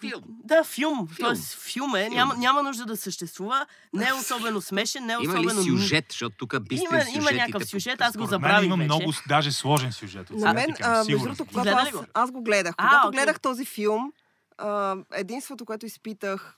Филм. 0.00 0.22
Да, 0.44 0.64
филм. 0.64 1.08
Филм. 1.08 1.16
Тоест, 1.20 1.54
филм 1.54 1.96
е. 1.96 2.08
Няма, 2.08 2.34
няма 2.36 2.62
нужда 2.62 2.84
да 2.84 2.96
съществува. 2.96 3.66
Не 3.92 4.08
е 4.08 4.12
особено 4.12 4.60
смешен, 4.60 5.06
не 5.06 5.12
е 5.12 5.16
Има 5.20 5.34
особено... 5.34 5.60
ли 5.60 5.64
сюжет? 5.64 6.04
Защото 6.10 6.36
тук 6.36 6.68
бистрим 6.68 6.88
Има- 6.92 7.04
има 7.14 7.32
някакъв 7.32 7.68
сюжет, 7.68 8.00
аз 8.00 8.16
го 8.16 8.26
забравих 8.26 8.56
мен 8.58 8.64
има 8.64 8.76
вече. 8.76 8.84
много 8.86 9.12
даже 9.28 9.52
сложен 9.52 9.92
сюжет. 9.92 10.30
От 10.30 10.38
На 10.38 10.52
мен, 10.52 10.74
а, 10.82 11.04
между 11.04 11.18
другото, 11.18 11.46
когато 11.46 11.68
аз, 11.70 11.90
го? 11.90 12.04
аз 12.14 12.30
го 12.30 12.42
гледах. 12.42 12.74
А, 12.78 12.88
Когато 12.88 13.08
окей. 13.08 13.18
гледах 13.18 13.40
този 13.40 13.64
филм, 13.64 14.12
а, 14.58 14.96
единството, 15.14 15.64
което 15.64 15.86
изпитах, 15.86 16.56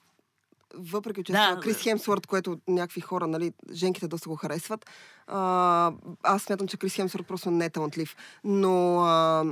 въпреки 0.74 1.24
че 1.24 1.32
Да, 1.32 1.58
Крис. 1.62 1.76
Хемсворт, 1.76 2.26
което 2.26 2.58
някакви 2.68 3.00
хора, 3.00 3.26
нали, 3.26 3.52
женките 3.72 4.08
доста 4.08 4.28
го 4.28 4.36
харесват, 4.36 4.86
а, 5.26 5.92
аз 6.22 6.42
смятам, 6.42 6.68
че 6.68 6.76
Крис 6.76 6.94
Хемсворт 6.94 7.26
просто 7.26 7.50
не 7.50 7.64
е 7.64 7.70
талантлив. 7.70 8.16
Но 8.44 9.00
а, 9.00 9.44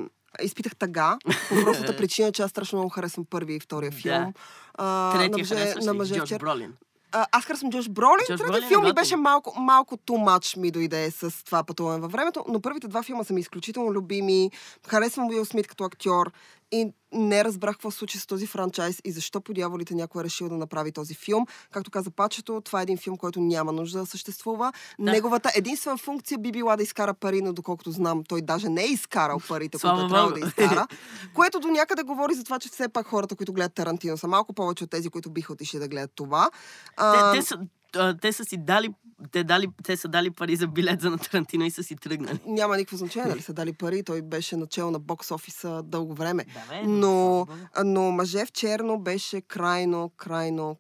изпитах 0.43 0.77
тъга, 0.77 1.19
по 1.49 1.55
простата 1.55 1.97
причина, 1.99 2.33
че 2.33 2.43
аз 2.43 2.51
страшно 2.51 2.79
много 2.79 2.91
харесвам 2.91 3.27
първи 3.31 3.55
и 3.55 3.61
втория 3.61 3.93
филм. 3.93 4.33
А, 4.75 4.85
на 4.85 5.13
Третия 5.13 5.39
мъже, 5.39 5.55
харесваш 5.55 5.85
на 5.85 5.95
мъже 5.95 6.15
в 6.15 6.17
Джордж 6.17 6.31
чер- 6.31 6.39
Бролин. 6.39 6.73
а, 7.13 7.27
аз 7.33 7.45
харесвам 7.45 7.71
Джош 7.73 7.89
Бролин. 7.89 8.27
Третия 8.27 8.47
Бролин 8.47 8.65
е 8.65 8.69
филм 8.69 8.85
ми 8.85 8.93
беше 8.93 9.17
малко, 9.17 9.61
малко 9.61 9.97
too 9.97 10.25
much 10.29 10.57
ми 10.57 10.71
дойде 10.71 11.11
с 11.11 11.45
това 11.45 11.65
пътуване 11.65 12.01
във 12.01 12.13
времето, 12.13 12.45
но 12.49 12.61
първите 12.61 12.89
два 12.89 13.03
филма 13.03 13.25
са 13.25 13.33
ми 13.33 13.41
изключително 13.41 13.93
любими. 13.93 14.51
Харесвам 14.89 15.29
Уил 15.29 15.45
Смит 15.45 15.67
като 15.67 15.85
актьор 15.85 16.31
и 16.73 16.93
не 17.13 17.45
разбрах 17.45 17.75
какво 17.75 17.91
случи 17.91 18.19
с 18.19 18.27
този 18.27 18.47
франчайз 18.47 19.01
и 19.05 19.13
защо 19.13 19.41
по 19.41 19.53
дяволите 19.53 19.95
някой 19.95 20.23
е 20.23 20.25
решил 20.25 20.49
да 20.49 20.57
направи 20.57 20.93
този 20.93 21.15
филм. 21.15 21.47
Както 21.71 21.91
каза 21.91 22.11
Пачето, 22.11 22.61
това 22.61 22.81
е 22.81 22.83
един 22.83 22.99
филм, 22.99 23.17
който 23.17 23.41
няма 23.41 23.73
нужда 23.73 23.99
да 23.99 24.07
съществува. 24.07 24.73
Да. 24.99 25.11
Неговата 25.11 25.51
единствена 25.55 25.97
функция 25.97 26.39
би 26.39 26.53
била 26.53 26.77
да 26.77 26.83
изкара 26.83 27.15
пари, 27.15 27.43
но 27.43 27.53
доколкото 27.53 27.91
знам, 27.91 28.25
той 28.29 28.43
даже 28.43 28.69
не 28.69 28.83
е 28.85 28.89
изкарал 28.89 29.41
парите, 29.49 29.79
които 29.79 30.05
е 30.05 30.09
трябвало 30.09 30.29
Богу. 30.29 30.41
да 30.41 30.47
изкара. 30.47 30.87
Което 31.35 31.61
до 31.61 31.69
някъде 31.69 32.03
говори 32.03 32.35
за 32.35 32.45
това, 32.45 32.59
че 32.59 32.69
все 32.69 32.89
пак 32.89 33.07
хората, 33.07 33.37
които 33.37 33.53
гледат 33.53 33.75
Тарантино, 33.75 34.17
са 34.17 34.29
малко 34.29 34.53
повече 34.53 34.85
от 34.85 34.91
тези, 34.91 35.09
които 35.09 35.31
биха 35.31 35.53
отишли 35.53 35.79
да 35.79 35.89
гледат 35.89 36.11
това. 36.15 36.51
А, 36.97 37.33
Те, 37.33 37.39
те, 37.39 37.47
са, 37.47 37.59
те 38.21 38.33
са 38.33 38.45
си 38.45 38.57
дали, 38.57 38.89
те, 39.33 39.45
дали, 39.45 39.69
те 39.83 39.97
са 39.97 40.09
дали 40.09 40.31
пари 40.31 40.57
за 40.57 40.67
билет 40.67 41.01
за 41.01 41.11
на 41.11 41.19
Тарантино 41.19 41.65
и 41.65 41.71
са 41.71 41.83
си 41.83 41.97
тръгнали. 41.97 42.41
няма 42.47 42.77
никакво 42.77 42.97
значение, 42.97 43.29
дали 43.29 43.43
са 43.43 43.53
дали 43.53 43.73
пари. 43.73 44.03
Той 44.03 44.23
беше 44.23 44.57
начало 44.57 44.91
на 44.91 44.99
бокс 44.99 45.31
офиса 45.31 45.83
дълго 45.83 46.15
време. 46.15 46.45
Да, 46.45 46.75
бе, 46.75 46.87
Но, 46.87 47.47
но 47.85 48.11
мъже 48.11 48.47
в 48.47 48.53
черно 48.53 48.99
беше 48.99 49.41
крайно, 49.41 50.11
крайно 50.17 50.77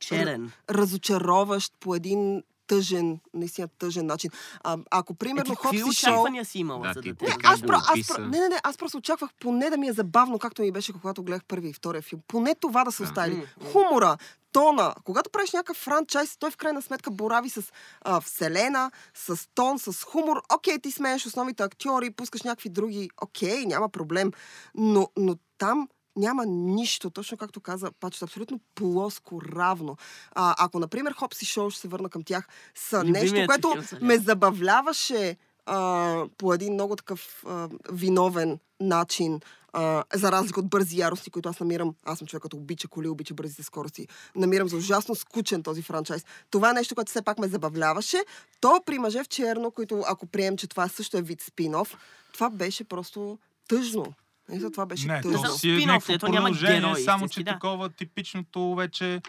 Черен. 0.00 0.50
разочароващ 0.70 1.72
по 1.80 1.94
един 1.94 2.42
тъжен, 2.70 3.18
наистина 3.34 3.68
тъжен 3.68 4.06
начин. 4.06 4.30
А, 4.64 4.78
ако, 4.90 5.12
Е, 5.12 5.16
примерно, 5.16 5.54
ти 5.54 5.60
какви 5.62 5.80
Хопси 5.80 6.06
Шоу... 6.06 6.44
си 6.44 6.58
имала, 6.58 6.86
Да, 6.86 6.92
за 6.92 7.00
ти 7.00 7.08
да 7.08 7.14
те 7.14 7.24
кой 7.24 7.28
Не, 7.28 7.36
аз, 7.44 7.62
про, 7.62 7.76
аз, 7.76 8.06
про, 8.08 8.22
не, 8.22 8.40
не, 8.40 8.48
не, 8.48 8.60
аз 8.62 8.76
просто 8.76 8.98
очаквах 8.98 9.30
поне 9.40 9.70
да 9.70 9.76
ми 9.76 9.88
е 9.88 9.92
забавно, 9.92 10.38
както 10.38 10.62
ми 10.62 10.72
беше, 10.72 10.92
когато 10.92 11.22
гледах 11.22 11.44
първи 11.44 11.68
и 11.68 11.72
втория 11.72 12.02
филм. 12.02 12.22
Поне 12.28 12.54
това 12.54 12.84
да 12.84 12.90
Да. 12.90 13.02
оставили. 13.02 13.36
М, 13.36 13.70
Хумора, 13.72 14.16
тона. 14.52 14.94
Когато 15.04 15.30
правиш 15.30 15.52
някакъв 15.52 15.76
франчайз, 15.76 16.36
той 16.36 16.50
в 16.50 16.56
крайна 16.56 16.82
сметка 16.82 17.10
борави 17.10 17.50
с 17.50 17.62
а, 18.00 18.20
вселена, 18.20 18.90
с 19.14 19.48
тон, 19.54 19.78
с 19.78 20.04
хумор. 20.04 20.42
Окей, 20.54 20.78
ти 20.78 20.90
смееш 20.90 21.26
основните 21.26 21.62
актьори, 21.62 22.10
пускаш 22.10 22.42
някакви 22.42 22.68
други. 22.68 23.10
Окей, 23.22 23.66
няма 23.66 23.88
проблем. 23.88 24.32
Но, 24.74 25.08
но 25.16 25.36
там 25.58 25.88
няма 26.20 26.46
нищо, 26.46 27.10
точно 27.10 27.38
както 27.38 27.60
каза 27.60 27.90
Пачето, 28.00 28.24
абсолютно 28.24 28.60
плоско, 28.74 29.42
равно. 29.42 29.96
А, 30.32 30.54
ако, 30.58 30.78
например, 30.78 31.12
Хопси 31.12 31.46
Шоу, 31.46 31.70
ще 31.70 31.80
се 31.80 31.88
върна 31.88 32.08
към 32.08 32.22
тях, 32.22 32.48
са 32.74 33.00
Любимият 33.00 33.32
нещо, 33.32 33.46
което 33.46 33.74
ме 34.00 34.18
забавляваше 34.18 35.36
а, 35.66 36.24
по 36.38 36.54
един 36.54 36.72
много 36.74 36.96
такъв 36.96 37.44
а, 37.46 37.68
виновен 37.92 38.58
начин, 38.80 39.40
а, 39.72 40.04
за 40.14 40.32
разлика 40.32 40.60
от 40.60 40.68
бързи 40.68 40.98
ярости, 40.98 41.30
които 41.30 41.48
аз 41.48 41.60
намирам. 41.60 41.94
Аз 42.04 42.18
съм 42.18 42.26
човек, 42.26 42.40
който 42.40 42.56
обича 42.56 42.88
коли, 42.88 43.08
обича 43.08 43.34
бързите 43.34 43.62
скорости. 43.62 44.08
Намирам 44.36 44.68
за 44.68 44.76
ужасно 44.76 45.14
скучен 45.14 45.62
този 45.62 45.82
франчайз. 45.82 46.24
Това 46.50 46.70
е 46.70 46.74
нещо, 46.74 46.94
което 46.94 47.10
все 47.10 47.22
пак 47.22 47.38
ме 47.38 47.48
забавляваше. 47.48 48.24
То 48.60 48.80
при 48.86 48.98
мъже 48.98 49.24
в 49.24 49.28
черно, 49.28 49.70
които 49.70 50.02
ако 50.06 50.26
прием, 50.26 50.56
че 50.56 50.66
това 50.66 50.88
също 50.88 51.16
е 51.16 51.22
вид 51.22 51.42
спин-оф, 51.42 51.96
това 52.32 52.50
беше 52.50 52.84
просто 52.84 53.38
тъжно. 53.68 54.06
Не, 54.50 54.60
за 54.60 54.70
това 54.70 54.86
беше 54.86 55.06
Не, 55.06 55.20
тъжно. 55.20 55.42
то 55.42 55.48
си 55.48 55.70
е 55.70 55.72
Спин-оф, 55.72 55.86
някакво 56.08 56.28
няма 56.28 56.44
продължение, 56.44 56.80
герой, 56.80 57.00
само 57.00 57.28
че 57.28 57.42
да. 57.44 57.52
такова 57.52 57.88
типичното 57.88 58.74
вече, 58.74 59.22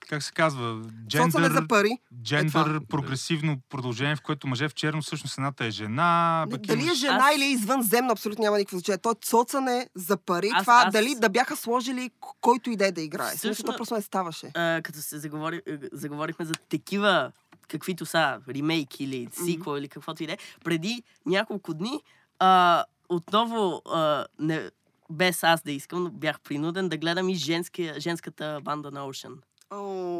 как 0.00 0.22
се 0.22 0.32
казва, 0.32 0.82
джендър, 1.08 1.52
за 1.52 1.68
пари. 1.68 1.98
джендър 2.22 2.48
това. 2.66 2.80
прогресивно 2.88 3.58
продължение, 3.68 4.16
в 4.16 4.22
което 4.22 4.46
мъже 4.46 4.68
в 4.68 4.74
черно 4.74 5.02
всъщност 5.02 5.38
едната 5.38 5.64
е 5.64 5.70
жена. 5.70 6.46
Не, 6.50 6.58
Дали 6.58 6.88
е 6.88 6.94
жена 6.94 7.18
Аз- 7.22 7.36
или 7.36 7.44
е 7.44 7.50
извънземно, 7.50 8.12
абсолютно 8.12 8.44
няма 8.44 8.58
никакво 8.58 8.78
значение. 8.78 8.98
То 8.98 9.10
е 9.10 9.14
цоцане 9.22 9.88
за 9.94 10.16
пари. 10.16 10.50
Аз- 10.54 10.62
това 10.62 10.82
аз- 10.86 10.92
дали 10.92 11.14
да 11.14 11.28
бяха 11.28 11.56
сложили 11.56 12.10
който 12.40 12.70
иде 12.70 12.92
да 12.92 13.00
играе. 13.00 13.26
Всъщност... 13.26 13.40
Всъщност- 13.54 13.66
то 13.66 13.76
просто 13.76 13.94
не 13.94 14.02
ставаше. 14.02 14.50
а, 14.54 14.80
като 14.82 14.98
се 14.98 15.18
заговори, 15.18 15.60
а, 15.68 15.78
заговорихме 15.92 16.44
за 16.44 16.52
такива, 16.68 17.32
каквито 17.68 18.06
са 18.06 18.38
ремейк 18.48 19.00
или 19.00 19.28
сиквел 19.44 19.78
или 19.78 19.88
каквото 19.88 20.22
и 20.22 20.26
да 20.26 20.32
е, 20.32 20.38
преди 20.64 21.02
няколко 21.26 21.74
дни 21.74 22.00
а, 22.38 22.84
отново 23.10 23.82
а, 23.92 24.26
не, 24.38 24.70
без 25.10 25.44
аз 25.44 25.62
да 25.62 25.72
искам, 25.72 26.10
бях 26.12 26.40
принуден 26.40 26.88
да 26.88 26.96
гледам 26.96 27.28
и 27.28 27.34
женския, 27.34 28.00
женската 28.00 28.60
банда 28.62 28.90
на 28.90 29.00
Ocean. 29.00 29.34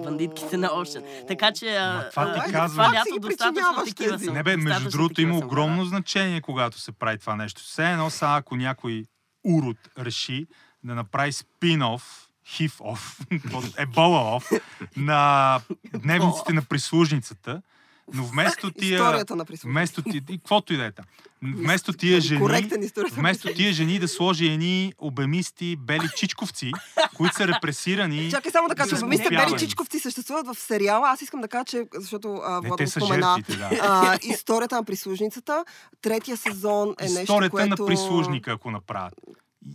Бандитките 0.04 0.56
на 0.56 0.68
Ocean. 0.68 1.26
Така 1.28 1.52
че 1.52 1.76
а, 1.76 1.94
Ма 1.94 2.10
това 2.10 2.34
ти 2.34 2.40
а, 2.40 2.52
казвам. 2.52 2.86
това 2.86 3.00
лято 3.00 3.20
достатъчно 3.20 3.84
такива 3.84 4.18
съм. 4.18 4.34
Не 4.34 4.42
бе, 4.42 4.56
между 4.56 4.90
другото 4.90 5.20
има 5.20 5.36
огромно 5.36 5.76
гледал. 5.76 5.88
значение, 5.88 6.40
когато 6.40 6.78
се 6.78 6.92
прави 6.92 7.18
това 7.18 7.36
нещо. 7.36 7.62
Все 7.62 7.90
едно 7.90 8.10
са, 8.10 8.26
ако 8.36 8.56
някой 8.56 9.04
урод 9.44 9.76
реши 9.98 10.46
да 10.84 10.94
направи 10.94 11.32
спин-оф, 11.32 12.02
хив-оф, 12.46 13.20
ебола-оф 13.78 14.50
на 14.96 15.60
дневниците 15.94 16.52
на 16.52 16.62
прислужницата, 16.62 17.62
но 18.14 18.24
вместо 18.24 18.70
тия... 18.70 18.94
Историята 18.94 19.36
на. 19.36 19.44
Вместо 19.64 20.02
ти, 20.02 20.22
и 20.28 20.38
каквото 20.38 20.72
и 20.72 20.76
да 20.76 20.84
е 20.84 20.92
там. 20.92 21.04
Вместо 21.42 21.92
тия 21.92 22.20
жени, 22.20 22.68
вместо 23.12 23.54
тия 23.54 23.72
жени 23.72 23.98
да 23.98 24.08
сложи 24.08 24.46
едни 24.46 24.92
обемисти 24.98 25.76
бели 25.76 26.08
чичковци, 26.16 26.72
които 27.16 27.34
са 27.34 27.48
репресирани. 27.48 28.30
Чакай 28.30 28.52
само 28.52 28.68
да 28.68 28.74
кажа, 28.74 28.96
попяване. 28.96 29.28
Бели 29.28 29.58
Чичковци 29.58 29.98
съществуват 29.98 30.46
в 30.46 30.54
сериала. 30.54 31.08
Аз 31.08 31.22
искам 31.22 31.40
да 31.40 31.48
кажа, 31.48 31.64
че, 31.64 31.84
защото 31.94 32.40
а, 32.44 32.60
Не, 32.60 32.68
Владо 32.68 32.76
те 32.76 32.84
го 32.84 32.90
са 32.90 33.00
спомена, 33.00 33.34
жертвите, 33.36 33.58
да. 33.58 33.70
а, 33.82 34.18
историята 34.22 34.74
на 34.74 34.84
прислужницата. 34.84 35.64
Третия 36.02 36.36
сезон 36.36 36.94
е 37.00 37.04
нещо, 37.04 37.20
Историята 37.20 37.50
което... 37.50 37.82
на 37.82 37.86
прислужника, 37.86 38.52
ако 38.52 38.70
направят. 38.70 39.14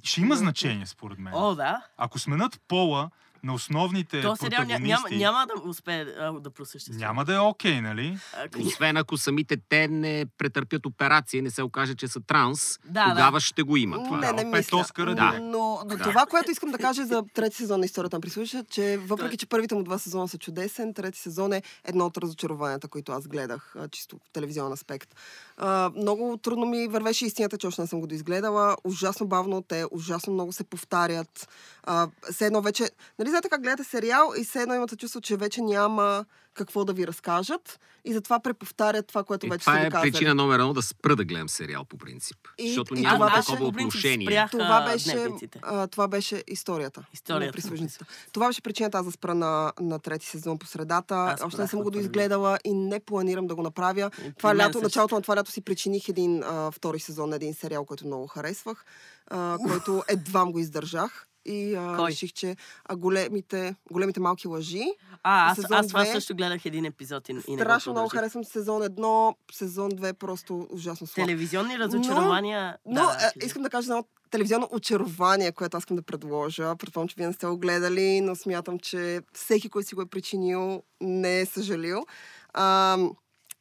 Ще 0.04 0.22
има 0.22 0.36
значение, 0.36 0.86
според 0.86 1.20
мен. 1.20 1.34
О, 1.36 1.56
да. 1.56 1.82
Ако 1.98 2.20
сменят 2.20 2.62
пола 2.68 3.10
на 3.46 3.54
основните 3.54 4.22
То 4.22 4.36
сериал 4.36 4.64
ня, 4.64 4.80
няма, 4.80 5.10
няма 5.12 5.48
да 5.48 5.70
успее 5.70 6.02
а, 6.02 6.32
да 6.34 6.50
просъществува. 6.50 7.00
няма 7.00 7.26
да 7.26 7.36
е 7.36 7.40
окей, 7.40 7.82
нали? 7.82 8.18
А, 8.36 8.48
к- 8.48 8.66
Освен 8.66 8.98
ако 8.98 9.18
самите 9.18 9.58
те 9.70 9.88
не 9.88 10.26
претърпят 10.38 10.86
операция, 10.86 11.44
не 11.44 11.52
се 11.52 11.62
окаже, 11.62 11.96
че 11.96 12.08
са 12.08 12.20
транс, 12.22 12.80
Да, 12.86 13.10
тогава 13.10 13.40
ще 13.40 13.64
го 13.64 13.78
има 13.78 13.98
това. 13.98 14.18
Не, 14.18 14.32
не 14.34 14.58
мисля. 14.58 14.78
Оскара 14.78 15.16
Да. 15.16 15.40
Но, 15.42 15.50
но 15.82 15.86
Да. 15.88 16.04
това, 16.04 16.26
което 16.26 16.52
искам 16.52 16.72
да 16.72 16.78
кажа 16.78 17.06
за 17.06 17.24
трети 17.34 17.56
сезон 17.56 17.80
на 17.80 17.86
историята 17.86 18.18
на 18.18 18.22
прислужа, 18.22 18.64
че 18.64 18.98
въпреки, 18.98 19.38
че 19.38 19.46
първите 19.46 19.76
му 19.76 19.84
два 19.84 19.98
сезона 19.98 20.28
са 20.28 20.38
чудесен, 20.38 20.94
трети 20.94 21.20
сезон 21.20 21.54
е 21.54 21.64
едно 21.84 22.06
от 22.06 22.18
разочарованията, 22.18 22.88
които 22.88 23.12
аз 23.12 23.28
гледах, 23.28 23.76
чисто 23.92 24.18
в 24.18 24.34
телевизионен 24.34 24.74
аспект. 24.74 25.16
А, 25.58 25.92
много 25.96 26.38
трудно 26.38 26.66
ми 26.66 26.88
вървеше 26.88 27.26
истината, 27.26 27.58
че 27.58 27.68
още 27.68 27.82
не 27.82 27.88
съм 27.88 28.00
го 28.00 28.08
доизгледала. 28.08 28.76
Ужасно 28.84 29.28
бавно, 29.28 29.62
те 29.62 29.86
ужасно 29.92 30.34
много 30.34 30.54
се 30.54 30.64
повтарят. 30.64 31.50
А, 31.84 32.08
все 32.32 32.46
едно 32.46 32.62
вече... 32.62 32.90
Нали 33.20 33.30
знаете 33.36 33.50
как 33.50 33.62
гледате 33.62 33.84
сериал 33.86 34.34
и 34.38 34.44
все 34.44 34.62
едно 34.62 34.76
имате 34.76 34.96
чувство, 34.96 35.22
че 35.22 35.38
вече 35.38 35.62
няма 35.62 36.26
какво 36.54 36.86
да 36.86 36.94
ви 36.94 37.08
разкажат 37.08 37.80
и 38.06 38.14
затова 38.14 38.40
преповтарят 38.40 39.08
това, 39.08 39.24
което 39.24 39.46
И 39.46 39.50
вече 39.50 39.60
това 39.62 39.74
са 39.74 39.80
ви 39.80 39.86
е 39.86 39.90
казали. 39.90 40.12
причина 40.12 40.36
номер 40.36 40.56
едно 40.56 40.74
да 40.74 40.82
спра 40.82 41.16
да 41.16 41.26
гледам 41.26 41.50
сериал 41.50 41.86
по 41.86 41.98
принцип. 41.98 42.38
И- 42.58 42.68
защото 42.68 42.96
и 42.96 43.02
няма 43.02 43.16
това 43.18 43.30
беше- 43.32 43.48
такова 43.48 43.68
отношение. 43.68 44.28
спрях. 44.28 44.52
Това 44.52 44.82
беше, 44.84 45.28
а, 45.62 45.88
това 45.88 46.08
беше 46.08 46.44
историята. 46.48 47.06
Историята 47.14 47.62
На. 47.62 48.06
Това 48.32 48.48
беше 48.48 48.62
причината 48.62 48.98
аз 48.98 49.06
да 49.06 49.12
спра 49.12 49.36
на, 49.36 49.74
на 49.80 50.00
трети 50.00 50.26
сезон 50.26 50.58
по 50.58 50.66
средата. 50.66 51.16
Аз 51.16 51.42
Още 51.44 51.62
не 51.62 51.68
съм 51.68 51.82
го 51.82 51.92
доизгледала 51.92 52.60
и 52.64 52.74
не 52.74 53.00
планирам 53.00 53.48
да 53.48 53.56
го 53.56 53.64
направя. 53.64 54.12
И 54.20 54.34
Това 54.34 54.56
лято, 54.56 54.64
също. 54.66 54.82
началото 54.82 55.16
на 55.16 55.22
това 55.22 55.36
лято 55.36 55.52
си 55.52 55.62
причиних 55.62 56.10
един 56.10 56.44
а, 56.44 56.72
втори 56.72 57.00
сезон 57.00 57.30
на 57.30 57.36
един 57.36 57.54
сериал, 57.54 57.86
който 57.86 58.06
много 58.08 58.28
харесвах, 58.28 58.86
а, 59.28 59.58
който 59.60 60.04
едва 60.08 60.46
го 60.46 60.60
издържах. 60.60 61.28
И 61.46 61.76
а, 61.76 61.96
Кой? 61.98 62.12
реших, 62.12 62.34
че 62.34 62.56
а, 62.86 62.96
големите, 62.96 63.76
големите 63.92 64.20
малки 64.20 64.48
лъжи. 64.48 64.84
А, 65.24 65.52
аз, 65.52 65.60
аз 65.72 65.88
това 65.88 66.04
две. 66.04 66.12
също 66.12 66.36
гледах 66.36 66.66
един 66.66 66.86
епизод 66.86 67.30
и, 67.30 67.32
и 67.32 67.36
не 67.56 67.58
Страшно 67.58 67.92
много 67.92 68.10
харесвам 68.10 68.44
сезон 68.44 68.84
едно, 68.84 69.36
сезон 69.52 69.90
две 69.90 70.14
просто 70.14 70.68
ужасно 70.72 71.08
слаб. 71.08 71.28
Телевизионни 71.28 71.80
разочарования. 71.80 72.78
Но 72.86 72.94
да, 72.94 73.12
е, 73.12 73.18
кажи. 73.18 73.46
искам 73.46 73.64
да 73.64 73.70
кажа 73.70 73.86
едно 73.86 74.06
телевизионно 74.32 74.70
очарование, 74.72 75.52
което 75.52 75.78
аз 75.78 75.82
искам 75.82 75.98
да 75.98 76.04
предложа. 76.04 76.76
Предполагам, 76.76 77.08
че 77.08 77.16
вие 77.18 77.28
не 77.28 77.34
сте 77.34 77.46
го 77.46 77.58
гледали, 77.58 78.22
но 78.22 78.36
смятам, 78.36 78.80
че 78.80 79.22
всеки, 79.34 79.70
който 79.70 79.88
си 79.90 79.96
го 79.96 80.02
е 80.02 80.06
причинил, 80.06 80.84
не 81.02 81.40
е 81.40 81.46
съжалил. 81.46 82.06
А, 82.54 82.98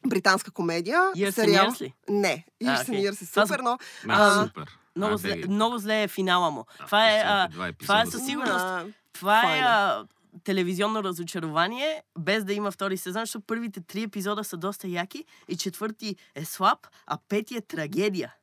британска 0.07 0.51
комедия. 0.51 0.99
Years 0.99 1.29
and 1.29 1.31
сериал. 1.31 1.66
Years 1.66 1.81
ли? 1.81 1.94
Не, 2.09 2.44
А, 2.64 2.64
Years 2.64 2.88
and. 2.88 3.11
Years 3.11 3.23
е 3.23 3.27
супер, 3.27 3.61
но... 3.61 3.79
Да, 4.07 4.12
А, 4.12 4.44
супер. 4.47 4.79
Много, 4.96 5.14
А, 5.14 5.18
зле, 5.18 5.37
много 5.48 5.78
зле 5.78 6.02
е 6.02 6.09
финала 6.09 6.50
му. 6.50 6.64
А, 6.78 6.85
това 6.85 7.11
е, 7.11 7.18
а, 7.18 7.48
това 7.80 8.02
е 8.02 8.07
със 8.07 8.26
сигурност. 8.26 8.52
А, 8.54 8.87
Това 9.12 9.38
е 9.38 9.42
файна. 9.42 9.66
а, 9.66 10.04
телевизионно 10.44 11.04
разочарование, 11.04 12.02
без 12.18 12.44
да 12.44 12.52
има 12.52 12.70
втори 12.70 12.96
сезон, 12.96 13.22
защото 13.22 13.44
първите 13.46 13.80
три 13.80 14.02
епизода 14.02 14.44
са 14.44 14.57
доста 14.57 14.88
яки 14.88 15.24
и 15.48 15.57
четвърти 15.57 16.16
е 16.35 16.44
слаб, 16.44 16.78
а 17.07 17.18
пети 17.28 17.57
е 17.57 17.61
трагедия. 17.61 18.35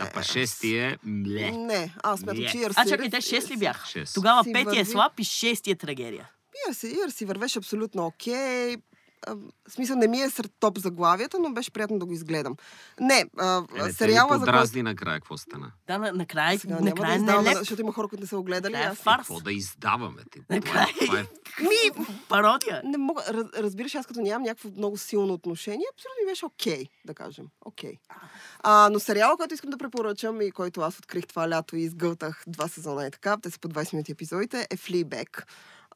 А 0.00 0.10
па 0.14 0.22
шести 0.22 0.76
е... 0.76 0.98
Мле. 1.04 1.50
Не, 1.50 1.94
аз 2.02 2.20
смятам, 2.20 2.42
Не. 2.42 2.50
че 2.50 2.58
Years 2.58 2.72
А 2.76 2.88
чакай, 2.88 3.10
те 3.10 3.16
6 3.16 3.50
ли 3.50 3.56
бяха? 3.56 3.86
Шест. 3.86 4.14
Тогава 4.14 4.44
Си 4.44 4.52
пети 4.52 4.78
е 4.78 4.84
слаб 4.84 5.20
и 5.20 5.24
шести 5.24 5.70
е 5.70 5.74
трагедия. 5.74 6.30
Years, 6.68 6.94
Years 6.94 7.10
си 7.10 7.24
вървеше 7.24 7.58
абсолютно 7.58 8.06
окей. 8.06 8.76
А, 9.22 9.34
В 9.34 9.40
смисъл, 9.68 9.96
не 9.96 10.08
ми 10.08 10.20
е 10.20 10.30
сред 10.30 10.52
топ 10.60 10.78
заглавията, 10.78 11.38
но 11.38 11.50
беше 11.50 11.70
приятно 11.70 11.98
да 11.98 12.06
го 12.06 12.12
изгледам. 12.12 12.56
Не, 13.00 13.24
а, 13.38 13.62
Е, 13.78 13.92
сериала, 13.92 14.38
за 14.38 14.44
който... 14.46 14.82
накрая, 14.82 15.20
какво 15.20 15.36
стана? 15.36 15.72
Да, 15.86 15.98
на, 15.98 16.12
накрая, 16.12 16.58
Сега 16.58 16.74
няма 16.74 16.84
да 16.84 16.90
накрая 16.90 17.22
не 17.22 17.32
е 17.32 17.42
леп. 17.44 17.58
защото 17.58 17.80
има 17.80 17.92
хора, 17.92 18.08
които 18.08 18.20
не 18.22 18.26
са 18.26 18.36
го 18.36 18.42
гледали. 18.42 18.72
Накрая 18.72 18.88
е 18.88 18.92
Аз... 18.92 18.98
фарс. 18.98 19.16
Какво 19.18 19.40
да 19.40 19.52
издаваме? 19.52 20.22
Ти? 20.30 20.40
Накрая. 20.50 20.86
това 21.00 21.18
е 21.18 21.26
Ми, 21.62 22.04
Пародия. 22.28 22.82
не 22.84 22.98
мога, 22.98 23.22
раз, 23.28 23.46
разбираш, 23.54 23.94
аз 23.94 24.06
като 24.06 24.20
нямам 24.20 24.42
някакво 24.42 24.68
много 24.70 24.96
силно 24.96 25.32
отношение, 25.32 25.86
абсолютно 25.94 26.16
ми 26.20 26.30
беше 26.30 26.46
окей, 26.46 26.84
да 27.04 27.14
кажем. 27.14 27.46
Окей. 27.64 27.92
А, 28.60 28.88
но 28.92 29.00
сериала, 29.00 29.36
който 29.36 29.54
искам 29.54 29.70
да 29.70 29.78
препоръчам 29.78 30.40
и 30.40 30.50
който 30.50 30.80
аз 30.80 30.98
открих 30.98 31.26
това 31.26 31.48
лято 31.50 31.76
и 31.76 31.80
изгълтах 31.80 32.42
два 32.46 32.68
сезона 32.68 33.06
и 33.06 33.10
така, 33.10 33.36
те 33.36 33.50
са 33.50 33.58
по 33.58 33.68
20 33.68 33.92
минути 33.92 34.12
епизодите, 34.12 34.66
е 34.70 34.76
Fleabag. 34.76 35.42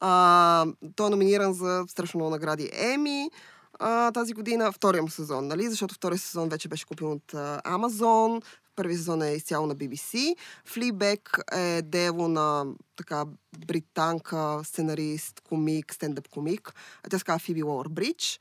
А, 0.01 0.65
той 0.95 1.07
е 1.07 1.09
номиниран 1.09 1.53
за 1.53 1.83
страшно 1.87 2.17
много 2.17 2.31
награди 2.31 2.69
Еми 2.73 3.29
а, 3.79 4.11
тази 4.11 4.33
година, 4.33 4.71
втория 4.71 5.01
му 5.01 5.09
сезон, 5.09 5.47
нали? 5.47 5.69
Защото 5.69 5.95
втория 5.95 6.17
сезон 6.17 6.49
вече 6.49 6.67
беше 6.67 6.85
купен 6.85 7.11
от 7.11 7.33
а, 7.33 7.61
Amazon, 7.65 8.43
първият 8.75 8.99
сезон 8.99 9.21
е 9.21 9.31
изцяло 9.31 9.67
на 9.67 9.75
BBC. 9.75 10.35
Fleabag 10.69 11.55
е 11.57 11.81
дело 11.81 12.27
на 12.27 12.65
така 12.95 13.25
британка, 13.67 14.61
сценарист, 14.63 15.41
комик, 15.49 15.93
стендъп 15.93 16.27
комик. 16.29 16.73
Тя 17.09 17.19
се 17.19 17.25
казва 17.25 17.39
Фиби 17.39 17.63
Уолър 17.63 17.87
Бридж. 17.89 18.39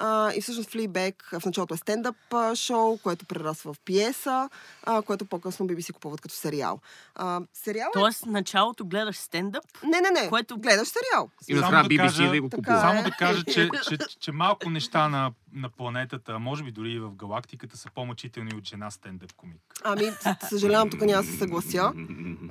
А, 0.00 0.32
и 0.32 0.40
всъщност 0.40 0.70
Флибек 0.70 1.28
в 1.32 1.46
началото 1.46 1.74
е 1.74 1.78
стендъп 1.78 2.16
шоу, 2.54 2.98
което 2.98 3.26
прерасва 3.26 3.72
в 3.72 3.80
пиеса, 3.80 4.48
а, 4.84 5.02
което 5.02 5.24
по-късно 5.24 5.66
BBC 5.68 5.92
купуват 5.92 6.20
като 6.20 6.34
сериал. 6.34 6.80
А, 7.14 7.40
сериал 7.54 7.88
е... 7.88 7.92
Тоест, 7.92 8.26
началото 8.26 8.84
гледаш 8.84 9.16
стендъп, 9.18 9.64
Не, 9.84 10.00
не, 10.00 10.10
не. 10.12 10.28
което- 10.28 10.58
Гледаш 10.58 10.88
сериал. 10.88 11.30
И 11.48 11.52
Само 11.52 11.60
накрая 11.62 11.82
да 11.82 11.88
BBC 11.88 11.98
кажа- 11.98 12.30
да 12.30 12.40
го 12.42 12.50
купува. 12.50 12.76
е. 12.76 12.80
Само 12.80 13.02
да 13.02 13.10
кажа, 13.10 13.44
че, 13.44 13.68
че, 13.88 13.98
че 14.20 14.32
малко 14.32 14.70
неща 14.70 15.08
на, 15.08 15.32
на 15.52 15.68
планетата, 15.70 16.38
може 16.38 16.64
би 16.64 16.72
дори 16.72 16.90
и 16.90 17.00
в 17.00 17.10
галактиката, 17.10 17.76
са 17.76 17.88
по-мъчителни 17.90 18.54
от 18.54 18.64
жена 18.64 18.90
стендъп 18.90 19.32
комик. 19.32 19.60
Ами, 19.84 20.10
съжалявам, 20.42 20.90
тук 20.90 21.00
няма 21.00 21.22
да 21.22 21.28
се 21.28 21.38
съглася. 21.38 21.92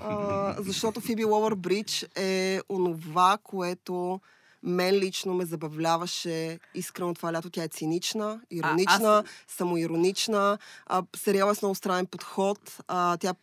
А, 0.01 0.55
защото 0.59 1.01
Фиби 1.01 1.25
Ловър 1.25 1.55
Бридж 1.55 2.05
е 2.15 2.61
онова, 2.69 3.37
което 3.43 4.21
мен 4.63 4.95
лично 4.95 5.33
ме 5.33 5.45
забавляваше 5.45 6.59
искрено 6.75 7.13
това 7.13 7.33
лято. 7.33 7.49
Тя 7.49 7.63
е 7.63 7.67
цинична, 7.67 8.39
иронична, 8.51 9.23
самоиронична. 9.47 10.57
А, 10.85 11.03
сериал 11.15 11.51
е 11.51 11.55
с 11.55 11.61
много 11.61 11.75
странен 11.75 12.05
подход. 12.05 12.77
А, 12.87 13.17
тя 13.17 13.29
е 13.29 13.33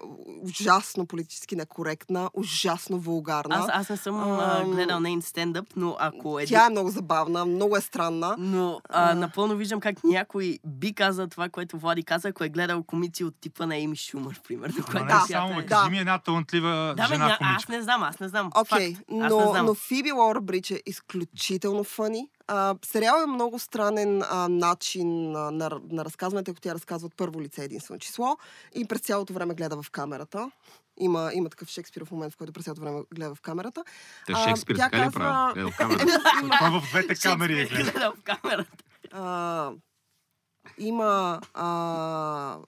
ужасно 0.42 1.06
политически 1.06 1.56
некоректна, 1.56 2.30
ужасно 2.34 2.98
вулгарна. 2.98 3.56
аз, 3.56 3.66
аз 3.68 3.88
не 3.88 3.96
съм 3.96 4.20
а, 4.20 4.64
гледал 4.64 5.00
нейн 5.00 5.22
стендъп, 5.22 5.66
но 5.76 5.96
ако 5.98 6.40
е... 6.40 6.46
Тя 6.46 6.66
е 6.66 6.70
много 6.70 6.90
забавна, 6.90 7.44
много 7.46 7.76
е 7.76 7.80
странна. 7.80 8.36
Но 8.38 8.80
а, 8.88 9.14
напълно 9.14 9.56
виждам 9.56 9.80
как 9.80 10.04
някой 10.04 10.58
би 10.66 10.94
казал 10.94 11.26
това, 11.26 11.48
което 11.48 11.78
Влади 11.78 12.02
каза, 12.02 12.28
ако 12.28 12.44
е 12.44 12.48
гледал 12.48 12.82
комици 12.82 13.24
от 13.24 13.40
типа 13.40 13.66
на 13.66 13.76
Еми 13.76 13.96
Шумър, 13.96 14.40
примерно. 14.48 14.84
Което 14.90 15.06
Да. 15.06 15.24
само, 15.30 15.60
е. 15.60 15.66
кажи 15.66 15.84
Да. 15.84 15.90
ми 15.90 15.98
една 15.98 16.18
талантлива 16.18 16.94
Да, 16.96 17.08
бе, 17.08 17.14
жена 17.14 17.26
ня, 17.26 17.38
аз 17.40 17.68
не 17.68 17.82
знам, 17.82 18.02
аз 18.02 18.20
не 18.20 18.28
знам. 18.28 18.50
Окей. 18.54 18.96
Аз 19.22 19.32
но, 19.32 19.62
но 19.62 19.74
Фиби 19.74 20.12
Лора 20.12 20.40
Брич 20.40 20.70
е 20.70 20.82
изключително 20.86 21.05
фъни. 21.84 22.28
А, 22.46 22.74
сериал 22.84 23.22
е 23.22 23.26
много 23.26 23.58
странен 23.58 24.22
а, 24.22 24.48
начин 24.48 25.36
а, 25.36 25.50
на, 25.50 25.70
на 25.90 26.04
разказване, 26.04 26.44
тъй 26.44 26.54
като 26.54 26.62
тя 26.62 26.74
разказва 26.74 27.06
от 27.06 27.16
първо 27.16 27.40
лице 27.40 27.64
единствено 27.64 27.98
число 28.00 28.36
и 28.74 28.84
през 28.84 29.00
цялото 29.00 29.32
време 29.32 29.54
гледа 29.54 29.82
в 29.82 29.90
камерата. 29.90 30.50
Има, 31.00 31.30
има 31.34 31.48
такъв 31.50 31.68
Шекспиров 31.68 32.10
момент, 32.10 32.32
в 32.32 32.36
който 32.36 32.52
през 32.52 32.64
цялото 32.64 32.80
време 32.80 33.00
гледа 33.14 33.34
в 33.34 33.40
камерата. 33.40 33.84
Та 34.26 34.32
А, 34.32 34.48
Шекспир 34.48 34.76
тя 34.76 34.84
така 34.84 34.96
ли 34.98 35.02
казва- 35.02 35.20
прави? 35.20 35.60
Е, 35.60 35.64
в 35.64 35.76
камера. 35.78 35.98
Той 36.58 36.70
в 36.70 36.88
двете 36.90 37.14
камери 37.14 37.60
е 37.60 37.64
гледа. 37.64 38.12
в 38.16 38.22
камерата. 38.22 38.84
А, 39.12 39.70
има... 40.78 41.40
А, 41.54 41.66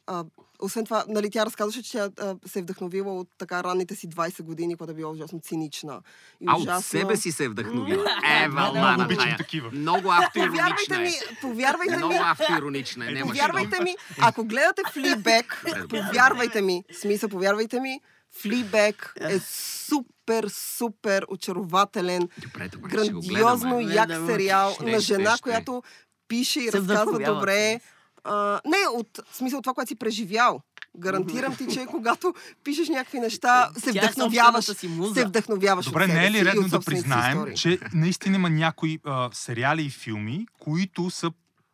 а, 0.06 0.24
освен 0.60 0.84
това, 0.84 1.04
нали, 1.08 1.30
тя 1.30 1.46
разказваше, 1.46 1.82
че 1.82 1.90
тя 1.92 2.10
а, 2.20 2.36
се 2.46 2.58
е 2.58 2.62
вдъхновила 2.62 3.14
от 3.14 3.28
така 3.38 3.64
ранните 3.64 3.94
си 3.94 4.08
20 4.08 4.42
години, 4.42 4.76
когато 4.76 4.92
е 4.92 4.94
била 4.94 5.10
ужасно 5.10 5.40
цинична. 5.40 6.00
И 6.40 6.44
А 6.48 6.54
от 6.54 6.60
ужасно... 6.62 6.82
себе 6.82 7.16
си 7.16 7.32
се 7.32 7.44
е 7.44 7.48
вдъхновила. 7.48 8.04
Е, 8.26 8.48
Много 8.48 8.72
вълмана 8.72 9.04
обичам 9.04 9.34
такива. 9.38 9.70
Много 9.72 10.02
Повярвайте 10.02 10.40
автоиронична 10.40 10.98
ми, 10.98 11.08
е. 11.08 11.40
повярвайте 11.42 11.90
ми, 11.92 11.96
Много 11.96 12.14
автоиронична 12.22 13.06
е. 13.06 13.10
Нямаше 13.10 13.28
Повярвайте 13.30 13.82
ми, 13.82 13.96
ако 14.20 14.44
гледате 14.44 14.82
Флибек, 14.92 15.64
повярвайте 15.88 16.60
ми, 16.62 16.84
смисъл, 16.92 17.28
повярвайте 17.28 17.80
ми, 17.80 18.00
Флибек 18.32 19.14
е 19.20 19.38
супер, 19.38 20.48
супер 20.48 21.24
очарователен, 21.28 22.28
Добре, 22.38 22.68
добре, 22.68 23.04
ще 23.04 23.12
го 23.12 23.20
грандиозно 23.20 23.68
гледаме. 23.76 23.94
як 23.94 24.06
Гледам. 24.08 24.26
сериал 24.26 24.72
Ще, 24.72 24.84
на 24.84 25.00
ще, 25.00 25.14
жена, 25.14 25.30
ще. 25.36 25.42
която 25.42 25.82
пише 26.28 26.60
и 26.60 26.70
Се 26.70 26.78
разказва 26.78 27.18
добре. 27.34 27.80
А, 28.24 28.60
не, 28.64 28.98
от 28.98 29.20
смисъл 29.32 29.62
това, 29.62 29.74
което 29.74 29.88
си 29.88 29.94
преживял. 29.94 30.60
Гарантирам 30.98 31.56
ти, 31.56 31.66
че 31.72 31.86
когато 31.86 32.34
пишеш 32.64 32.88
някакви 32.88 33.20
неща, 33.20 33.70
се 33.78 33.92
Тя 33.92 33.98
е 33.98 34.02
вдъхновяваш. 34.02 34.64
собствената 34.64 34.80
си 34.80 34.88
муза. 34.88 35.14
Се 35.14 35.26
вдъхновяваш 35.26 35.84
Добре, 35.86 36.04
от 36.04 36.08
не 36.08 36.26
е 36.26 36.30
ли 36.30 36.44
редно 36.44 36.68
да 36.68 36.80
признаем, 36.80 37.54
че 37.54 37.78
наистина 37.94 38.36
има 38.36 38.50
някои 38.50 38.98
а, 39.04 39.30
сериали 39.32 39.82
и 39.82 39.90
филми, 39.90 40.46
които 40.58 41.10
са 41.10 41.30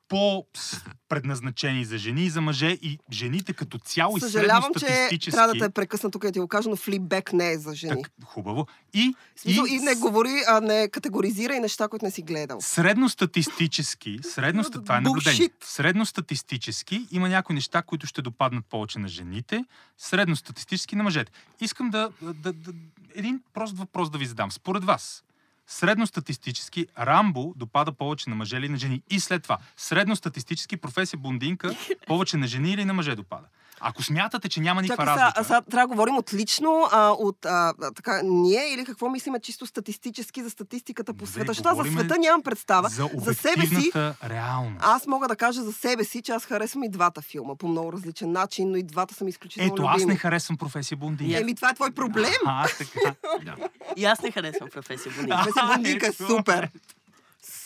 по-предназначени 0.09 1.85
за 1.85 1.99
жени 1.99 2.25
и 2.25 2.31
за 2.31 2.41
мъже 2.41 2.79
и 2.83 2.99
жените 3.13 3.53
като 3.53 3.79
цяло 3.79 4.17
и 4.17 4.21
Съжалявам, 4.21 4.73
че 4.75 4.79
средностатистически... 4.79 5.31
трябва 5.31 5.55
да 5.55 5.61
те 5.61 5.71
прекъсна 5.71 6.11
тук 6.11 6.25
и 6.25 6.27
да 6.27 6.33
ти 6.33 6.41
го 6.41 6.49
кажа, 6.49 6.69
но 6.69 6.77
Флибек 6.77 7.33
не 7.33 7.53
е 7.53 7.59
за 7.59 7.75
жени. 7.75 8.03
Так, 8.03 8.13
хубаво. 8.25 8.67
И, 8.95 9.15
смисъл, 9.37 9.65
и, 9.65 9.75
и, 9.75 9.79
не 9.79 9.95
говори, 9.95 10.43
а 10.49 10.61
не 10.61 10.89
категоризира 10.89 11.55
и 11.55 11.61
неща, 11.61 11.89
които 11.89 12.05
не 12.05 12.11
си 12.11 12.23
гледал. 12.23 12.61
Средностатистически, 12.61 14.19
средно, 14.23 14.65
това 14.71 14.97
е 14.97 15.01
наблюдение. 15.01 15.51
Средностатистически 15.65 17.07
има 17.11 17.29
някои 17.29 17.55
неща, 17.55 17.83
които 17.83 18.07
ще 18.07 18.23
допаднат 18.23 18.67
повече 18.67 18.99
на 18.99 19.09
жените, 19.09 19.65
средностатистически 19.99 20.97
на 20.97 21.03
мъжете. 21.03 21.33
Искам 21.61 21.91
да, 21.91 22.11
да, 22.23 22.53
да 22.53 22.73
един 23.15 23.41
прост 23.55 23.79
въпрос 23.79 24.11
да 24.11 24.19
ви 24.19 24.27
задам. 24.27 24.53
Според 24.53 24.85
вас, 24.85 25.25
средностатистически 25.67 26.87
Рамбо 26.99 27.53
допада 27.57 27.93
повече 27.93 28.31
на 28.31 28.37
мъже 28.37 28.57
или 28.57 28.69
на 28.69 28.77
жени? 28.77 29.03
И 29.11 29.21
след 29.21 29.43
това, 29.43 29.59
средностатистически 29.77 30.77
професия 30.77 31.19
блондинка 31.19 31.75
повече 32.07 32.37
на 32.37 32.47
жени 32.47 32.73
или 32.73 32.85
на 32.85 32.95
мъже 32.95 33.15
допада? 33.15 33.47
Ако 33.81 34.03
смятате, 34.03 34.49
че 34.49 34.61
няма 34.61 34.83
никаква 34.83 35.05
Чакай, 35.05 35.15
сега, 35.15 35.27
разлика... 35.27 35.41
а 35.41 35.45
сега 35.45 35.61
трябва 35.61 35.87
да 35.89 35.93
говорим 35.95 36.17
отлично 36.17 36.89
а, 36.93 37.11
от 37.11 37.45
а, 37.45 37.73
така, 37.95 38.21
ние 38.25 38.75
или 38.75 38.85
какво 38.85 39.09
мислиме 39.09 39.41
чисто 39.41 39.67
статистически 39.67 40.43
за 40.43 40.51
статистиката 40.51 41.15
по 41.15 41.27
света. 41.27 41.47
Защото 41.47 41.69
аз 41.69 41.77
за 41.77 41.93
света 41.93 42.19
нямам 42.19 42.43
представа. 42.43 42.89
за 42.89 43.11
за 43.15 43.35
себе 43.35 43.67
си, 43.67 43.93
реалност. 44.25 44.77
аз 44.81 45.07
мога 45.07 45.29
да 45.29 45.37
кажа 45.37 45.63
за 45.63 45.73
себе 45.73 46.05
си, 46.05 46.23
че 46.23 46.33
аз 46.33 46.45
харесвам 46.45 46.85
и 46.85 46.89
двата 46.89 47.23
филма 47.23 47.55
по 47.57 47.69
много 47.69 47.93
различен 47.93 48.33
начин, 48.33 48.71
но 48.71 48.77
и 48.77 48.83
двата 48.83 49.15
са 49.15 49.25
ми 49.25 49.31
изключително 49.31 49.73
Ето, 49.75 49.83
аз 49.83 50.05
не 50.05 50.17
харесвам 50.17 50.57
професия 50.57 50.99
блондинка. 50.99 51.41
Еми, 51.41 51.55
това 51.55 51.71
е 51.71 51.75
твой 51.75 51.91
проблем. 51.91 52.33
А, 52.47 52.69
така. 52.79 53.15
Да. 53.45 53.57
И 53.97 54.05
аз 54.05 54.23
не 54.23 54.31
харесвам 54.31 54.69
професия 54.71 55.13
Боника. 55.17 55.37
Професия 55.37 55.67
блондинка 55.67 56.07
е 56.07 56.13
супер. 56.13 56.71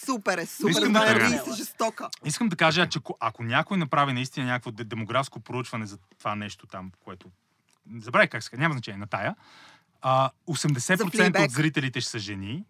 Супер 0.08 0.38
е, 0.38 0.46
супер. 0.46 0.70
Искам 0.70 0.88
Това 0.88 1.00
да 1.00 1.10
е 1.10 1.18
кажа. 1.18 1.34
риса 1.34 1.54
жестока. 1.54 2.08
Искам 2.24 2.48
да 2.48 2.56
кажа, 2.56 2.88
че 2.88 2.98
ако- 2.98 3.16
ако 3.20 3.44
някой 3.44 3.78
направи 3.78 4.12
наистина 4.12 4.46
някакво 4.46 4.70
де- 4.70 4.84
демографско 4.84 5.40
проучване 5.40 5.86
за 5.86 5.98
това 6.18 6.34
нещо 6.34 6.66
там, 6.66 6.92
което... 7.00 7.30
Забравяй 7.94 8.28
как 8.28 8.42
се 8.42 8.56
няма 8.56 8.72
значение, 8.74 8.98
на 8.98 9.06
тая. 9.06 9.34
А, 10.02 10.30
80% 10.48 11.44
от 11.44 11.50
зрителите 11.50 12.00
ще 12.00 12.10
са 12.10 12.18
жени, 12.18 12.64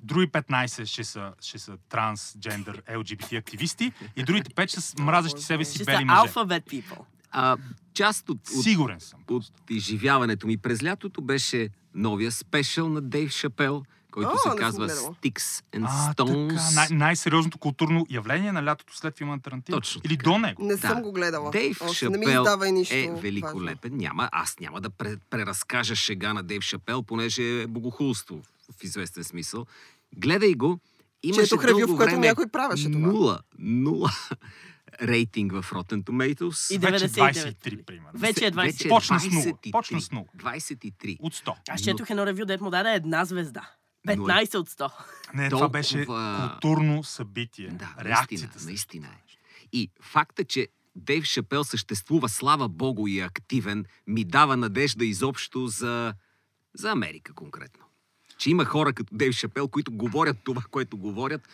други 0.00 0.26
15 0.28 0.84
ще 0.84 1.04
са, 1.04 1.32
ще 1.40 1.58
са 1.58 1.76
трансджендър, 1.88 2.82
LGBT 2.82 3.38
активисти 3.38 3.92
и 4.16 4.22
другите 4.22 4.50
5 4.50 4.68
ще 4.68 4.80
са 4.80 5.02
мразещи 5.02 5.42
себе 5.42 5.64
си 5.64 5.84
бели 5.84 6.04
мъже. 6.04 6.18
алфабет 6.18 6.64
people. 6.64 6.98
А, 7.30 7.56
част 7.94 8.28
от, 8.28 8.48
от, 8.48 8.62
Сигурен 8.62 9.00
съм. 9.00 9.20
от 9.30 9.44
изживяването 9.70 10.46
ми 10.46 10.56
през 10.56 10.82
лятото 10.84 11.22
беше 11.22 11.68
новия 11.94 12.32
спешъл 12.32 12.88
на 12.88 13.00
Дейв 13.00 13.30
Шапел, 13.30 13.82
който 14.12 14.30
О, 14.30 14.50
се 14.50 14.56
казва. 14.58 14.88
Sticks 14.88 15.64
and 15.72 15.86
А, 15.86 16.14
Stones. 16.14 16.48
така, 16.48 16.70
най- 16.74 16.98
най-сериозното 16.98 17.58
културно 17.58 18.06
явление 18.10 18.52
на 18.52 18.64
лятото 18.64 18.96
след 18.96 19.18
филма 19.18 19.32
на 19.32 19.42
Тарантино. 19.42 19.76
Точно 19.76 20.00
Или 20.04 20.16
така. 20.16 20.30
до 20.30 20.38
него. 20.38 20.62
Не 20.62 20.76
Да. 20.76 20.78
съм 20.80 21.02
го 21.02 21.12
гледала. 21.12 21.50
Дейв 21.50 21.82
Още 21.82 22.08
не 22.08 22.18
ми 22.18 22.24
Шапел 22.24 22.40
издава 22.40 22.68
и 22.68 22.72
нищо. 22.72 22.94
е 22.94 23.00
важно. 23.00 23.18
великолепен. 23.18 23.96
Няма, 23.96 24.28
аз 24.32 24.56
няма 24.60 24.80
да 24.80 24.90
пре, 24.90 25.16
преразкажа 25.30 25.96
шега 25.96 26.32
на 26.32 26.42
Дейв 26.42 26.62
Шапел, 26.62 27.02
понеже 27.02 27.62
е 27.62 27.66
богохулство 27.66 28.42
в 28.72 28.84
известен 28.84 29.24
смисъл. 29.24 29.66
Гледай 30.14 30.54
го. 30.54 30.78
Имаше 31.22 31.48
Чето 31.48 31.62
ревю, 31.62 31.78
дълго 31.78 31.94
в 31.94 31.96
което 31.96 32.16
някой 32.16 32.46
правеше 32.48 32.84
това. 32.84 32.98
Нула, 33.00 33.38
нула 33.58 34.10
рейтинг 35.02 35.52
в 35.52 35.62
Rotten 35.62 36.02
Tomatoes. 36.02 36.74
И 36.74 36.78
Вече 36.78 37.08
99. 37.08 37.32
23, 37.32 37.84
примерно. 37.84 38.10
Вече 38.14 38.46
е 38.46 38.50
20. 38.50 38.54
Вече 38.62 38.88
е 38.88 38.90
Почна 38.90 39.20
с 39.20 39.24
нула. 39.24 39.44
23. 39.44 39.70
Почна 39.70 40.00
с 40.00 40.12
нула. 40.12 40.26
23. 40.36 41.16
От 41.20 41.34
100. 41.34 41.52
Аз 41.68 41.80
четох 41.80 42.10
едно 42.10 42.26
ревю, 42.26 42.44
дет 42.44 42.60
му 42.60 42.70
даде 42.70 42.90
една 42.90 43.24
звезда. 43.24 43.70
15 44.08 44.54
от 44.54 44.68
100. 44.68 44.90
Не, 45.34 45.48
това 45.48 45.58
Толкова- 45.58 45.68
беше 45.68 46.06
културно 46.06 47.04
събитие. 47.04 47.68
Да, 47.68 47.94
Реакцията 48.00 48.44
наистина, 48.44 48.64
наистина 48.64 49.06
е. 49.06 49.22
И 49.72 49.90
факта, 50.02 50.44
че 50.44 50.68
Дейв 50.96 51.24
Шапел 51.24 51.64
съществува, 51.64 52.28
слава 52.28 52.68
богу, 52.68 53.06
и 53.06 53.20
е 53.20 53.24
активен, 53.24 53.84
ми 54.06 54.24
дава 54.24 54.56
надежда 54.56 55.04
изобщо 55.04 55.66
за, 55.66 56.14
за 56.74 56.90
Америка 56.90 57.32
конкретно. 57.32 57.84
Че 58.38 58.50
има 58.50 58.64
хора 58.64 58.92
като 58.92 59.14
Дейв 59.16 59.34
Шапел, 59.34 59.68
които 59.68 59.92
говорят 59.92 60.36
това, 60.44 60.62
което 60.70 60.96
говорят, 60.96 61.48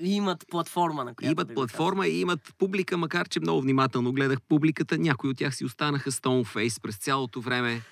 И 0.00 0.14
имат 0.14 0.44
платформа, 0.50 1.04
на 1.04 1.14
която 1.14 1.32
имат 1.32 1.48
да 1.48 1.54
платформа 1.54 2.06
и 2.06 2.20
имат 2.20 2.54
публика, 2.58 2.96
макар 2.96 3.28
че 3.28 3.40
много 3.40 3.62
внимателно 3.62 4.12
гледах 4.12 4.40
публиката. 4.42 4.98
Някои 4.98 5.30
от 5.30 5.36
тях 5.36 5.56
си 5.56 5.64
останаха 5.64 6.10
Stoneface 6.12 6.80
през 6.82 6.96
цялото 6.96 7.40
време. 7.40 7.82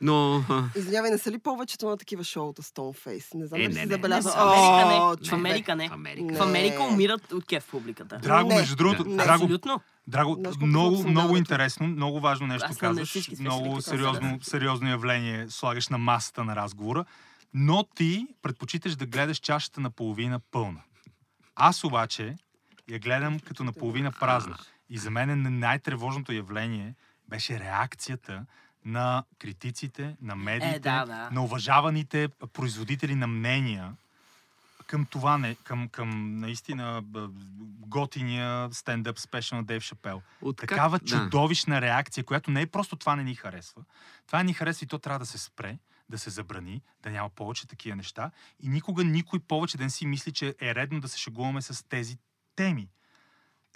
Но 0.00 0.44
Извинявай, 0.76 1.10
не 1.10 1.18
са 1.18 1.30
ли 1.30 1.38
повечето 1.38 1.88
на 1.88 1.96
такива 1.96 2.24
шоута 2.24 2.62
Stoneface? 2.62 3.34
Не 3.34 3.46
знам 3.46 3.60
Е, 3.60 3.64
дали 3.64 3.74
не, 3.74 3.80
си 3.80 3.86
не. 3.86 3.94
забелязал. 3.94 4.32
Не, 4.32 4.56
в 4.56 4.58
Америка 4.58 4.86
не. 4.86 4.94
О, 4.94 5.16
В. 5.24 5.32
Америка 5.32 5.76
не. 5.76 5.88
в 5.88 5.92
Америка. 5.92 6.24
Не. 6.24 6.38
В 6.38 6.42
Америка 6.42 6.82
умират 6.82 7.32
от 7.32 7.46
кеф 7.46 7.70
публиката. 7.70 8.18
Драго, 8.18 8.48
Не. 8.48 8.54
между 8.54 8.76
другото, 8.76 9.04
Абсолютно. 9.28 9.80
Драго, 10.06 10.42
много, 10.62 11.08
много 11.08 11.36
интересно, 11.36 11.86
много 11.86 12.20
важно 12.20 12.46
нещо 12.46 12.68
казваш. 12.80 13.40
Много 13.40 13.82
сериозно, 13.82 14.38
сериозно 14.42 14.88
явление 14.88 15.46
слагаш 15.50 15.88
на 15.88 15.98
масата 15.98 16.44
на 16.44 16.56
разговора, 16.56 17.04
но 17.54 17.84
ти 17.94 18.26
предпочиташ 18.42 18.96
да 18.96 19.06
гледаш 19.06 19.36
чашата 19.38 19.80
наполовина 19.80 20.40
пълна. 20.50 20.80
Аз 21.54 21.84
обаче 21.84 22.36
я 22.90 22.98
гледам 22.98 23.40
като 23.40 23.64
наполовина 23.64 24.12
празна. 24.12 24.56
И 24.90 24.98
за 24.98 25.10
мен 25.10 25.58
най-тревожното 25.58 26.32
явление 26.32 26.94
беше 27.28 27.60
реакцията 27.60 28.44
на 28.86 29.24
критиците, 29.38 30.16
на 30.22 30.36
медиите, 30.36 30.76
Е, 30.76 30.80
да, 30.80 31.04
да. 31.06 31.30
на 31.32 31.44
уважаваните 31.44 32.28
производители 32.28 33.14
на 33.14 33.26
мнения 33.26 33.94
към 34.86 35.06
това, 35.06 35.38
не, 35.38 35.54
към, 35.54 35.88
към 35.88 36.40
наистина 36.40 37.02
готиния 37.80 38.68
стендъп 38.72 39.18
спешъл 39.18 39.58
на 39.58 39.64
Дейв 39.64 39.82
Шапел. 39.82 40.22
От 40.42 40.56
как- 40.56 40.68
Такава 40.68 40.98
да. 40.98 41.04
чудовищна 41.06 41.80
реакция, 41.80 42.24
която 42.24 42.50
не 42.50 42.60
е 42.60 42.66
просто 42.66 42.96
това 42.96 43.16
не 43.16 43.24
ни 43.24 43.34
харесва. 43.34 43.82
Това 44.26 44.38
не 44.38 44.44
ни 44.44 44.52
харесва 44.52 44.84
и 44.84 44.88
то 44.88 44.98
трябва 44.98 45.18
да 45.18 45.26
се 45.26 45.38
спре, 45.38 45.78
да 46.08 46.18
се 46.18 46.30
забрани, 46.30 46.82
да 47.02 47.10
няма 47.10 47.28
повече 47.30 47.66
такива 47.66 47.96
неща. 47.96 48.30
И 48.60 48.68
никога 48.68 49.04
никой 49.04 49.38
повече 49.40 49.76
да 49.76 49.84
не 49.84 49.90
си 49.90 50.06
мисли, 50.06 50.32
че 50.32 50.54
е 50.60 50.74
редно 50.74 51.00
да 51.00 51.08
се 51.08 51.18
шегуваме 51.18 51.62
с 51.62 51.88
тези 51.88 52.18
теми. 52.56 52.88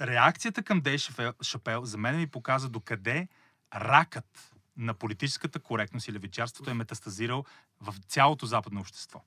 Реакцията 0.01 0.63
към 0.63 0.81
Дейв 0.81 1.01
Шапел, 1.43 1.85
за 1.85 1.99
мен 1.99 2.17
ми 2.17 2.27
показва 2.27 2.69
докъде 2.69 3.29
ракът 3.75 4.55
на 4.81 4.95
политическата 4.95 5.59
коректност 5.59 6.09
и 6.09 6.13
левичарството 6.13 6.71
е 6.71 6.75
метастазирал 6.75 7.45
в 7.81 7.95
цялото 8.09 8.47
западно 8.47 8.81
общество. 8.81 9.21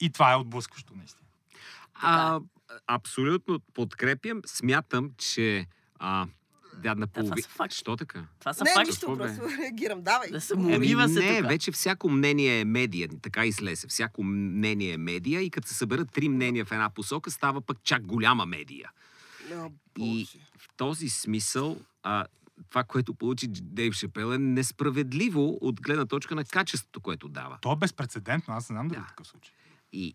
И 0.00 0.10
това 0.10 0.32
е 0.32 0.36
отблъскващо, 0.36 0.94
наистина. 0.96 1.26
А, 1.94 2.40
абсолютно 2.86 3.60
подкрепям. 3.74 4.42
Смятам, 4.46 5.10
че 5.18 5.66
а, 5.98 6.26
да, 6.76 6.94
на 6.94 7.06
това 7.06 7.22
полови... 7.22 7.42
са 7.42 7.48
факти. 7.48 7.76
Що 7.76 7.96
така? 7.96 8.24
Това 8.38 8.52
са 8.52 8.64
Не, 8.64 8.70
факти. 8.74 8.90
нищо, 8.90 9.16
просто 9.16 9.42
реагирам. 9.62 10.02
Давай. 10.02 10.30
Да 10.30 10.40
се 10.40 10.54
Еми, 10.54 10.62
молива 10.62 11.08
се 11.08 11.20
не, 11.20 11.40
тук. 11.40 11.48
вече 11.48 11.72
всяко 11.72 12.10
мнение 12.10 12.60
е 12.60 12.64
медия. 12.64 13.08
Така 13.22 13.46
излезе. 13.46 13.86
Всяко 13.88 14.24
мнение 14.24 14.92
е 14.92 14.96
медия 14.98 15.40
и 15.42 15.50
като 15.50 15.68
се 15.68 15.74
съберат 15.74 16.12
три 16.12 16.28
мнения 16.28 16.64
в 16.64 16.72
една 16.72 16.90
посока, 16.90 17.30
става 17.30 17.60
пък 17.60 17.78
чак 17.84 18.06
голяма 18.06 18.46
медия. 18.46 18.90
О, 19.54 19.70
И 19.98 20.26
в 20.58 20.68
този 20.76 21.08
смисъл, 21.08 21.80
а, 22.02 22.26
това, 22.68 22.84
което 22.84 23.14
получи 23.14 23.48
Дейв 23.48 23.94
Шепел 23.94 24.32
е 24.32 24.38
несправедливо 24.38 25.58
от 25.60 25.80
гледна 25.80 26.06
точка 26.06 26.34
на 26.34 26.44
качеството, 26.44 27.00
което 27.00 27.28
дава. 27.28 27.58
То 27.62 27.72
е 27.72 27.76
безпредседентно, 27.76 28.54
аз 28.54 28.70
не 28.70 28.74
знам 28.74 28.88
дали 28.88 28.98
Да. 28.98 29.04
е 29.04 29.08
такъв 29.08 29.26
случай. 29.26 29.54
И, 29.92 30.14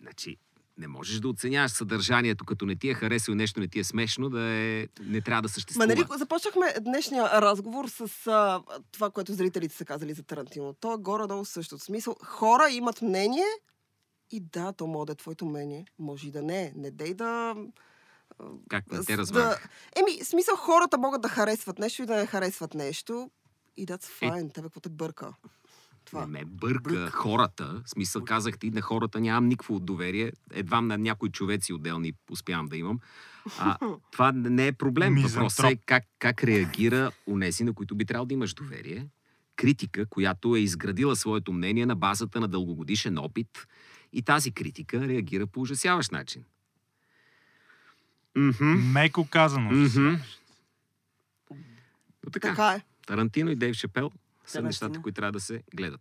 значи, 0.00 0.36
не 0.78 0.88
можеш 0.88 1.20
да 1.20 1.28
оценяваш 1.28 1.70
съдържанието, 1.70 2.44
като 2.44 2.66
не 2.66 2.76
ти 2.76 2.88
е 2.88 2.94
харесало 2.94 3.34
нещо 3.34 3.60
не 3.60 3.68
ти 3.68 3.78
е 3.78 3.84
смешно, 3.84 4.30
да 4.30 4.42
е, 4.42 4.88
не 5.00 5.20
трябва 5.20 5.42
да 5.42 5.48
съществува. 5.48 5.86
Ма 5.86 5.94
нали, 5.94 6.06
започнахме 6.18 6.74
днешния 6.80 7.24
разговор 7.24 7.88
с 7.88 8.26
а, 8.26 8.62
това, 8.92 9.10
което 9.10 9.34
зрителите 9.34 9.76
са 9.76 9.84
казали 9.84 10.14
за 10.14 10.22
Тарантино. 10.22 10.74
То 10.80 10.94
е 10.94 10.96
горе-долу 10.98 11.44
същото. 11.44 11.84
Смисъл, 11.84 12.16
хора 12.24 12.70
имат 12.70 13.02
мнение 13.02 13.46
и 14.30 14.40
да, 14.40 14.72
то 14.72 14.86
може 14.86 15.06
да 15.06 15.12
е 15.12 15.16
твоето 15.16 15.46
мнение. 15.46 15.84
Може 15.98 16.28
и 16.28 16.30
да 16.30 16.42
не 16.42 16.62
е. 16.62 16.72
Не 16.76 16.90
дей 16.90 17.14
да... 17.14 17.54
Как 18.68 18.92
не 18.92 19.04
те 19.04 19.18
разбрах? 19.18 19.44
да... 19.44 19.58
Еми, 20.00 20.24
смисъл, 20.24 20.56
хората 20.56 20.98
могат 20.98 21.22
да 21.22 21.28
харесват 21.28 21.78
нещо 21.78 22.02
и 22.02 22.06
да 22.06 22.16
не 22.16 22.26
харесват 22.26 22.74
нещо. 22.74 23.30
И 23.76 23.86
that's 23.86 24.22
Е. 24.22 24.26
fine. 24.26 24.54
Тебе 24.54 24.64
какво 24.66 24.80
те 24.80 24.88
бърка? 24.88 25.32
Това. 26.04 26.20
Не 26.20 26.26
ме 26.26 26.44
бърка 26.44 27.10
хората. 27.10 27.82
В 27.84 27.90
смисъл 27.90 28.24
казах 28.24 28.58
ти, 28.58 28.70
на 28.70 28.80
хората 28.80 29.20
нямам 29.20 29.48
никакво 29.48 29.80
доверие. 29.80 30.32
Едва 30.52 30.80
на 30.80 30.98
някои 30.98 31.30
човеци 31.30 31.72
отделни 31.72 32.12
успявам 32.30 32.66
да 32.66 32.76
имам. 32.76 32.98
А, 33.58 33.78
това 34.12 34.32
не 34.32 34.66
е 34.66 34.72
проблем. 34.72 35.14
Въпросът 35.22 35.64
е 35.64 35.76
как, 35.76 36.04
как 36.18 36.44
реагира 36.44 37.12
унези, 37.26 37.64
на 37.64 37.72
които 37.72 37.94
би 37.94 38.04
трябвало 38.04 38.26
да 38.26 38.34
имаш 38.34 38.54
доверие. 38.54 39.06
Критика, 39.56 40.06
която 40.06 40.56
е 40.56 40.60
изградила 40.60 41.16
своето 41.16 41.52
мнение 41.52 41.86
на 41.86 41.96
базата 41.96 42.40
на 42.40 42.48
дългогодишен 42.48 43.18
опит 43.18 43.66
и 44.12 44.22
тази 44.22 44.52
критика 44.52 45.08
реагира 45.08 45.46
по 45.46 45.60
ужасяващ 45.60 46.12
начин. 46.12 46.44
Мгм. 48.36 48.64
Меко 48.92 49.26
казано. 49.26 49.70
Мгм. 49.72 50.14
Но 52.24 52.30
така, 52.32 52.48
Така 52.48 52.68
е. 52.68 52.80
Тарантино 53.06 53.50
и 53.50 53.56
Дейв 53.56 53.74
Шепел 53.74 54.10
са 54.46 54.52
Тарантино. 54.52 54.68
нещата, 54.68 55.02
които 55.02 55.16
трябва 55.16 55.32
да 55.32 55.40
се 55.40 55.62
гледат. 55.74 56.00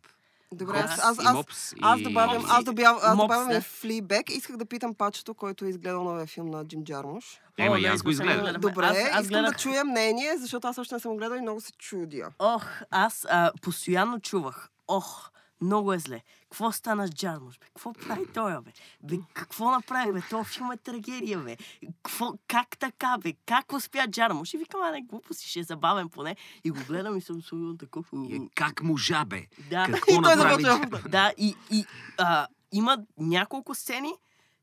Добре, 0.51 0.77
аз, 0.77 0.89
Хопс 0.91 0.99
аз, 1.01 1.17
и 1.17 1.21
аз, 1.21 1.33
Мопс, 1.33 1.73
аз 1.81 1.99
и- 1.99 2.03
добавям, 2.03 2.35
Мопс 2.35 2.51
аз 2.51 2.63
добавям, 2.63 2.97
аз 3.03 3.17
добавям 3.17 3.49
да. 3.49 3.61
Флибек. 3.61 4.29
Исках 4.29 4.57
да 4.57 4.65
питам 4.65 4.93
пачето, 4.93 5.33
който 5.33 5.65
е 5.65 5.69
изгледал 5.69 6.03
новия 6.03 6.27
филм 6.27 6.47
на 6.47 6.65
Джим 6.65 6.83
Джармуш. 6.83 7.23
Ема 7.57 7.79
и 7.79 7.85
аз 7.85 8.03
го 8.03 8.09
искам 8.09 8.27
само 8.27 8.29
изгледах. 8.31 8.53
да 8.53 8.59
гледам. 8.59 8.71
Добре, 8.71 8.85
аз, 8.85 8.97
аз 8.97 9.21
искам 9.21 9.27
гледах... 9.27 9.51
да 9.51 9.57
чуя 9.57 9.83
мнение, 9.85 10.37
защото 10.37 10.67
аз 10.67 10.77
още 10.77 10.93
не 10.95 10.99
съм 10.99 11.17
гледал 11.17 11.35
и 11.35 11.41
много 11.41 11.61
се 11.61 11.71
чудя. 11.71 12.29
Ох, 12.39 12.65
аз 12.91 13.25
а, 13.29 13.51
постоянно 13.61 14.19
чувах. 14.19 14.69
Ох, 14.87 15.29
много 15.61 15.93
е 15.93 15.99
зле. 15.99 16.21
Какво 16.41 16.71
стана 16.71 17.07
с 17.07 17.11
Джармуш, 17.11 17.59
бе? 17.59 17.65
Какво 17.65 17.93
прави 17.93 18.25
той, 18.33 18.61
бе? 18.61 18.71
Бе, 19.03 19.17
какво 19.33 19.71
направи, 19.71 20.13
бе? 20.13 20.21
Това 20.21 20.43
филм 20.43 20.71
е 20.71 20.77
трагедия, 20.77 21.39
бе. 21.39 21.57
Какво, 22.03 22.33
как 22.47 22.77
така, 22.77 23.17
бе? 23.17 23.33
Как 23.45 23.73
успя 23.73 24.07
Джармуш? 24.07 24.53
И 24.53 24.57
викам, 24.57 24.81
а 24.81 24.91
не, 24.91 25.01
глупости, 25.01 25.49
ще 25.49 25.59
е 25.59 25.63
забавен 25.63 26.09
поне. 26.09 26.35
И 26.63 26.71
го 26.71 26.79
гледам 26.87 27.17
и 27.17 27.21
съм 27.21 27.41
сигурно 27.41 27.77
такъв. 27.77 28.05
Е, 28.31 28.39
Как 28.55 28.83
можа, 28.83 29.25
бе? 29.25 29.45
Да. 29.69 29.85
Какво 29.85 30.11
И 30.11 30.21
той 30.23 30.35
направи? 30.35 31.09
Да, 31.09 31.33
и, 31.37 31.55
и 31.71 31.85
а, 32.17 32.47
има 32.71 32.97
няколко 33.17 33.75
сцени, 33.75 34.13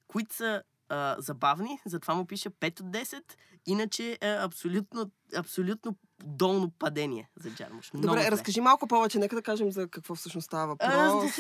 които 0.09 0.35
са 0.35 0.63
а, 0.89 1.17
забавни, 1.19 1.79
затова 1.87 2.15
му 2.15 2.27
пише 2.27 2.51
5 2.51 2.81
от 2.81 2.87
10, 2.87 3.23
иначе 3.67 4.19
е 4.21 4.31
абсолютно, 4.31 5.11
абсолютно 5.37 5.97
долно 6.25 6.71
падение 6.71 7.29
за 7.37 7.51
Джармуш. 7.51 7.91
Добре, 7.95 8.31
разкажи 8.31 8.61
малко 8.61 8.87
повече, 8.87 9.19
нека 9.19 9.37
да 9.37 9.43
кажем 9.43 9.73
за 9.73 9.89
какво 9.89 10.15
всъщност 10.15 10.45
става 10.45 10.67
въпрос. 10.67 11.33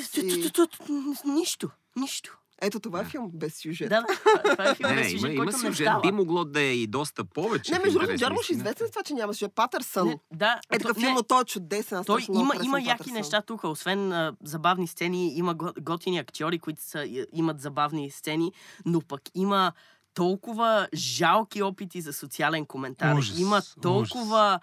Нищо, 1.26 1.70
нищо. 1.96 2.38
Ето 2.64 2.80
това 2.80 3.00
е 3.00 3.04
филм 3.04 3.30
без 3.34 3.54
сюжет. 3.56 3.88
Да, 3.88 4.04
това- 4.44 4.64
е 4.64 4.74
филм 4.74 4.90
Не, 4.90 4.96
без 4.96 5.04
не, 5.04 5.10
има, 5.10 5.20
сюжет, 5.20 5.34
има 5.34 5.44
който 5.44 5.56
не 5.58 5.62
сюжет. 5.64 5.86
става. 5.86 6.00
Би 6.00 6.12
могло 6.12 6.44
да 6.44 6.60
е 6.60 6.72
и 6.72 6.86
доста 6.86 7.24
повече. 7.24 7.72
Не, 7.72 7.78
между 7.78 7.98
другото, 7.98 8.18
Джармуш 8.18 8.50
е 8.50 8.52
известен 8.52 8.86
с 8.86 8.90
това, 8.90 9.02
че 9.02 9.14
няма 9.14 9.34
сюжет. 9.34 9.52
Патърсън. 9.54 10.08
Не, 10.08 10.18
да, 10.32 10.60
Е 10.70 10.78
такъв 10.78 10.96
филм, 10.96 11.06
не, 11.06 11.14
но 11.14 11.22
той 11.22 11.40
е 11.40 11.44
чудесен. 11.44 11.98
Аз 11.98 12.06
той 12.06 12.26
има, 12.30 12.54
има 12.64 12.78
яки 12.80 12.88
Патърсън. 12.88 13.14
неща 13.14 13.42
тук, 13.42 13.64
освен 13.64 14.12
а, 14.12 14.32
забавни 14.44 14.86
сцени, 14.86 15.34
има 15.34 15.54
го, 15.54 15.68
готини 15.80 16.18
актьори, 16.18 16.58
които 16.58 16.82
са, 16.82 17.04
имат 17.32 17.60
забавни 17.60 18.10
сцени, 18.10 18.52
но 18.86 19.00
пък 19.00 19.22
има 19.34 19.72
толкова 20.14 20.88
жалки 20.94 21.62
опити 21.62 22.00
за 22.00 22.12
социален 22.12 22.66
коментар. 22.66 23.18
Ужас, 23.18 23.38
има 23.38 23.62
толкова, 23.82 24.60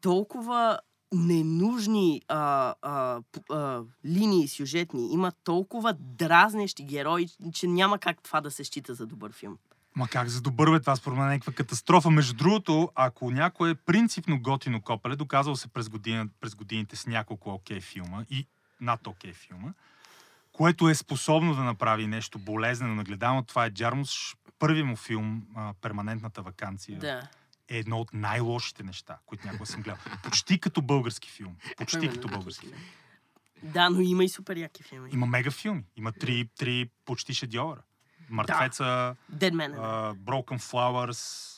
толкова 0.00 0.78
ненужни 1.14 2.22
а, 2.28 2.74
а, 2.82 3.20
а, 3.50 3.82
линии 4.04 4.48
сюжетни, 4.48 5.12
има 5.12 5.32
толкова 5.44 5.92
дразнещи 6.00 6.84
герои, 6.84 7.28
че 7.52 7.66
няма 7.66 7.98
как 7.98 8.22
това 8.22 8.40
да 8.40 8.50
се 8.50 8.64
счита 8.64 8.94
за 8.94 9.06
добър 9.06 9.32
филм. 9.32 9.58
Ма 9.96 10.08
как 10.08 10.28
за 10.28 10.40
добър 10.40 10.70
бе, 10.70 10.80
това 10.80 10.96
според 10.96 11.18
мен 11.18 11.26
е 11.26 11.30
някаква 11.30 11.52
катастрофа. 11.52 12.10
Между 12.10 12.34
другото, 12.34 12.90
ако 12.94 13.30
някой 13.30 13.70
е 13.70 13.74
принципно 13.74 14.40
готино 14.42 14.82
копеле, 14.82 15.16
доказал 15.16 15.56
се 15.56 15.68
през, 15.68 15.88
година, 15.88 16.28
през 16.40 16.54
годините 16.54 16.96
с 16.96 17.06
няколко 17.06 17.50
окей 17.50 17.80
филма 17.80 18.24
и 18.30 18.46
над 18.80 19.06
окей 19.06 19.32
филма, 19.32 19.68
което 20.52 20.88
е 20.88 20.94
способно 20.94 21.54
да 21.54 21.62
направи 21.62 22.06
нещо 22.06 22.38
болезнено 22.38 22.94
нагледано, 22.94 23.42
това 23.42 23.64
е 23.64 23.70
Джармус. 23.70 24.34
Първи 24.58 24.82
му 24.82 24.96
филм, 24.96 25.46
а, 25.56 25.74
Перманентната 25.80 26.42
вакансия, 26.42 26.98
Да. 26.98 27.28
е 27.68 27.78
едно 27.78 27.98
от 27.98 28.12
най-лошите 28.12 28.82
неща, 28.82 29.18
които 29.26 29.46
някога 29.46 29.66
съм 29.66 29.82
гледал. 29.82 30.00
Почти 30.22 30.60
като 30.60 30.82
български 30.82 31.30
филм. 31.30 31.56
Почти 31.76 32.08
като 32.08 32.28
български 32.28 32.66
филм. 32.66 32.80
Да, 33.62 33.90
но 33.90 34.00
има 34.00 34.24
и 34.24 34.28
супер 34.28 34.56
яки 34.56 34.82
филми. 34.82 35.10
Има 35.12 35.26
мега 35.26 35.50
филми. 35.50 35.84
Има 35.96 36.12
три, 36.12 36.48
три 36.58 36.90
почти 37.04 37.34
шедьовъра. 37.34 37.80
Мъртвеца, 38.30 39.16
Dead 39.34 39.52
Man. 39.52 39.74
а, 39.78 40.14
Broken 40.14 40.60
Flowers, 40.60 41.52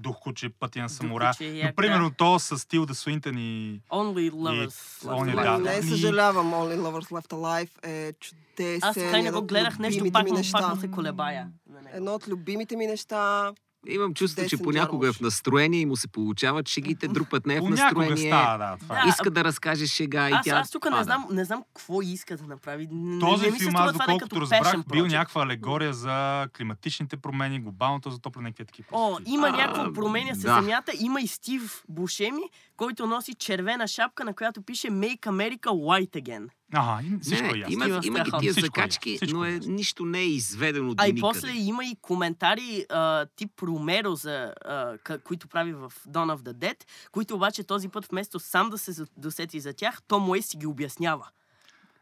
Дух 0.00 0.16
куче, 0.20 0.48
Пътя 0.48 0.78
на 0.82 0.88
самура. 0.88 1.32
Но, 1.40 1.74
примерно 1.76 2.08
да. 2.10 2.16
то 2.16 2.38
с 2.38 2.68
Тилда 2.68 2.94
Суинтън 2.94 3.38
и... 3.38 3.80
Only 3.92 4.30
Lovers. 4.30 5.04
Left 5.04 5.24
да, 5.24 5.42
Alive. 5.42 5.62
да. 5.62 5.70
Не, 5.76 5.82
съжалявам, 5.82 6.52
Only 6.52 6.78
Lovers 6.78 7.10
Left 7.10 7.28
Alive 7.30 7.86
е 7.88 8.12
чудесен. 8.12 8.80
Аз 8.82 8.96
и 8.96 9.22
не 9.22 9.30
го 9.30 9.42
гледах 9.42 9.78
нещо, 9.78 10.04
пак, 10.12 10.28
му- 10.28 10.42
пак 10.52 10.74
му 10.74 10.80
се 10.80 10.90
колебая. 10.90 11.48
Едно 11.92 12.14
от 12.14 12.28
любимите 12.28 12.76
ми 12.76 12.86
неща. 12.86 13.52
Имам 13.86 14.14
чувство, 14.14 14.48
че 14.48 14.56
понякога 14.56 15.08
е 15.08 15.12
в 15.12 15.20
настроение 15.20 15.80
и 15.80 15.86
му 15.86 15.96
се 15.96 16.08
получават 16.08 16.68
шегите, 16.68 17.08
друг 17.08 17.30
път 17.30 17.46
не 17.46 17.54
е 17.54 17.60
в 17.60 17.70
настроение. 17.70 18.16
става, 18.28 18.58
да. 18.60 18.76
Това 18.76 18.98
е. 18.98 19.02
Да, 19.02 19.08
Иска 19.08 19.30
да 19.30 19.44
разкаже 19.44 19.86
шега 19.86 20.28
и 20.28 20.32
Аз, 20.32 20.44
тя 20.44 20.56
аз 20.56 20.70
тук 20.70 20.90
не 20.90 21.04
знам, 21.04 21.26
не 21.30 21.44
знам 21.44 21.62
какво 21.66 22.02
иска 22.02 22.36
да 22.36 22.44
направи. 22.44 22.88
Не- 22.90 23.20
Този 23.20 23.46
не 23.46 23.52
се 23.52 23.58
филм, 23.58 23.76
аз 23.76 23.90
е 23.90 23.92
доколкото 23.92 24.40
разбрах, 24.40 24.74
бил 24.86 25.06
някаква 25.06 25.42
алегория 25.42 25.92
за 25.94 26.48
климатичните 26.56 27.16
промени, 27.16 27.60
глобалното 27.60 28.10
затопляне, 28.10 28.48
някакви 28.48 28.64
такива. 28.64 28.88
О, 28.92 29.18
има 29.26 29.46
А, 29.46 29.50
някакво 29.52 29.92
променя 29.92 30.34
се 30.34 30.40
да. 30.40 30.54
земята. 30.54 30.92
Има 31.00 31.20
и 31.20 31.26
Стив 31.26 31.82
Бушеми, 31.88 32.42
който 32.76 33.06
носи 33.06 33.34
червена 33.34 33.88
шапка, 33.88 34.24
на 34.24 34.34
която 34.34 34.62
пише 34.62 34.88
Make 34.88 35.20
America 35.20 35.66
White 35.66 36.22
Again. 36.22 36.46
Ага, 36.72 37.06
и 37.06 37.18
всичко 37.20 37.46
Не, 37.46 37.52
е 37.52 37.58
ясно. 37.58 37.72
има, 37.72 38.00
има 38.04 38.20
ги 38.20 38.30
тия 38.40 38.50
е 38.50 38.52
закачки, 38.52 39.16
всичко 39.16 39.38
но 39.38 39.44
е 39.44 39.50
е, 39.50 39.58
нищо 39.58 40.04
не 40.04 40.18
е 40.18 40.26
изведено 40.26 40.94
до 40.94 41.04
А 41.04 41.08
и 41.08 41.20
после 41.20 41.50
има 41.50 41.84
и 41.84 41.96
коментари 42.02 42.86
а, 42.88 43.26
тип 43.36 43.62
Ромеро, 43.62 44.14
за, 44.14 44.54
а, 44.64 44.98
които 45.24 45.48
прави 45.48 45.72
в 45.72 45.92
Dawn 46.08 46.36
of 46.36 46.38
the 46.38 46.52
Dead, 46.52 46.84
които 47.12 47.34
обаче 47.34 47.64
този 47.64 47.88
път 47.88 48.06
вместо 48.06 48.40
сам 48.40 48.70
да 48.70 48.78
се 48.78 49.04
досети 49.16 49.60
за 49.60 49.72
тях, 49.72 50.02
Том 50.08 50.28
Уейс 50.28 50.46
си 50.46 50.56
ги 50.56 50.66
обяснява. 50.66 51.26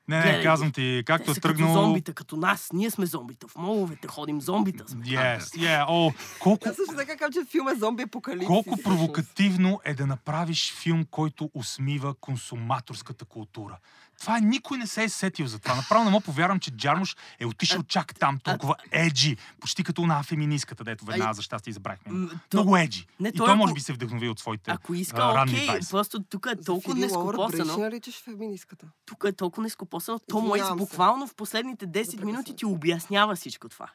Не, 0.09 0.37
не, 0.37 0.43
казвам 0.43 0.73
ти, 0.73 1.03
както 1.07 1.31
е 1.31 1.35
тръгнал... 1.35 1.69
като 1.69 1.81
зомбита, 1.81 2.13
като 2.13 2.37
нас. 2.37 2.71
Ние 2.73 2.91
сме 2.91 3.07
зомбита. 3.07 3.49
В 3.49 3.57
моловете 3.57 4.09
ходим 4.09 4.41
зомбита. 4.41 4.85
Сме. 4.89 5.05
Yes, 5.05 5.39
yeah. 5.39 5.85
О, 5.89 6.13
колко, 6.41 6.69
Аз 6.69 6.77
също 6.77 6.95
така 6.97 7.17
казвам, 7.17 7.33
че 7.33 7.51
филм 7.51 7.69
е 7.69 7.75
зомби 7.75 8.03
апокалипсис. 8.03 8.47
колко 8.47 8.83
провокативно 8.83 9.81
е 9.85 9.95
да 9.95 10.07
направиш 10.07 10.75
филм, 10.75 11.05
който 11.11 11.51
усмива 11.55 12.15
консуматорската 12.15 13.25
култура. 13.25 13.79
Това 14.21 14.39
е, 14.39 14.41
никой 14.41 14.79
не 14.79 14.87
се 14.87 15.03
е 15.03 15.09
сетил 15.09 15.47
за 15.47 15.59
това. 15.59 15.75
Направо 15.75 16.05
не 16.05 16.11
мога 16.11 16.25
повярвам, 16.25 16.61
че 16.61 16.71
Джармуш 16.71 17.17
е 17.39 17.47
отишъл 17.47 17.83
чак 17.83 18.15
там, 18.15 18.39
толкова 18.39 18.75
еджи, 18.93 19.37
почти 19.61 19.85
като 19.85 20.07
на 20.07 20.23
феминистката, 20.23 20.85
дето 20.85 21.05
веднага 21.05 21.35
за 21.35 21.43
щастие 21.43 21.71
избрахме. 21.71 22.29
Много 22.53 22.77
еджи. 22.77 23.07
Не, 23.21 23.29
И 23.29 23.33
той 23.33 23.49
ако- 23.49 23.57
може 23.57 23.75
би 23.75 23.81
се 23.81 23.93
вдъхнови 23.93 24.29
от 24.29 24.39
своите 24.39 24.71
Ако 24.71 24.95
иска, 24.95 25.17
а, 25.19 25.35
ранни 25.35 25.53
окей, 25.55 25.67
20. 25.69 25.91
просто 25.91 26.23
тук 26.23 26.47
е 26.49 26.57
толкова 26.57 26.95
нескопосано. 26.97 27.79
наричаш 27.79 28.23
феминистката. 28.23 28.87
Тук 29.07 29.25
е 29.27 29.33
толкова 29.33 29.63
нескопосано. 29.63 30.19
Том 30.21 30.45
Уейс 30.45 30.55
Извинявам 30.55 30.79
се. 30.79 30.83
буквално 30.83 31.27
в 31.27 31.35
последните 31.35 31.87
10 31.87 32.17
Да 32.17 32.27
минути 32.27 32.57
ти 32.57 32.65
обяснява 32.67 33.37
всичко 33.37 33.69
това. 33.69 33.87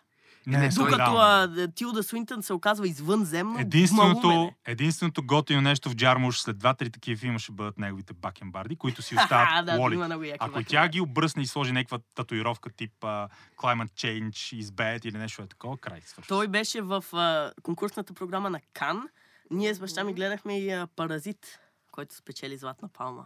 Не, 0.48 0.58
не, 0.58 0.70
Докато 0.70 0.98
реално. 0.98 1.18
а, 1.18 1.68
Тилда 1.76 2.04
Суинтън 2.04 2.44
се 2.44 2.54
оказва 2.54 2.88
извънземно. 2.88 3.60
Единственото, 3.60 4.32
е. 4.32 4.72
единственото 4.72 5.24
готино 5.26 5.62
нещо 5.62 5.90
в 5.90 5.96
Джармуш 5.96 6.40
след 6.40 6.58
два-три 6.58 6.90
такива 6.90 7.20
филма 7.20 7.40
ще 7.40 7.52
бъдат 7.52 7.78
неговите 7.78 8.14
бакенбарди, 8.14 8.76
които 8.76 9.02
си 9.02 9.16
остават 9.24 9.66
да, 9.66 9.78
лоли. 9.78 9.96
Ако 9.96 10.18
бакенбарди. 10.20 10.66
тя 10.66 10.88
ги 10.88 11.02
обръсне 11.02 11.44
и 11.44 11.48
сложи 11.48 11.72
някаква 11.72 12.00
татуировка 12.16 12.70
тип 12.70 12.92
uh, 13.02 13.30
Climate 13.58 13.92
Change 13.92 14.62
is 14.62 14.64
bad 14.64 15.06
или 15.06 15.18
нещо 15.18 15.42
е 15.42 15.48
такова, 15.48 15.78
край 15.78 16.02
свършва. 16.06 16.36
Той 16.36 16.48
беше 16.48 16.82
в 16.82 17.06
а, 17.14 17.52
конкурсната 17.64 18.14
програма 18.14 18.50
на 18.50 18.60
Кан. 18.74 19.04
Ние 19.52 19.74
с 19.74 19.80
баща 19.80 20.04
ми 20.04 20.14
гледахме 20.14 20.60
и 20.60 20.70
а, 20.72 20.88
Паразит, 20.96 21.60
който 21.92 22.16
спечели 22.16 22.58
Златна 22.58 22.90
палма. 22.90 23.26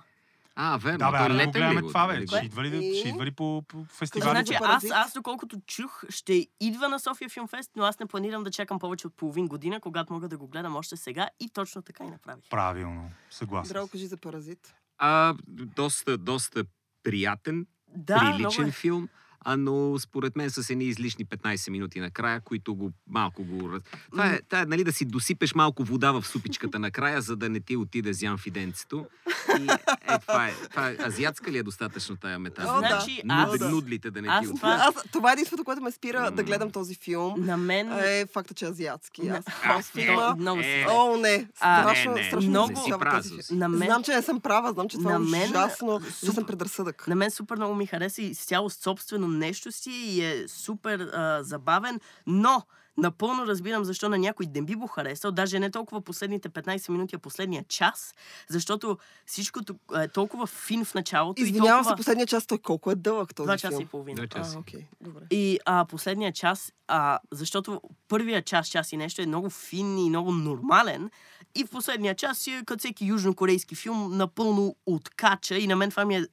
А, 0.59 0.77
верно. 0.77 0.97
Да, 0.97 1.11
бе, 1.11 1.17
той 1.17 1.29
летен 1.29 1.47
ли 1.47 1.51
гледаме 1.51 1.81
това, 1.81 2.07
бе. 2.07 2.13
Нали 2.13 2.27
Ще 2.27 2.45
идва 2.45 2.63
ли, 2.63 2.95
ще 2.99 3.09
идва 3.09 3.25
ли 3.25 3.31
по, 3.31 3.63
по 3.67 3.77
Кажи, 3.77 3.89
фестивалите? 3.97 4.45
Значи, 4.55 4.63
аз, 4.63 4.85
аз, 4.91 5.13
доколкото 5.13 5.59
чух, 5.67 6.03
ще 6.09 6.47
идва 6.59 6.89
на 6.89 6.99
София 6.99 7.29
Филмфест, 7.29 7.71
но 7.75 7.83
аз 7.83 7.99
не 7.99 8.05
планирам 8.05 8.43
да 8.43 8.51
чакам 8.51 8.79
повече 8.79 9.07
от 9.07 9.17
половин 9.17 9.47
година, 9.47 9.79
когато 9.79 10.13
мога 10.13 10.27
да 10.27 10.37
го 10.37 10.47
гледам 10.47 10.75
още 10.75 10.97
сега 10.97 11.29
и 11.39 11.49
точно 11.49 11.81
така 11.81 12.03
и 12.03 12.09
направих. 12.09 12.43
Правилно, 12.49 13.11
съгласен. 13.29 13.73
Драго, 13.73 13.87
кажи 13.87 14.07
за 14.07 14.17
Паразит. 14.17 14.75
А, 14.97 15.35
доста, 15.47 16.17
доста 16.17 16.63
приятен, 17.03 17.65
Да, 17.95 18.21
много 18.21 18.37
приличен 18.37 18.67
е. 18.67 18.71
филм, 18.71 19.09
а, 19.47 19.57
но 19.57 19.99
според 19.99 20.35
мен 20.35 20.49
с 20.49 20.69
едни 20.69 20.85
излишни 20.85 21.25
15 21.25 21.69
минути 21.69 21.99
накрая, 21.99 22.41
които 22.41 22.75
го 22.75 22.91
малко 23.07 23.43
го... 23.43 23.69
Това 24.11 24.25
е, 24.27 24.39
това 24.41 24.61
е 24.61 24.65
нали, 24.65 24.83
да 24.83 24.93
си 24.93 25.05
досипеш 25.05 25.53
малко 25.55 25.83
вода 25.83 26.11
в 26.11 26.23
супичката 26.23 26.79
накрая, 26.79 27.21
за 27.21 27.35
да 27.35 27.49
не 27.49 27.59
ти 27.59 27.75
отиде 27.77 28.13
зян 28.13 28.37
в 28.37 28.47
иденцето. 28.47 29.05
И 29.51 29.63
е, 29.63 29.77
това, 30.19 30.47
е, 30.47 30.53
това 30.63 30.89
е... 30.89 30.97
Азиатска 30.97 31.51
ли 31.51 31.57
е 31.57 31.63
достатъчно 31.63 32.15
тая 32.15 32.39
метафора? 32.39 32.81
Да. 32.81 32.87
Значи, 32.89 33.21
аз, 33.29 33.51
Нуд, 33.51 33.71
нудлите 33.71 34.11
да 34.11 34.21
не 34.21 34.27
аз 34.27 34.41
ти 34.41 34.47
това- 34.47 34.69
отидат. 34.69 34.95
Аз, 34.97 35.11
това 35.11 35.29
е 35.29 35.33
единството, 35.33 35.63
което 35.63 35.81
ме 35.81 35.91
спира 35.91 36.21
да 36.23 36.41
М. 36.41 36.43
гледам 36.43 36.71
този 36.71 36.95
филм. 36.95 37.33
на 37.37 37.57
мен... 37.57 37.91
Е 37.93 38.25
факта, 38.25 38.53
че 38.53 38.65
е 38.65 38.69
азиатски. 38.69 39.27
Аз 39.29 39.45
просто 39.65 39.99
е, 39.99 40.03
има... 40.03 40.35
много 40.35 40.61
си. 40.61 40.67
е, 40.69 40.85
О, 40.89 41.17
не. 41.17 41.47
Страшно, 41.55 42.11
не, 42.11 42.21
не, 42.21 42.27
страшно 42.27 42.49
много- 42.49 42.67
си 42.67 42.73
смущава 42.75 42.99
прав, 42.99 43.15
този 43.15 43.29
Зузи. 43.29 43.41
филм. 43.43 43.59
На 43.59 43.69
мен- 43.69 43.85
Знам, 43.85 44.03
че 44.03 44.11
не 44.11 44.21
съм 44.21 44.39
права, 44.39 44.71
знам, 44.73 44.89
че 44.89 44.97
това 44.97 45.13
е 45.13 45.19
мен, 45.19 45.49
ужасно. 45.49 45.87
супер- 45.89 46.23
Ужасен 46.23 46.45
предразсъдък. 46.45 47.07
На 47.07 47.15
мен 47.15 47.31
супер 47.31 47.55
много 47.55 47.75
ми 47.75 47.85
хареса 47.85 48.21
и 48.21 48.35
цяло 48.35 48.69
собствено 48.69 49.27
нещо 49.37 49.71
си 49.71 49.91
и 49.91 50.25
е 50.25 50.47
супер 50.47 50.99
а, 50.99 51.43
забавен, 51.43 51.99
но 52.27 52.61
напълно 52.97 53.47
разбирам 53.47 53.83
защо 53.85 54.09
на 54.09 54.17
някой 54.17 54.45
не 54.45 54.61
би 54.61 54.75
го 54.75 54.87
харесал, 54.87 55.31
даже 55.31 55.59
не 55.59 55.71
толкова 55.71 56.01
последните 56.01 56.49
15 56.49 56.89
минути, 56.89 57.15
а 57.15 57.19
последния 57.19 57.63
час, 57.63 58.13
защото 58.49 58.97
всичко 59.25 59.59
е 59.95 60.07
толкова 60.07 60.47
фин 60.47 60.85
в 60.85 60.93
началото 60.93 61.41
Извинявам 61.41 61.79
и 61.79 61.83
се, 61.83 61.87
толкова... 61.87 61.95
последния 61.95 62.27
час 62.27 62.45
той 62.47 62.57
колко 62.57 62.91
е 62.91 62.95
дълъг 62.95 63.35
този 63.35 63.45
Два 63.47 63.57
часа 63.57 63.71
филм. 63.77 63.81
и 63.81 63.85
половина. 63.85 64.15
Два 64.15 64.25
А, 64.39 64.43
часа. 64.43 64.59
окей, 64.59 64.85
добре. 65.01 65.21
И 65.31 65.59
а, 65.65 65.85
последния 65.85 66.31
час, 66.33 66.73
а, 66.87 67.19
защото 67.31 67.81
първия 68.07 68.41
час, 68.41 68.67
час 68.69 68.91
и 68.91 68.97
нещо 68.97 69.21
е 69.21 69.25
много 69.25 69.49
фин 69.49 69.97
и 69.97 70.09
много 70.09 70.31
нормален, 70.31 71.09
и 71.55 71.65
в 71.65 71.69
последния 71.69 72.15
час 72.15 72.37
си 72.37 72.51
е 72.51 72.63
като 72.65 72.79
всеки 72.79 73.05
южнокорейски 73.05 73.75
филм 73.75 74.17
напълно 74.17 74.75
откача 74.85 75.57
и 75.57 75.67
на 75.67 75.75
мен 75.75 75.89
това, 75.89 76.05
ми 76.05 76.15
е, 76.15 76.25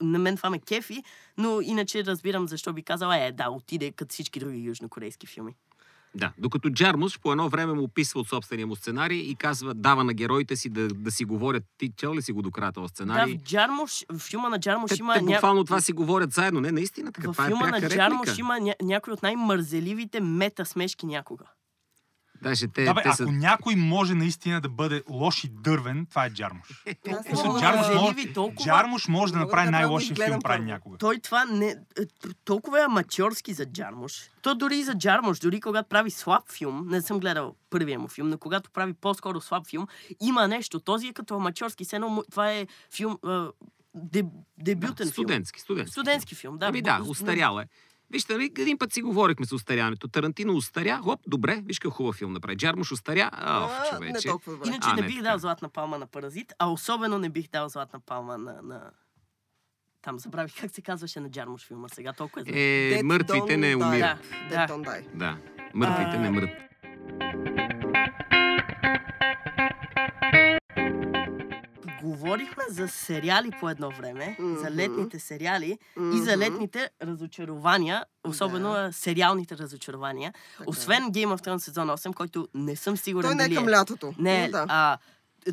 на 0.00 0.18
мен 0.18 0.36
това 0.36 0.50
ме 0.50 0.58
кефи, 0.58 1.02
но 1.38 1.60
иначе 1.60 2.04
разбирам 2.04 2.48
защо 2.48 2.72
би 2.72 2.82
казала, 2.82 3.16
е 3.18 3.32
да, 3.32 3.50
отиде 3.50 3.92
като 3.92 4.12
всички 4.12 4.40
други 4.40 4.58
южнокорейски 4.58 5.26
филми. 5.26 5.54
Да, 6.14 6.32
докато 6.38 6.70
Джармус 6.70 7.18
по 7.18 7.30
едно 7.32 7.48
време 7.48 7.72
му 7.72 7.82
описва 7.82 8.20
от 8.20 8.28
собствения 8.28 8.66
му 8.66 8.76
сценарий 8.76 9.18
и 9.18 9.34
казва, 9.34 9.74
дава 9.74 10.04
на 10.04 10.14
героите 10.14 10.56
си 10.56 10.68
да, 10.68 10.88
да 10.88 11.10
си 11.10 11.24
говорят. 11.24 11.64
Ти 11.78 11.90
чел 11.96 12.14
ли 12.14 12.22
си 12.22 12.32
го 12.32 12.42
до 12.42 12.50
края 12.50 12.72
този 12.72 12.82
Да, 12.82 12.88
сценарий? 12.88 13.38
в 13.38 13.42
Джармуш, 13.42 14.04
в 14.08 14.18
филма 14.20 14.48
на 14.48 14.60
Джармуш 14.60 14.90
те, 14.90 14.96
има... 15.00 15.14
те 15.14 15.20
ня- 15.20 15.26
буквално 15.26 15.64
това 15.64 15.80
си 15.80 15.92
говорят 15.92 16.32
заедно. 16.32 16.60
Не, 16.60 16.72
наистина 16.72 17.12
така. 17.12 17.28
в 17.28 17.32
това 17.32 17.44
е 17.44 17.48
филма 17.48 17.66
на 17.68 17.80
Джармуш 17.80 18.20
реплика. 18.20 18.40
има 18.40 18.54
ня- 18.54 18.82
някои 18.82 19.12
от 19.12 19.22
най-мързеливите 19.22 20.20
мета 20.20 20.66
смешки 20.66 21.06
някога. 21.06 21.44
Даже 22.42 22.68
те, 22.68 22.84
Да, 22.84 22.94
бе, 22.94 23.02
те 23.02 23.08
ако 23.08 23.16
са... 23.16 23.26
някой 23.26 23.74
може 23.74 24.14
наистина 24.14 24.60
да 24.60 24.68
бъде 24.68 25.02
лош 25.08 25.44
и 25.44 25.48
дървен, 25.50 26.06
това 26.06 26.24
е 26.24 26.30
Джармуш. 26.30 26.84
Мисля, 27.06 27.58
Джармуш 27.60 27.86
да- 27.86 27.94
може, 27.94 28.32
толкова- 28.34 28.64
Джармуш 28.64 29.08
може 29.08 29.32
да 29.32 29.38
направи 29.38 29.64
да 29.64 29.70
най-лошия 29.70 30.16
филм 30.16 30.40
прави 30.40 30.64
някога. 30.64 30.98
Той 30.98 31.18
това 31.18 31.44
не... 31.44 31.66
е, 31.68 31.76
Толкова 32.44 32.80
е 32.80 32.84
аматьорски 32.84 33.52
за 33.52 33.66
Джармуш. 33.66 34.12
То 34.42 34.54
дори 34.54 34.76
и 34.76 34.84
за 34.84 34.94
Джармуш, 34.94 35.38
дори 35.38 35.60
когато 35.60 35.88
прави 35.88 36.10
слаб 36.10 36.42
филм, 36.50 36.86
не 36.86 37.00
съм 37.02 37.20
гледал 37.20 37.54
първия 37.70 37.98
му 37.98 38.08
филм, 38.08 38.28
но 38.28 38.38
когато 38.38 38.70
прави 38.70 38.92
по-скоро 38.92 39.40
слаб 39.40 39.68
филм, 39.68 39.86
има 40.20 40.48
нещо. 40.48 40.80
Този 40.80 41.06
е 41.06 41.12
като 41.12 41.36
аматьорски. 41.36 41.84
Му- 42.00 42.24
това 42.30 42.50
е 42.50 42.66
филм... 42.90 43.18
а, 43.24 43.48
Деб, 43.94 44.26
дебютен 44.58 44.96
филм. 44.96 45.12
Студентски, 45.12 45.60
студентски. 45.60 45.92
Студентски 45.92 46.34
филм, 46.34 46.58
да. 46.58 46.66
Ами 46.66 46.82
да, 46.82 47.00
устарял 47.02 47.58
е. 47.58 47.66
Вижте, 48.12 48.32
нали, 48.32 48.44
един 48.58 48.78
път 48.78 48.92
си 48.92 49.02
говорихме 49.02 49.46
с 49.46 49.52
устаряването. 49.52 50.08
Тарантино 50.08 50.52
устаря, 50.54 50.98
хоп, 51.02 51.20
добре, 51.26 51.62
виж 51.64 51.78
какъв 51.78 51.94
хубав 51.96 52.14
филм 52.16 52.32
направи. 52.32 52.56
Джармуш 52.56 52.92
устаря, 52.92 53.30
оф, 53.32 53.40
А, 53.42 53.98
Не 54.00 54.08
човече. 54.08 54.28
толкова 54.28 54.52
добре. 54.56 54.68
Иначе 54.68 54.88
А, 54.90 54.94
не 54.94 55.00
не, 55.02 55.06
бих 55.06 55.16
така. 55.16 55.28
дал 55.28 55.38
златна 55.38 55.68
палма 55.68 55.98
на 55.98 56.06
Паразит, 56.06 56.52
а 56.58 56.70
особено 56.70 57.18
не 57.18 57.28
бих 57.28 57.50
дал 57.50 57.68
златна 57.68 58.00
палма 58.00 58.38
на... 58.38 58.62
на... 58.62 58.90
Там 60.02 60.18
забравих 60.18 60.60
как 60.60 60.70
се 60.74 60.82
казваше 60.82 61.20
на 61.20 61.30
Джармуш 61.30 61.66
филма 61.66 61.88
сега. 61.88 62.12
Толкова 62.12 62.42
е. 62.46 62.50
Е, 62.50 62.92
Dead 62.92 63.02
мъртвите 63.02 63.56
не 63.56 63.74
die. 63.74 63.86
умират. 63.86 64.18
Да, 64.50 64.66
да. 65.14 65.36
мъртвите 65.74 66.16
А, 66.16 66.18
не 66.18 66.30
мрът. 66.30 66.50
Говорихме 72.02 72.64
за 72.68 72.88
сериали 72.88 73.50
по 73.60 73.70
едно 73.70 73.90
време, 73.90 74.36
за 74.38 74.44
Мгм. 74.64 74.76
летните 74.76 75.18
сериали 75.18 75.78
и 76.14 76.18
за 76.18 76.36
летните 76.36 76.90
разочарования, 77.02 78.04
особено 78.24 78.68
Да. 78.68 78.92
сериалните 78.92 79.58
разочарования. 79.58 80.32
Така. 80.58 80.70
Освен 80.70 81.02
Game 81.02 81.26
of 81.28 81.46
Thrones 81.46 81.58
сезон 81.58 81.88
8, 81.88 82.14
който 82.14 82.48
не 82.54 82.76
съм 82.76 82.96
сигурен 82.96 83.28
Той 83.28 83.34
не 83.38 83.44
е 83.44 83.54
към 83.54 83.68
лятото. 83.68 84.14
Не, 84.18 84.48
да. 84.48 84.66
а, 84.68 84.98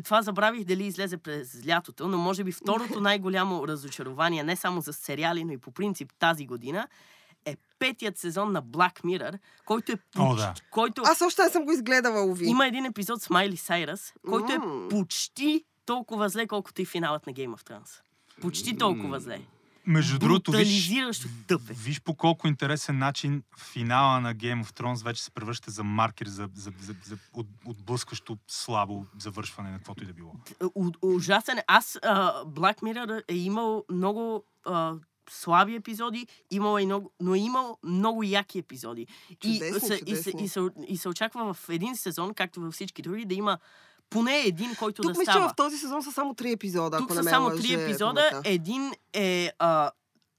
това 0.04 0.22
забравих 0.22 0.64
дали 0.64 0.84
излезе 0.84 1.16
през 1.16 1.66
лятото, 1.66 2.08
но 2.08 2.18
може 2.18 2.44
би 2.44 2.52
второто 2.52 3.00
най-голямо 3.00 3.68
разочарование, 3.68 4.42
не 4.42 4.56
само 4.56 4.80
за 4.80 4.92
сериали, 4.92 5.44
но 5.44 5.52
и 5.52 5.58
по 5.58 5.70
принцип 5.70 6.12
тази 6.18 6.46
година, 6.46 6.88
е 7.44 7.56
петият 7.78 8.18
сезон 8.18 8.52
на 8.52 8.62
Black 8.62 9.00
Mirror, 9.00 9.38
който 9.64 9.92
е 9.92 9.94
О, 9.94 10.28
почти, 10.28 10.36
да. 10.38 10.54
който 10.70 11.02
Аз 11.04 11.20
още 11.20 11.42
не 11.42 11.50
съм 11.50 11.64
го 11.64 11.72
изгледала, 11.72 12.22
Ови. 12.22 12.46
има 12.46 12.66
един 12.66 12.84
епизод 12.84 13.22
с 13.22 13.30
Майли 13.30 13.56
Сайрас, 13.56 14.12
който 14.28 14.52
е 14.52 14.58
М. 14.58 14.88
почти 14.88 15.64
толкова 15.88 16.28
зле, 16.28 16.46
колкото 16.46 16.82
и 16.82 16.84
финалът 16.84 17.26
на 17.26 17.32
Game 17.32 17.56
of 17.56 17.70
Thrones. 17.70 18.00
Почти 18.40 18.78
толкова 18.78 19.20
зле. 19.20 19.40
Между 19.86 20.18
другото, 20.18 20.52
виж, 20.52 20.90
тъпе. 21.46 21.72
виж 21.72 22.00
по 22.00 22.14
колко 22.14 22.48
интересен 22.48 22.98
начин 22.98 23.42
финала 23.72 24.20
на 24.20 24.34
Game 24.34 24.64
of 24.64 24.80
Thrones 24.80 25.04
вече 25.04 25.22
се 25.22 25.30
превръща 25.30 25.70
за 25.70 25.84
маркер 25.84 26.26
за, 26.26 26.48
за, 26.54 26.72
за, 26.80 26.94
за 27.04 27.18
от, 27.34 27.46
отблъскващо 27.66 28.38
слабо 28.48 29.06
завършване 29.18 29.70
на 29.70 29.76
каквото 29.76 30.04
и 30.04 30.06
да 30.06 30.12
било. 30.12 30.32
У- 30.74 30.92
ужасен. 31.02 31.58
е. 31.58 31.64
Аз, 31.66 31.98
а, 32.02 32.44
Black 32.44 32.80
Mirror 32.80 33.22
е 33.28 33.34
имал 33.34 33.84
много 33.90 34.44
а, 34.64 34.94
слаби 35.30 35.74
епизоди, 35.74 36.26
имал 36.50 36.78
е 36.78 36.84
много, 36.84 37.12
но 37.20 37.34
е 37.34 37.38
имал 37.38 37.78
много 37.84 38.22
яки 38.22 38.58
епизоди. 38.58 39.06
Чудесни, 39.40 39.76
и, 39.76 39.80
се, 39.80 39.94
и, 40.06 40.16
се, 40.16 40.30
чудесни. 40.30 40.44
и, 40.44 40.48
се, 40.48 40.60
и 40.88 40.96
се 40.96 41.08
очаква 41.08 41.54
в 41.54 41.68
един 41.68 41.96
сезон, 41.96 42.34
както 42.34 42.60
във 42.60 42.74
всички 42.74 43.02
други, 43.02 43.24
да 43.24 43.34
има 43.34 43.58
поне 44.10 44.38
един, 44.38 44.74
който 44.74 45.02
Тук 45.02 45.12
да 45.12 45.18
мисля, 45.18 45.24
че 45.24 45.32
става. 45.32 45.48
в 45.48 45.56
този 45.56 45.78
сезон 45.78 46.02
са 46.02 46.12
само 46.12 46.34
три 46.34 46.52
епизода, 46.52 46.96
Тук 46.96 47.04
ако 47.04 47.14
са 47.14 47.18
не 47.18 47.24
ме 47.24 47.30
само 47.30 47.50
три 47.50 47.72
епизода. 47.74 48.28
паметта. 48.30 48.50
Един 48.50 48.92
е 49.12 49.50
а, 49.58 49.90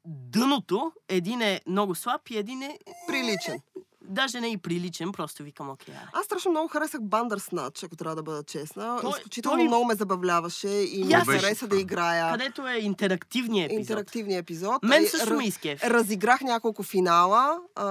дъното, 0.06 0.92
един 1.10 1.42
е 1.42 1.62
много 1.68 1.96
слаб 1.96 2.30
и 2.30 2.38
един 2.38 2.62
е 2.62 2.78
Приличен. 3.08 3.60
даже 4.02 4.42
не 4.42 4.48
и 4.48 4.58
приличен, 4.58 5.12
просто 5.12 5.44
викам 5.44 5.70
окей. 5.70 5.94
аре. 5.94 6.04
Аз 6.14 6.26
страшно 6.26 6.52
много 6.52 6.68
харесах 6.68 7.02
Бандърснач, 7.02 7.84
ако 7.84 7.96
трябва 7.96 8.16
да 8.16 8.24
бъда 8.24 8.44
честна. 8.44 8.98
Той- 9.02 9.10
Изключително 9.12 9.58
той- 9.58 9.68
много 9.68 9.86
ме 9.86 9.96
забавляваше 9.96 10.68
и 10.68 11.04
ми 11.04 11.14
хареса 11.14 11.68
да 11.68 11.78
играя 11.78 12.32
Където 12.32 12.68
е 12.68 12.76
интерактивният 12.76 13.66
епизод. 13.66 13.80
интерактивния 13.82 14.38
епизод. 14.38 14.84
Мен 14.84 15.08
също 15.08 15.34
ми 15.34 15.46
изкеф. 15.46 15.84
Разиграх 15.84 16.42
няколко 16.42 16.84
финала. 16.84 17.60
А, 17.76 17.84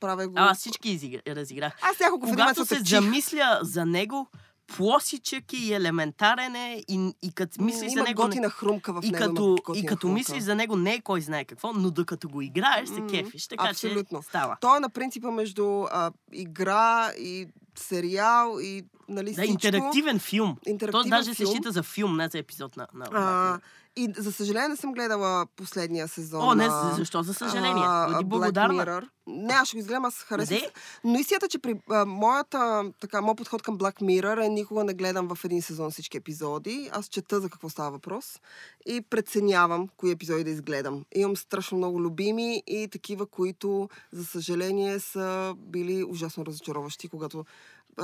правя 0.00 0.28
го... 0.28 0.34
А, 0.36 0.54
всички 0.54 0.88
изигра- 0.90 1.26
разиграх. 1.28 1.78
Аз 1.82 2.00
няколко 2.00 2.26
финала 2.26 2.44
Когато 2.46 2.66
се 2.66 2.74
се 2.76 2.84
замисля 2.86 3.58
за 3.62 3.86
него, 3.86 4.26
плосичък 4.66 5.52
и 5.52 5.74
елементарен 5.74 6.56
е 6.56 6.82
и, 6.88 7.12
и 7.22 7.32
като 7.32 7.62
мислиш 7.62 7.92
за 7.92 8.02
него... 8.02 8.22
не- 8.22 8.26
готина 8.26 8.50
хрумка 8.50 8.92
в 8.92 9.00
и 9.04 9.10
него. 9.10 9.24
като, 9.24 9.56
и 9.74 9.86
като 9.86 10.00
хрумка. 10.00 10.14
мислиш 10.14 10.42
за 10.42 10.54
него 10.54 10.76
не 10.76 10.94
е 10.94 11.00
кой 11.00 11.20
знае 11.20 11.44
какво, 11.44 11.72
но 11.72 11.90
докато 11.90 12.28
го 12.28 12.42
играеш, 12.42 12.88
се 12.88 13.02
кефиш. 13.02 13.46
Така 13.46 13.68
абсолютно. 13.70 14.20
че 14.20 14.28
става. 14.28 14.56
Той 14.60 14.76
е 14.76 14.80
на 14.80 14.88
принципа 14.88 15.30
между 15.30 15.82
а, 15.82 16.10
игра 16.32 17.10
и 17.10 17.46
сериал 17.76 18.58
и 18.60 18.82
нали 19.08 19.26
Да, 19.26 19.32
всичко. 19.34 19.50
интерактивен 19.52 20.18
филм. 20.18 20.56
То 20.56 20.70
Интерактивен 20.70 21.10
даже 21.10 21.30
се 21.30 21.34
филм. 21.36 21.52
счита 21.52 21.72
за 21.72 21.82
филм, 21.82 22.16
не 22.16 22.28
за 22.28 22.38
епизод 22.38 22.76
на... 22.76 22.86
на 22.94 23.04
А, 23.04 23.08
Black 23.10 23.56
Mirror. 23.56 23.60
И 23.96 24.12
за 24.16 24.32
съжаление 24.32 24.68
не 24.68 24.76
съм 24.76 24.92
гледала 24.92 25.46
последния 25.56 26.08
сезон. 26.08 26.48
О, 26.48 26.54
не, 26.54 26.68
защо? 26.96 27.22
За 27.22 27.34
съжаление. 27.34 27.82
а, 27.86 28.08
Black 28.08 28.24
благодарна. 28.24 28.84
Mirror. 28.84 29.08
Не, 29.26 29.52
аз 29.52 29.68
ще 29.68 29.76
го 29.76 29.78
изгледам, 29.78 30.04
аз 30.04 30.14
харесвам. 30.14 30.60
Но 31.04 31.18
истината, 31.18 31.48
че 31.48 31.58
при 31.58 31.80
а, 31.90 32.04
моята, 32.04 32.92
така, 33.00 33.20
моят 33.20 33.38
подход 33.38 33.62
към 33.62 33.78
Black 33.78 34.02
Mirror 34.02 34.46
е 34.46 34.48
никога 34.48 34.84
не 34.84 34.94
гледам 34.94 35.34
в 35.34 35.44
един 35.44 35.62
сезон 35.62 35.90
всички 35.90 36.16
епизоди. 36.16 36.90
Аз 36.92 37.06
чета 37.06 37.40
за 37.40 37.48
какво 37.48 37.68
става 37.68 37.90
въпрос 37.90 38.40
и 38.86 39.00
преценявам 39.00 39.88
кои 39.96 40.10
епизоди 40.10 40.44
да 40.44 40.50
изгледам. 40.50 41.04
Имам 41.14 41.36
страшно 41.36 41.78
много 41.78 42.00
любими 42.00 42.62
и 42.66 42.88
такива, 42.88 43.26
които, 43.26 43.88
за 44.12 44.24
съжаление, 44.24 44.98
са 45.00 45.54
били 45.58 46.04
ужасно 46.04 46.46
разочароващи, 46.46 47.08
когато 47.08 47.44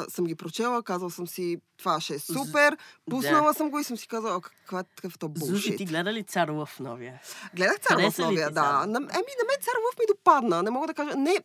съм 0.09 0.25
ги 0.25 0.35
прочела, 0.35 0.83
казал 0.83 1.11
съм 1.11 1.27
си, 1.27 1.57
това 1.77 2.01
ще 2.01 2.15
е 2.15 2.19
супер, 2.19 2.77
пуснала 3.11 3.55
съм 3.55 3.71
го 3.71 3.79
и 3.79 3.85
съм 3.85 3.97
си 3.97 4.09
казала, 4.09 4.37
«О, 4.37 4.41
каква 4.41 4.81
е 4.81 4.85
такъв 4.97 5.19
то 5.19 5.33
Зуши, 5.37 5.77
ти 5.77 5.85
гледа 5.85 6.13
ли 6.13 6.23
Цар 6.23 6.49
Лъв 6.49 6.81
новия? 6.81 7.21
Гледах 7.55 7.79
Цар 7.81 8.11
в 8.11 8.19
новия, 8.19 8.51
да. 8.51 8.83
Еми, 8.87 8.95
на 8.95 9.45
мен 9.49 9.59
Цар 9.61 9.75
Лъв 9.87 9.99
ми 9.99 10.05
допадна. 10.09 10.63
Не 10.63 10.71
мога 10.71 10.87
да 10.87 10.95
кажа. 10.95 11.17
Не, 11.17 11.39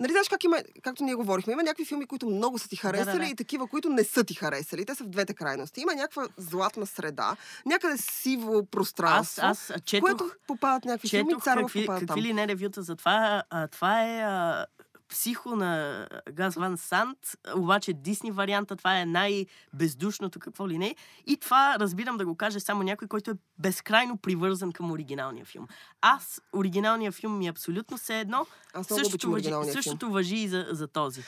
Нали 0.00 0.12
знаеш 0.12 0.28
как 0.28 0.44
има, 0.44 0.62
както 0.82 1.04
ние 1.04 1.14
говорихме, 1.14 1.52
има 1.52 1.62
някакви 1.62 1.84
филми, 1.84 2.06
които 2.06 2.26
много 2.26 2.58
са 2.58 2.68
ти 2.68 2.76
харесали 2.76 3.24
да. 3.24 3.30
и 3.30 3.34
такива, 3.34 3.66
които 3.66 3.88
не 3.88 4.04
са 4.04 4.24
ти 4.24 4.34
харесали. 4.34 4.84
Те 4.84 4.94
са 4.94 5.04
в 5.04 5.08
двете 5.08 5.34
крайности. 5.34 5.80
Има 5.80 5.94
някаква 5.94 6.28
златна 6.36 6.86
среда, 6.86 7.36
някъде 7.66 7.96
сиво 7.98 8.58
Аз, 8.58 8.66
пространство, 8.70 9.42
аз 9.44 9.58
в 9.58 9.82
четох, 9.84 10.10
което 10.10 10.30
попадат 10.46 10.84
някакви 10.84 11.08
филми, 11.08 11.30
четох 11.30 11.44
Царов 11.44 11.62
какви, 11.62 11.80
попада 11.80 12.06
какви 12.06 12.22
там. 12.22 12.30
ли 12.30 12.32
не 12.32 12.48
ревюта 12.48 12.82
за 12.82 12.96
това. 12.96 13.42
А, 13.50 13.68
това 13.68 14.04
е 14.04 14.20
а, 14.20 14.66
психо 15.10 15.56
на 15.56 16.06
Газ 16.32 16.54
Ван 16.54 16.76
Сант, 16.78 17.18
обаче 17.56 17.92
Дисни 17.92 18.30
варианта, 18.30 18.76
това 18.76 19.00
е 19.00 19.06
най-бездушното 19.06 20.38
какво 20.38 20.68
ли 20.68 20.78
не. 20.78 20.96
И 21.26 21.36
това 21.36 21.76
разбирам 21.80 22.16
да 22.16 22.26
го 22.26 22.36
каже 22.36 22.60
само 22.60 22.82
някой, 22.82 23.08
който 23.08 23.30
е 23.30 23.34
безкрайно 23.58 24.16
привързан 24.16 24.72
към 24.72 24.90
оригиналния 24.90 25.44
филм. 25.44 25.66
Аз, 26.00 26.40
оригиналния 26.52 27.12
филм 27.12 27.38
ми 27.38 27.46
е 27.46 27.50
абсолютно 27.50 27.96
все 27.96 28.20
едно. 28.20 28.46
Аз 28.74 28.90
обичам 28.90 29.30
въжи, 29.30 29.52
същото 29.72 30.10
въжи 30.10 30.36
и 30.36 30.48
за, 30.48 30.66
за 30.70 30.88
този. 30.88 31.22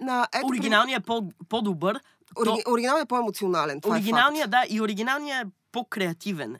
На, 0.00 0.28
ето, 0.34 0.46
Оригиналният 0.46 1.02
е 1.02 1.06
по, 1.06 1.32
по-добър. 1.48 2.00
Ори, 2.38 2.62
оригиналният 2.68 3.06
е 3.06 3.08
по-емоционален. 3.08 3.80
Оригиналният, 3.86 4.46
е 4.46 4.50
да, 4.50 4.64
и 4.68 4.80
оригиналният 4.80 5.46
е 5.46 5.50
по-креативен. 5.72 6.56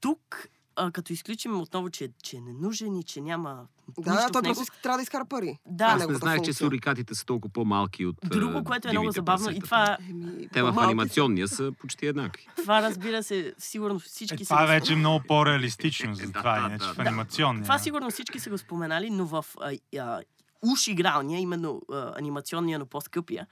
Тук, 0.00 0.46
а, 0.80 0.90
като 0.90 1.12
изключим 1.12 1.60
отново, 1.60 1.90
че, 1.90 2.10
че 2.22 2.36
е 2.36 2.40
ненужен 2.40 2.96
и 2.96 3.02
че 3.02 3.20
няма. 3.20 3.66
Да, 3.98 4.10
нищо 4.10 4.26
да, 4.26 4.32
той 4.32 4.40
в 4.40 4.44
него. 4.44 4.54
просто 4.54 4.82
трябва 4.82 4.98
да 4.98 5.02
изкара 5.02 5.24
пари. 5.24 5.58
Да. 5.66 5.84
Е 5.84 5.88
Аз 5.88 6.08
не 6.08 6.14
знаех, 6.14 6.42
че 6.42 6.52
сурикатите 6.52 7.14
са 7.14 7.26
толкова 7.26 7.52
по-малки 7.52 8.06
от 8.06 8.16
Друго, 8.24 8.64
което 8.64 8.88
е 8.88 8.90
много 8.90 9.10
забавно, 9.10 9.50
и 9.50 9.60
това, 9.60 9.98
Еми, 10.10 10.48
Те 10.52 10.62
в 10.62 10.74
анимационния 10.78 11.48
са 11.48 11.72
почти 11.80 12.06
еднакви. 12.06 12.46
това 12.56 12.82
разбира 12.82 13.22
се, 13.22 13.54
сигурно 13.58 13.98
всички 13.98 14.42
Е, 14.42 14.44
са... 14.44 14.48
това 14.48 14.66
вече 14.66 14.92
е 14.92 14.96
много 14.96 15.24
по-реалистично 15.28 16.14
за 16.14 16.26
Да, 16.26 16.32
това, 16.32 16.60
да, 16.60 16.66
иначе 16.66 16.86
да, 16.86 16.94
в 16.94 16.98
анимационния. 16.98 17.62
Това 17.62 17.78
сигурно 17.78 18.10
всички 18.10 18.40
са 18.40 18.50
го 18.50 18.58
споменали, 18.58 19.10
но 19.10 19.26
в 19.26 19.44
а, 19.60 19.72
а, 19.98 20.22
уж 20.62 20.88
игралния, 20.88 21.40
именно 21.40 21.82
а, 21.92 22.12
анимационния, 22.18 22.78
но 22.78 22.86
по-скъпия, 22.86 23.46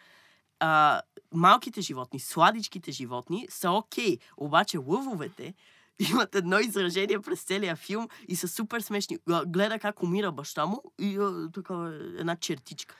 а, 0.60 1.00
малките 1.34 1.80
животни, 1.80 2.20
сладичките 2.20 2.92
животни 2.92 3.46
са 3.50 3.70
окей, 3.70 4.18
обаче 4.36 4.78
лъвовете 4.78 5.54
имат 6.00 6.34
едно 6.34 6.58
изражение 6.58 7.20
през 7.20 7.42
целия 7.42 7.76
филм 7.76 8.08
и 8.28 8.36
са 8.36 8.48
супер 8.48 8.80
смешни. 8.80 9.18
Гледа 9.46 9.78
как 9.78 10.02
умира 10.02 10.32
баща 10.32 10.66
му 10.66 10.82
и 11.00 11.18
такава 11.54 11.88
една 12.18 12.36
чертичка. 12.36 12.94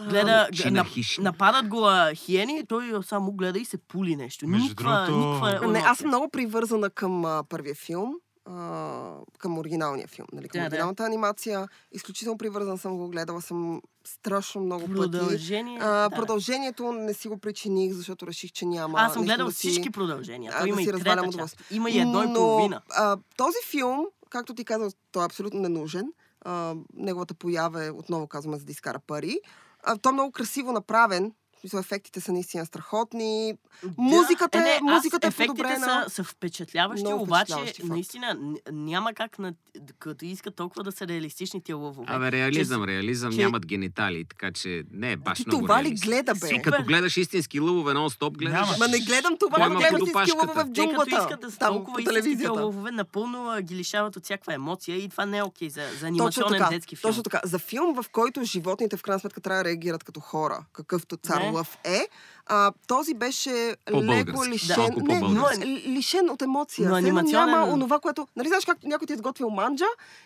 Гледа, 0.00 0.48
на 0.66 0.84
нападат 1.20 1.68
го 1.68 1.86
а, 1.86 2.14
хиени 2.14 2.58
и 2.58 2.66
той 2.66 3.02
само 3.02 3.32
гледа 3.32 3.58
и 3.58 3.64
се 3.64 3.78
пули 3.78 4.16
нещо. 4.16 4.46
Между 4.48 4.68
никаква, 4.68 5.06
другото- 5.06 5.26
никаква 5.26 5.50
Не, 5.50 5.56
емоция. 5.56 5.84
аз 5.86 5.98
съм 5.98 6.08
много 6.08 6.30
привързана 6.30 6.90
към 6.90 7.24
а, 7.24 7.44
първия 7.48 7.74
филм, 7.74 8.14
а, 8.44 9.14
към 9.38 9.58
оригиналния 9.58 10.08
филм, 10.08 10.26
нали, 10.32 10.48
към 10.48 10.58
Да, 10.58 10.62
да. 10.62 10.66
оригиналната 10.68 11.04
анимация. 11.04 11.68
Изключително 11.92 12.38
привързана 12.38 12.78
съм 12.78 12.96
го, 12.96 13.08
гледала 13.08 13.40
съм 13.40 13.82
страшно 14.04 14.60
много 14.60 14.86
пъти. 14.86 14.94
Продължение. 14.94 15.78
А, 15.82 16.08
да. 16.08 16.16
Продължението 16.16 16.92
не 16.92 17.14
си 17.14 17.28
го 17.28 17.38
причиних, 17.38 17.92
защото 17.92 18.26
реших, 18.26 18.52
че 18.52 18.66
няма. 18.66 18.98
Аз 18.98 19.12
съм 19.12 19.22
гледал 19.24 19.46
да 19.46 19.52
си... 19.52 19.68
всички 19.68 19.90
продължения. 19.90 20.52
а, 20.54 20.62
да 20.62 20.68
има 20.68 20.76
си 20.76 20.88
и 20.88 20.92
развалям 20.92 21.24
трета 21.24 21.38
част. 21.38 21.62
Има 21.70 21.90
и 21.90 21.98
едно 21.98 22.22
и 22.22 22.26
Но, 22.26 22.34
половина. 22.34 22.82
А, 22.90 23.16
този 23.36 23.58
филм, 23.70 24.06
както 24.30 24.54
ти 24.54 24.64
казах, 24.64 24.92
той 25.12 25.22
е 25.22 25.26
абсолютно 25.26 25.60
ненужен. 25.60 26.12
А, 26.40 26.74
неговата 26.94 27.34
поява 27.34 27.84
е, 27.84 27.90
отново 27.90 28.26
казваме, 28.26 28.58
за 28.58 28.64
да 28.64 28.72
изкара 28.72 28.98
пари. 29.06 29.38
А, 29.82 29.96
той 29.96 30.10
е 30.10 30.12
много 30.12 30.32
красиво 30.32 30.72
направен. 30.72 31.32
Ефектите 31.74 32.20
са 32.20 32.32
наистина 32.32 32.66
страхотни. 32.66 33.54
Музиката 33.98 34.58
е- 34.58 34.60
не, 34.60 34.68
аз- 34.70 34.80
музиката 34.82 35.26
е 35.26 35.28
ефектите 35.28 35.48
подобрена. 35.48 36.04
Са, 36.04 36.10
са 36.10 36.24
впечатляващи, 36.24 37.04
Много 37.04 37.22
обаче 37.22 37.44
впечатляващи, 37.44 37.82
наистина 37.84 38.36
няма 38.72 39.14
как, 39.14 39.38
на, 39.38 39.54
като 39.98 40.24
искат 40.24 40.54
толкова 40.54 40.84
да 40.84 40.92
са 40.92 41.08
реалистични 41.08 41.62
тия 41.62 41.76
лъвове. 41.76 42.06
Абе, 42.08 42.32
реализъм, 42.32 42.84
реализъм, 42.84 43.32
че- 43.32 43.38
нямат 43.38 43.66
гениталии, 43.66 44.24
така 44.24 44.52
че 44.52 44.82
не 44.92 45.12
е 45.12 45.16
баш 45.16 45.38
Ти 45.38 45.44
много 45.46 45.62
това 45.62 45.82
ли 45.82 45.90
гледа, 45.90 46.34
бе? 46.34 46.48
И 46.50 46.62
като 46.62 46.82
гледаш 46.82 47.16
истински 47.16 47.60
лъвове 47.60 47.92
нон-стоп, 47.92 48.32
гледаш... 48.32 48.60
Няма. 48.60 48.72
Ма 48.78 48.88
не 48.88 48.98
гледам 48.98 49.36
това, 49.38 49.66
има 49.66 49.74
гледам 49.76 49.96
истински 49.98 50.32
лъвове 50.32 50.52
в 50.54 50.56
Те 50.56 50.60
като 50.60 50.72
джунглата. 50.72 51.10
искат 51.18 51.40
да 51.40 51.50
са 51.50 51.58
толкова 51.58 52.02
истински 52.02 52.48
лъвове, 52.48 52.90
напълно 52.90 53.30
ги 53.62 53.74
лишават 53.74 54.16
от 54.16 54.24
всякаква 54.24 54.54
емоция 54.54 54.96
и 54.96 55.08
това 55.08 55.26
не 55.26 55.38
е 55.38 55.42
окей 55.42 55.70
за, 55.70 55.82
за 56.00 56.06
анимационен 56.06 56.62
детски 56.70 56.96
филм. 56.96 57.10
точно 57.10 57.22
така. 57.22 57.40
За 57.44 57.58
филм, 57.58 57.94
в 57.94 58.08
който 58.10 58.44
животните 58.44 58.96
в 58.96 59.02
крайна 59.02 59.20
сметка 59.20 59.40
трябва 59.40 59.58
да 59.58 59.68
реагират 59.68 60.04
като 60.04 60.20
хора, 60.20 60.64
какъвто 60.72 61.16
цар 61.16 61.40
Не. 61.50 61.56
Лъв 61.56 61.78
е, 61.84 62.06
а, 62.50 62.72
този 62.86 63.14
беше 63.14 63.50
леко 63.90 64.38
Да, 64.38 64.48
лишен, 64.48 64.74
малко 64.78 65.00
не, 65.00 65.66
ли- 65.66 65.84
лишен 65.86 66.30
от 66.30 66.42
емоция. 66.42 66.88
Но 66.88 66.94
анимационен- 66.96 67.30
Няма 67.46 67.64
онова, 67.64 67.98
което... 67.98 68.28
Нали 68.36 68.48
знаеш 68.48 68.64
как 68.64 68.82
някой 68.84 69.06
ти 69.06 69.12
е 69.12 69.16
изготвил 69.16 69.50
манджа 69.50 69.84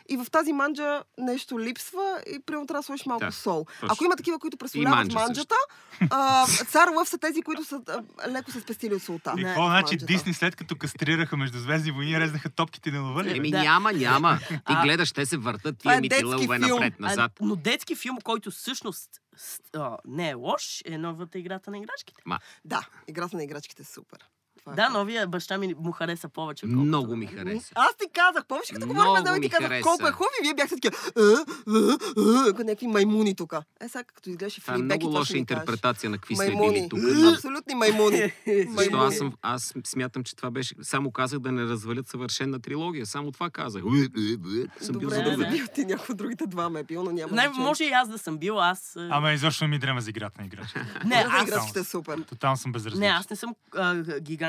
и 0.09 0.17
в 0.17 0.27
тази 0.29 0.53
манджа 0.53 1.03
нещо 1.19 1.61
липсва 1.61 2.03
и 2.29 2.41
примерно 2.41 2.67
трябва 2.67 2.79
да 2.79 2.85
сложиш 2.85 3.07
малко 3.07 3.25
Да, 3.25 3.33
сол. 3.33 3.65
точно. 3.71 3.89
Ако 3.91 4.05
има 4.05 4.17
такива, 4.17 4.39
които 4.39 4.57
представляват 4.57 4.97
манджа 4.97 5.19
манджата, 5.19 5.55
а, 6.03 6.47
цар 6.47 6.89
Лъв 6.89 7.09
са 7.09 7.19
тези, 7.19 7.43
които 7.43 7.65
са 7.65 7.81
а, 7.89 8.03
леко 8.29 8.51
се 8.51 8.61
спестили 8.61 8.95
от 8.95 9.03
солта. 9.03 9.35
И 9.39 9.43
какво 9.45 9.63
значи. 9.63 9.97
Дисни 9.97 10.35
след 10.35 10.57
като 10.57 10.77
кастрираха 10.77 11.37
между 11.37 11.59
Звездни 11.59 11.91
войни, 11.91 12.21
резнаха 12.21 12.51
топките 12.51 12.91
на 12.91 13.01
лъва? 13.01 13.31
Еми 13.31 13.51
Да. 13.51 13.59
няма, 13.61 13.93
няма. 13.93 14.39
Ти 14.67 14.75
гледаш, 14.83 15.13
те 15.13 15.27
се 15.27 15.37
въртат 15.37 15.79
тия 15.79 15.97
мити 15.97 16.09
детски 16.09 16.25
лъвове 16.27 16.57
филм. 16.57 16.69
напред-назад. 16.71 17.33
Но 17.41 17.57
детски 17.57 17.95
филм, 17.95 18.19
който 18.21 18.51
всъщност 18.51 19.11
не 20.07 20.31
е 20.31 20.35
лош, 20.35 20.83
е 20.85 20.99
новата 20.99 21.39
играта 21.39 21.71
на 21.71 21.79
играчките. 22.27 22.39
Да, 22.65 22.89
играта 23.09 23.37
на 23.37 23.45
играчките 23.45 23.83
е 23.83 23.85
супер. 23.85 24.29
Това 24.65 24.73
е 24.73 24.77
Да, 24.77 24.89
новия 24.89 25.27
баща 25.27 25.59
ми 25.59 25.75
му 25.79 25.93
хареса 25.93 26.29
повече. 26.29 26.67
отколкото 26.67 26.87
Много 26.87 27.17
ми 27.17 27.27
хареса. 27.27 27.73
Аз 27.75 27.97
ти 27.97 28.05
казах, 28.13 28.47
помниш 28.47 28.67
като 28.73 28.87
говорихме, 28.87 29.23
да 29.23 29.33
ми 29.33 29.41
ти 29.41 29.49
казах 29.49 29.69
хареса. 29.69 29.83
колко 29.83 30.07
е 30.07 30.11
хубаво 30.11 30.31
и 30.41 30.45
вие 30.47 30.55
бяхте 30.55 30.75
такива, 30.75 30.97
«А, 31.17 31.21
а, 31.21 31.99
а», 32.49 32.53
като 32.53 32.65
някакви 32.65 32.87
маймуни 32.87 33.35
тук. 33.37 33.53
Е, 33.81 33.89
сега 33.89 34.05
като 34.05 34.31
изглеждаше 34.31 34.61
Това 34.61 34.75
е 34.75 34.79
много 34.79 35.07
лоша 35.07 35.37
интерпретация 35.39 36.11
на 36.11 36.19
какви 36.19 36.37
сме 36.37 36.47
били 36.47 36.89
тук. 36.91 36.99
Абсолютни 37.35 37.75
маймуни. 37.75 38.33
Защо 38.77 38.97
аз, 38.97 39.17
съм, 39.17 39.33
аз 39.43 39.75
смятам, 39.87 40.25
че 40.25 40.37
това 40.37 40.51
беше... 40.51 40.75
Само 40.83 41.11
казах 41.11 41.39
да 41.39 41.53
не 41.53 41.63
развалят 41.63 42.09
съвършена 42.09 42.61
трилогия. 42.61 43.07
Само 43.07 43.33
това 43.33 43.51
казах. 43.51 43.83
Съм 43.83 44.99
бил 44.99 45.09
Добре, 45.09 45.15
за 45.17 45.23
да 45.23 45.31
да, 45.31 45.31
задоволен. 45.31 45.39
да. 45.39 45.45
забил 45.45 45.67
ти 45.75 45.85
някой 45.85 46.13
от 46.13 46.17
другите 46.17 46.47
два 46.47 46.71
ме 46.71 46.81
е 46.81 46.85
бил, 46.85 47.03
но 47.03 47.13
няма 47.13 47.33
Не, 47.33 47.49
може 47.49 47.85
и 47.85 47.89
аз 47.91 48.09
да 48.09 48.19
съм 48.19 48.39
бил, 48.39 48.61
аз... 48.61 48.97
Ама 48.97 49.33
изобщо 49.33 49.69
ми 49.69 49.79
дрема 49.79 50.01
за 50.01 50.11
играта 50.11 50.41
на 50.41 50.47
играчите. 50.47 50.81
не, 51.05 51.25
аз... 51.29 51.49
играчките 51.49 51.79
е 51.79 51.85
супер. 51.85 52.19
Тотално 52.29 52.57
съм 52.57 52.73
безразличен. 52.73 53.01
Не, 53.01 53.07
аз 53.07 53.31
не 53.31 53.37
съм 53.37 53.55
а, 53.77 53.95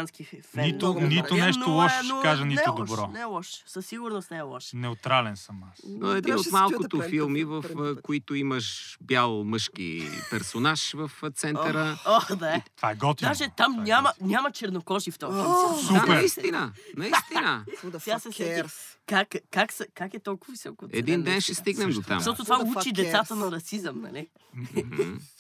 гигантски 0.08 0.42
фен. 0.44 0.64
Нито- 0.64 0.86
Много 0.86 1.02
нито 1.02 1.36
нещо 1.36 1.60
Но 1.60 1.74
е- 1.74 1.76
лошо 1.76 1.96
ще 1.96 2.08
но 2.08 2.22
кажа, 2.22 2.42
не 2.42 2.48
нито 2.48 2.62
е 2.62 2.70
лош, 2.70 2.90
добро. 2.90 3.08
Не 3.08 3.20
е 3.20 3.24
лош. 3.24 3.64
Със 3.66 3.86
сигурност 3.86 4.32
не 4.32 4.38
е 4.38 4.42
лош. 4.42 4.74
Неутрален 4.74 5.38
съм 5.38 5.62
аз. 5.66 5.80
Но 5.88 6.12
един 6.12 6.22
Трябваше 6.24 6.50
от 6.50 6.54
малкото 6.54 7.02
филми, 7.02 7.44
в 7.44 7.64
път. 7.74 8.02
които 8.02 8.36
имаш 8.36 8.98
бял 9.02 9.44
мъжки 9.44 10.10
персонаж 10.30 10.94
в 10.94 11.12
центъра. 11.32 11.98
О, 12.06 12.36
да 12.36 12.56
е. 12.56 12.62
Това 12.76 12.92
е 12.92 12.96
готино. 12.96 13.30
Даже 13.30 13.48
там 13.48 13.72
Това 13.72 13.84
е 13.84 13.86
няма, 13.86 14.14
няма 14.22 14.52
чернокожи 14.52 15.12
в 15.12 15.20
този 15.20 15.34
филм. 15.34 15.46
О, 15.48 15.78
Сега. 15.78 15.94
Да, 15.94 16.00
Супер. 16.00 16.14
наистина. 16.14 16.72
Наистина. 16.98 17.66
Сега 18.00 18.20
се 18.20 18.32
сетих. 18.32 18.46
cares? 18.48 18.74
Как, 19.08 19.28
как, 19.52 19.70
как 19.94 20.14
е 20.14 20.20
толкова 20.20 20.52
високо? 20.52 20.86
Един 20.92 21.24
ден 21.24 21.42
ще 21.42 21.54
стигнем 21.54 21.90
до 21.92 22.02
там. 22.02 22.20
Защото 22.20 22.44
това 22.44 22.60
учи 22.78 22.92
децата 22.92 23.36
на 23.36 23.52
расизъм, 23.52 24.02
нали? 24.02 24.28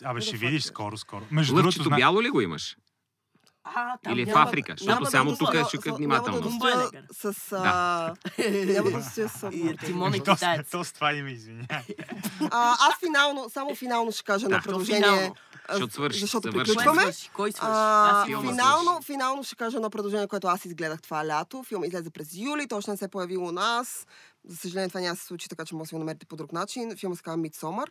Абе, 0.03 0.21
ще 0.21 0.37
видиш 0.37 0.63
скоро, 0.63 0.97
скоро. 0.97 1.25
Между 1.31 1.55
другото, 1.55 1.89
бяло 1.89 2.21
ли 2.21 2.29
го 2.29 2.41
имаш? 2.41 2.77
А, 3.67 3.97
там 3.97 4.13
Или 4.13 4.25
в 4.25 4.27
няма- 4.27 4.41
Африка? 4.41 4.71
няма 4.71 4.77
Защото 4.95 5.11
само 5.11 5.29
тук 5.31 5.37
сложа. 5.37 5.59
е 5.59 5.65
шука 5.65 5.93
внимателно. 5.93 6.39
Няма 6.39 6.49
да 6.49 6.55
стоя 6.55 7.33
с... 7.33 7.51
а, 7.53 8.13
Няма 8.65 8.91
да 8.91 9.03
стоя 9.03 9.29
с... 9.29 9.49
И 9.53 9.77
Тимон 9.77 10.13
е 10.13 10.19
То, 10.19 10.33
китаец. 10.33 10.69
то 10.71 10.83
с 10.83 10.91
това 10.91 11.13
име, 11.13 11.31
извинявай. 11.31 11.83
А, 12.41 12.71
аз 12.71 12.99
финално, 12.99 13.49
само 13.49 13.75
финално 13.75 14.11
ще 14.11 14.23
кажа 14.23 14.47
Да. 14.47 14.55
на 14.55 14.61
предложение. 14.61 15.31
Защото 15.69 15.93
свърши. 15.93 16.19
защото 16.19 16.41
завърши. 16.43 16.65
Кой 16.65 16.75
приключваме. 16.75 17.01
свърши? 17.01 17.29
Кой 17.29 17.51
свърши? 17.51 17.71
А, 17.71 18.23
филма 18.25 18.41
филма 18.41 18.51
финално, 18.53 18.91
свърши. 18.91 19.05
финално 19.05 19.43
ще 19.43 19.55
кажа 19.55 19.77
едно 19.77 19.89
предложение, 19.89 20.27
което 20.27 20.47
аз 20.47 20.65
изгледах 20.65 21.01
това 21.01 21.27
лято. 21.27 21.63
Филм 21.63 21.83
излезе 21.83 22.09
през 22.09 22.33
юли, 22.33 22.67
точно 22.67 22.91
не 22.93 22.97
се 22.97 23.05
е 23.05 23.07
появил 23.07 23.43
у 23.43 23.51
нас. 23.51 24.07
За 24.45 24.57
съжаление, 24.57 24.87
това 24.87 24.99
няма 24.99 25.15
се 25.15 25.25
случи, 25.25 25.49
така 25.49 25.65
че 25.65 25.75
може 25.75 25.81
да 25.81 25.87
си 25.87 25.95
го 25.95 25.99
намерите 25.99 26.25
по 26.25 26.35
друг 26.35 26.51
начин. 26.51 26.97
Филма 26.97 27.15
се 27.15 27.23
казва 27.23 27.37
Midsommar. 27.39 27.87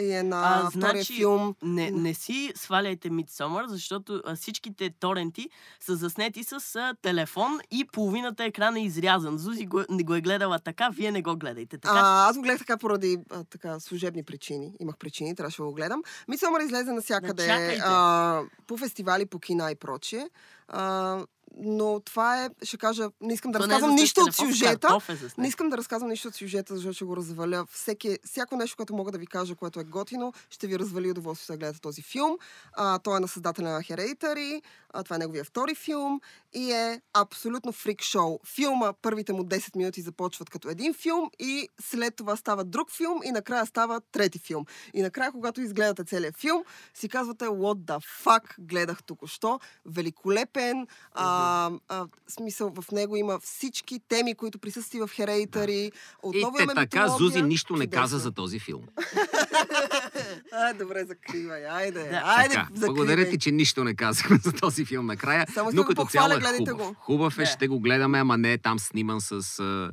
И 0.00 0.12
е 0.12 0.22
на 0.22 0.36
А, 0.36 0.70
втория 0.70 0.92
значи, 0.92 1.14
филм. 1.14 1.54
Не, 1.62 1.90
не 1.90 2.14
си 2.14 2.52
сваляйте 2.56 3.10
Midsommar, 3.10 3.66
защото 3.66 4.22
а, 4.26 4.36
всичките 4.36 4.90
торенти 5.00 5.50
са 5.80 5.96
заснети 5.96 6.44
с 6.44 6.76
а, 6.76 6.94
телефон 7.02 7.58
и 7.70 7.84
половината 7.84 8.44
екран 8.44 8.76
е 8.76 8.84
изрязан. 8.84 9.38
Зузи 9.38 9.66
го, 9.66 9.82
не 9.90 10.02
го 10.02 10.14
е 10.14 10.20
гледала 10.20 10.58
така, 10.58 10.88
вие 10.88 11.10
не 11.10 11.22
го 11.22 11.36
гледайте. 11.36 11.78
Така, 11.78 11.94
А, 11.94 12.28
аз 12.28 12.36
го 12.36 12.42
гледах 12.42 12.58
така 12.58 12.76
поради 12.76 13.18
а, 13.30 13.44
така, 13.44 13.80
служебни 13.80 14.22
причини. 14.22 14.72
Имах 14.80 14.96
причини, 14.96 15.34
трябваше 15.36 15.56
да 15.56 15.64
го 15.64 15.72
гледам. 15.74 16.02
Мисълмър 16.28 16.60
излезе 16.60 16.92
навсякъде 16.92 17.46
чакайте. 17.46 17.80
а, 17.84 18.42
по 18.66 18.76
фестивали, 18.76 19.26
по 19.26 19.38
кина 19.38 19.70
и 19.70 19.74
прочие. 19.74 20.28
А, 20.68 21.18
но 21.56 22.00
това 22.00 22.44
е, 22.44 22.50
ще 22.62 22.76
кажа, 22.76 23.10
не 23.20 23.34
искам 23.34 23.52
да 23.52 23.58
То 23.58 23.66
не 23.66 23.74
е 23.74 23.76
разказвам 23.76 23.90
заснет 23.90 24.02
нищо 24.02 24.20
от 24.20 24.34
сюжета. 24.34 24.98
е. 25.08 25.16
Не 25.38 25.48
искам 25.48 25.68
да 25.68 25.76
разказвам 25.76 26.10
нищо 26.10 26.28
от 26.28 26.34
сюжета, 26.34 26.74
защото 26.74 26.94
ще 26.94 27.04
го 27.04 27.16
разваля. 27.16 27.66
Всеки, 27.72 28.18
всяко 28.24 28.56
нещо, 28.56 28.76
което 28.76 28.94
мога 28.94 29.12
да 29.12 29.18
ви 29.18 29.26
кажа, 29.26 29.54
което 29.54 29.80
е 29.80 29.84
готино, 29.84 30.32
ще 30.50 30.66
ви 30.66 30.78
развали 30.78 31.10
удоволствието 31.10 31.52
да 31.52 31.58
гледате 31.58 31.80
този 31.80 32.02
филм. 32.02 32.38
А, 32.72 32.98
той 32.98 33.16
е 33.16 33.20
на 33.20 33.28
създателя 33.28 33.68
на 33.68 33.80
Hereditary, 33.80 34.62
а, 34.92 35.02
това 35.02 35.16
е 35.16 35.18
неговия 35.18 35.44
втори 35.44 35.74
филм 35.74 36.20
и 36.54 36.72
е 36.72 37.00
абсолютно 37.14 37.72
фрик 37.72 38.02
шоу. 38.02 38.38
Филма, 38.54 38.92
първите 39.02 39.32
му 39.32 39.42
10 39.44 39.76
минути 39.76 40.02
започват 40.02 40.50
като 40.50 40.68
един 40.68 40.94
филм 40.94 41.30
и 41.38 41.68
след 41.80 42.16
това 42.16 42.36
става 42.36 42.64
друг 42.64 42.90
филм 42.90 43.20
и 43.24 43.30
накрая 43.32 43.66
става 43.66 44.00
трети 44.12 44.38
филм. 44.38 44.64
И 44.94 45.02
накрая, 45.02 45.32
когато 45.32 45.60
изгледате 45.60 46.04
целият 46.04 46.36
филм, 46.36 46.64
си 46.94 47.08
казвате 47.08 47.44
What 47.44 47.78
the 47.78 48.24
fuck 48.24 48.42
гледах 48.58 49.02
току-що. 49.02 49.60
Великолепен. 49.86 50.86
А, 51.12 51.41
а, 51.88 52.06
смисъл, 52.28 52.72
в 52.72 52.90
него 52.92 53.16
има 53.16 53.38
всички 53.40 54.00
теми, 54.00 54.34
които 54.34 54.58
присъстват 54.58 54.94
и 54.94 55.00
в 55.00 55.08
Hereditary. 55.08 55.70
И 55.70 55.92
Отново 56.22 56.56
те 56.56 56.62
имаме 56.62 56.74
така, 56.76 57.02
митология. 57.02 57.18
Зузи 57.20 57.42
нищо 57.42 57.76
не 57.76 57.86
каза 57.86 58.18
за 58.18 58.32
този 58.32 58.58
филм. 58.58 58.82
Ай, 60.54 60.74
добре, 60.74 61.04
закривай. 61.04 61.66
Айде, 61.66 62.02
Да. 62.02 62.22
айде, 62.26 62.54
Така, 62.54 62.66
закривай. 62.66 62.86
благодаря 62.86 63.30
ти, 63.30 63.38
че 63.38 63.50
нищо 63.50 63.84
не 63.84 63.94
казахме 63.94 64.38
за 64.38 64.52
този 64.52 64.84
филм 64.84 65.06
накрая. 65.06 65.46
Само 65.54 65.70
но 65.70 65.82
да 65.82 65.88
като 65.88 66.04
цяло 66.04 66.32
е 66.32 66.40
хубав. 66.40 66.76
го. 66.76 66.94
Хубав 66.98 67.34
е, 67.34 67.42
Да. 67.42 67.46
ще 67.46 67.68
го 67.68 67.80
гледаме, 67.80 68.18
ама 68.18 68.38
не 68.38 68.52
е 68.52 68.58
там 68.58 68.78
сниман 68.78 69.20
с 69.20 69.32
а, 69.60 69.90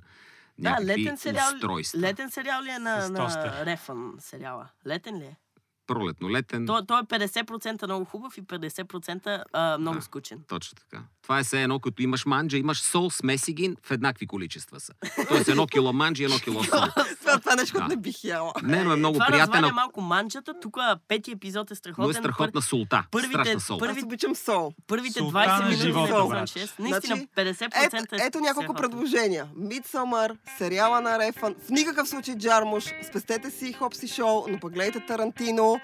Да, 0.60 0.78
летен 0.82 1.18
сериал, 1.18 1.54
устройства. 1.56 2.00
летен 2.00 2.32
сериал 2.32 2.64
ли 2.64 2.70
е 2.70 2.80
на, 2.80 3.10
на. 3.10 3.66
Рефън 3.66 4.14
сериала? 4.20 4.68
Летен 4.88 5.18
ли 5.18 5.24
е? 5.24 5.38
Пролетно-летен. 5.90 6.68
Той, 6.68 6.86
той 6.86 7.00
е 7.00 7.04
50% 7.04 7.86
много 7.86 8.06
хубав 8.06 8.38
и 8.38 8.44
50% 8.44 9.44
а, 9.54 9.78
много 9.78 9.96
Да. 9.96 10.02
скучен. 10.02 10.40
Точно 10.48 10.76
така. 10.78 11.04
Това 11.22 11.40
е 11.40 11.44
все 11.44 11.64
едно, 11.64 11.80
като 11.80 12.02
имаш 12.02 12.26
манджа, 12.26 12.58
имаш 12.58 12.82
сол, 12.82 13.10
смеси 13.12 13.54
ги 13.54 13.76
в 13.84 13.92
еднакви 13.92 14.28
количества 14.28 14.80
са. 14.80 14.94
Тоест 15.28 15.48
едно 15.48 15.68
кило 15.68 15.94
манджа 15.94 16.24
и 16.24 16.26
едно 16.26 16.38
кило 16.38 16.64
сол. 16.64 16.80
Това, 17.20 17.40
това 17.40 17.54
е 17.54 17.56
нещо, 17.56 17.78
Да. 17.78 17.88
не 17.88 17.96
бих 17.98 18.24
яла. 18.24 18.54
Не, 18.64 18.84
но 18.84 18.94
е 18.94 18.98
много 18.98 19.14
Това 19.14 19.26
приятен, 19.28 19.54
разваля 19.54 19.68
а- 19.68 19.74
малко 19.74 20.02
манчата. 20.02 20.54
Тук 20.56 20.78
пети 21.08 21.32
епизод 21.32 21.72
е 21.72 21.76
страхотен. 21.76 22.04
но 22.04 22.10
е 22.10 22.14
страхотна 22.14 22.62
солта. 22.62 23.04
Първите- 23.12 23.60
сол. 23.60 23.78
първи- 23.80 23.98
Аз 23.98 24.04
обичам 24.04 24.36
сол. 24.36 24.74
Първите 24.88 25.20
Султан 25.20 25.34
20 25.34 25.60
на 25.60 25.66
минути 25.66 25.82
живота, 25.82 26.14
6. 26.44 26.80
Наистина, 26.80 27.16
Значи, 27.16 27.28
50% 27.36 27.70
Ето, 27.98 28.16
е 28.16 28.20
ето 28.20 28.40
няколко 28.40 28.74
предложения. 28.74 29.48
Midsommar, 29.58 30.38
сериала 30.58 31.02
на 31.02 31.20
Рефан, 31.20 31.56
в 31.58 31.70
никакъв 31.70 32.10
случай 32.10 32.36
Джармуш, 32.36 32.84
спестете 33.04 33.52
си 33.52 33.74
Хопси 33.74 34.08
Шоу, 34.08 34.46
но 34.50 34.60
пък 34.60 34.74
гледайте 34.74 35.00
Тарантино. 35.02 35.79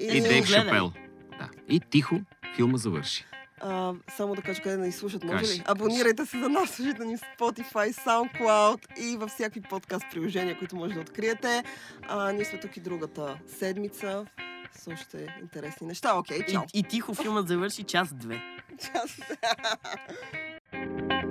И, 0.00 0.04
И 0.04 0.20
Дейв. 0.20 0.46
Шапел. 0.46 0.92
Да. 1.38 1.48
И 1.68 1.80
тихо, 1.80 2.20
филма 2.56 2.78
завърши. 2.78 3.24
А, 3.60 3.92
само 4.16 4.34
да 4.34 4.42
кажа 4.42 4.62
къде 4.62 4.76
да 4.76 4.86
ни 4.86 4.92
слушат, 4.92 5.24
може 5.24 5.38
Кажи, 5.38 5.54
ли? 5.54 5.62
Абонирайте 5.66 6.26
се 6.26 6.38
за 6.38 6.48
нас, 6.48 6.70
слушайте 6.70 7.04
ни 7.04 7.16
в 7.16 7.20
Spotify, 7.38 7.92
SoundCloud 7.92 8.98
и 9.00 9.16
във 9.16 9.30
всякакви 9.30 9.60
подкаст 9.60 10.04
приложения, 10.12 10.58
които 10.58 10.76
може 10.76 10.94
да 10.94 11.00
откриете. 11.00 11.64
А, 12.08 12.32
ние 12.32 12.44
сме 12.44 12.60
тук 12.60 12.76
и 12.76 12.80
другата 12.80 13.38
седмица 13.58 14.26
с 14.80 14.88
още 14.92 15.26
интересни 15.40 15.86
неща. 15.86 16.18
Окей, 16.18 16.38
И, 16.38 16.52
чао. 16.52 16.62
и 16.74 16.82
тихо 16.82 17.14
филмът 17.14 17.48
завърши 17.48 17.82
час 17.82 18.08
2. 18.08 18.40
Чао. 18.80 19.24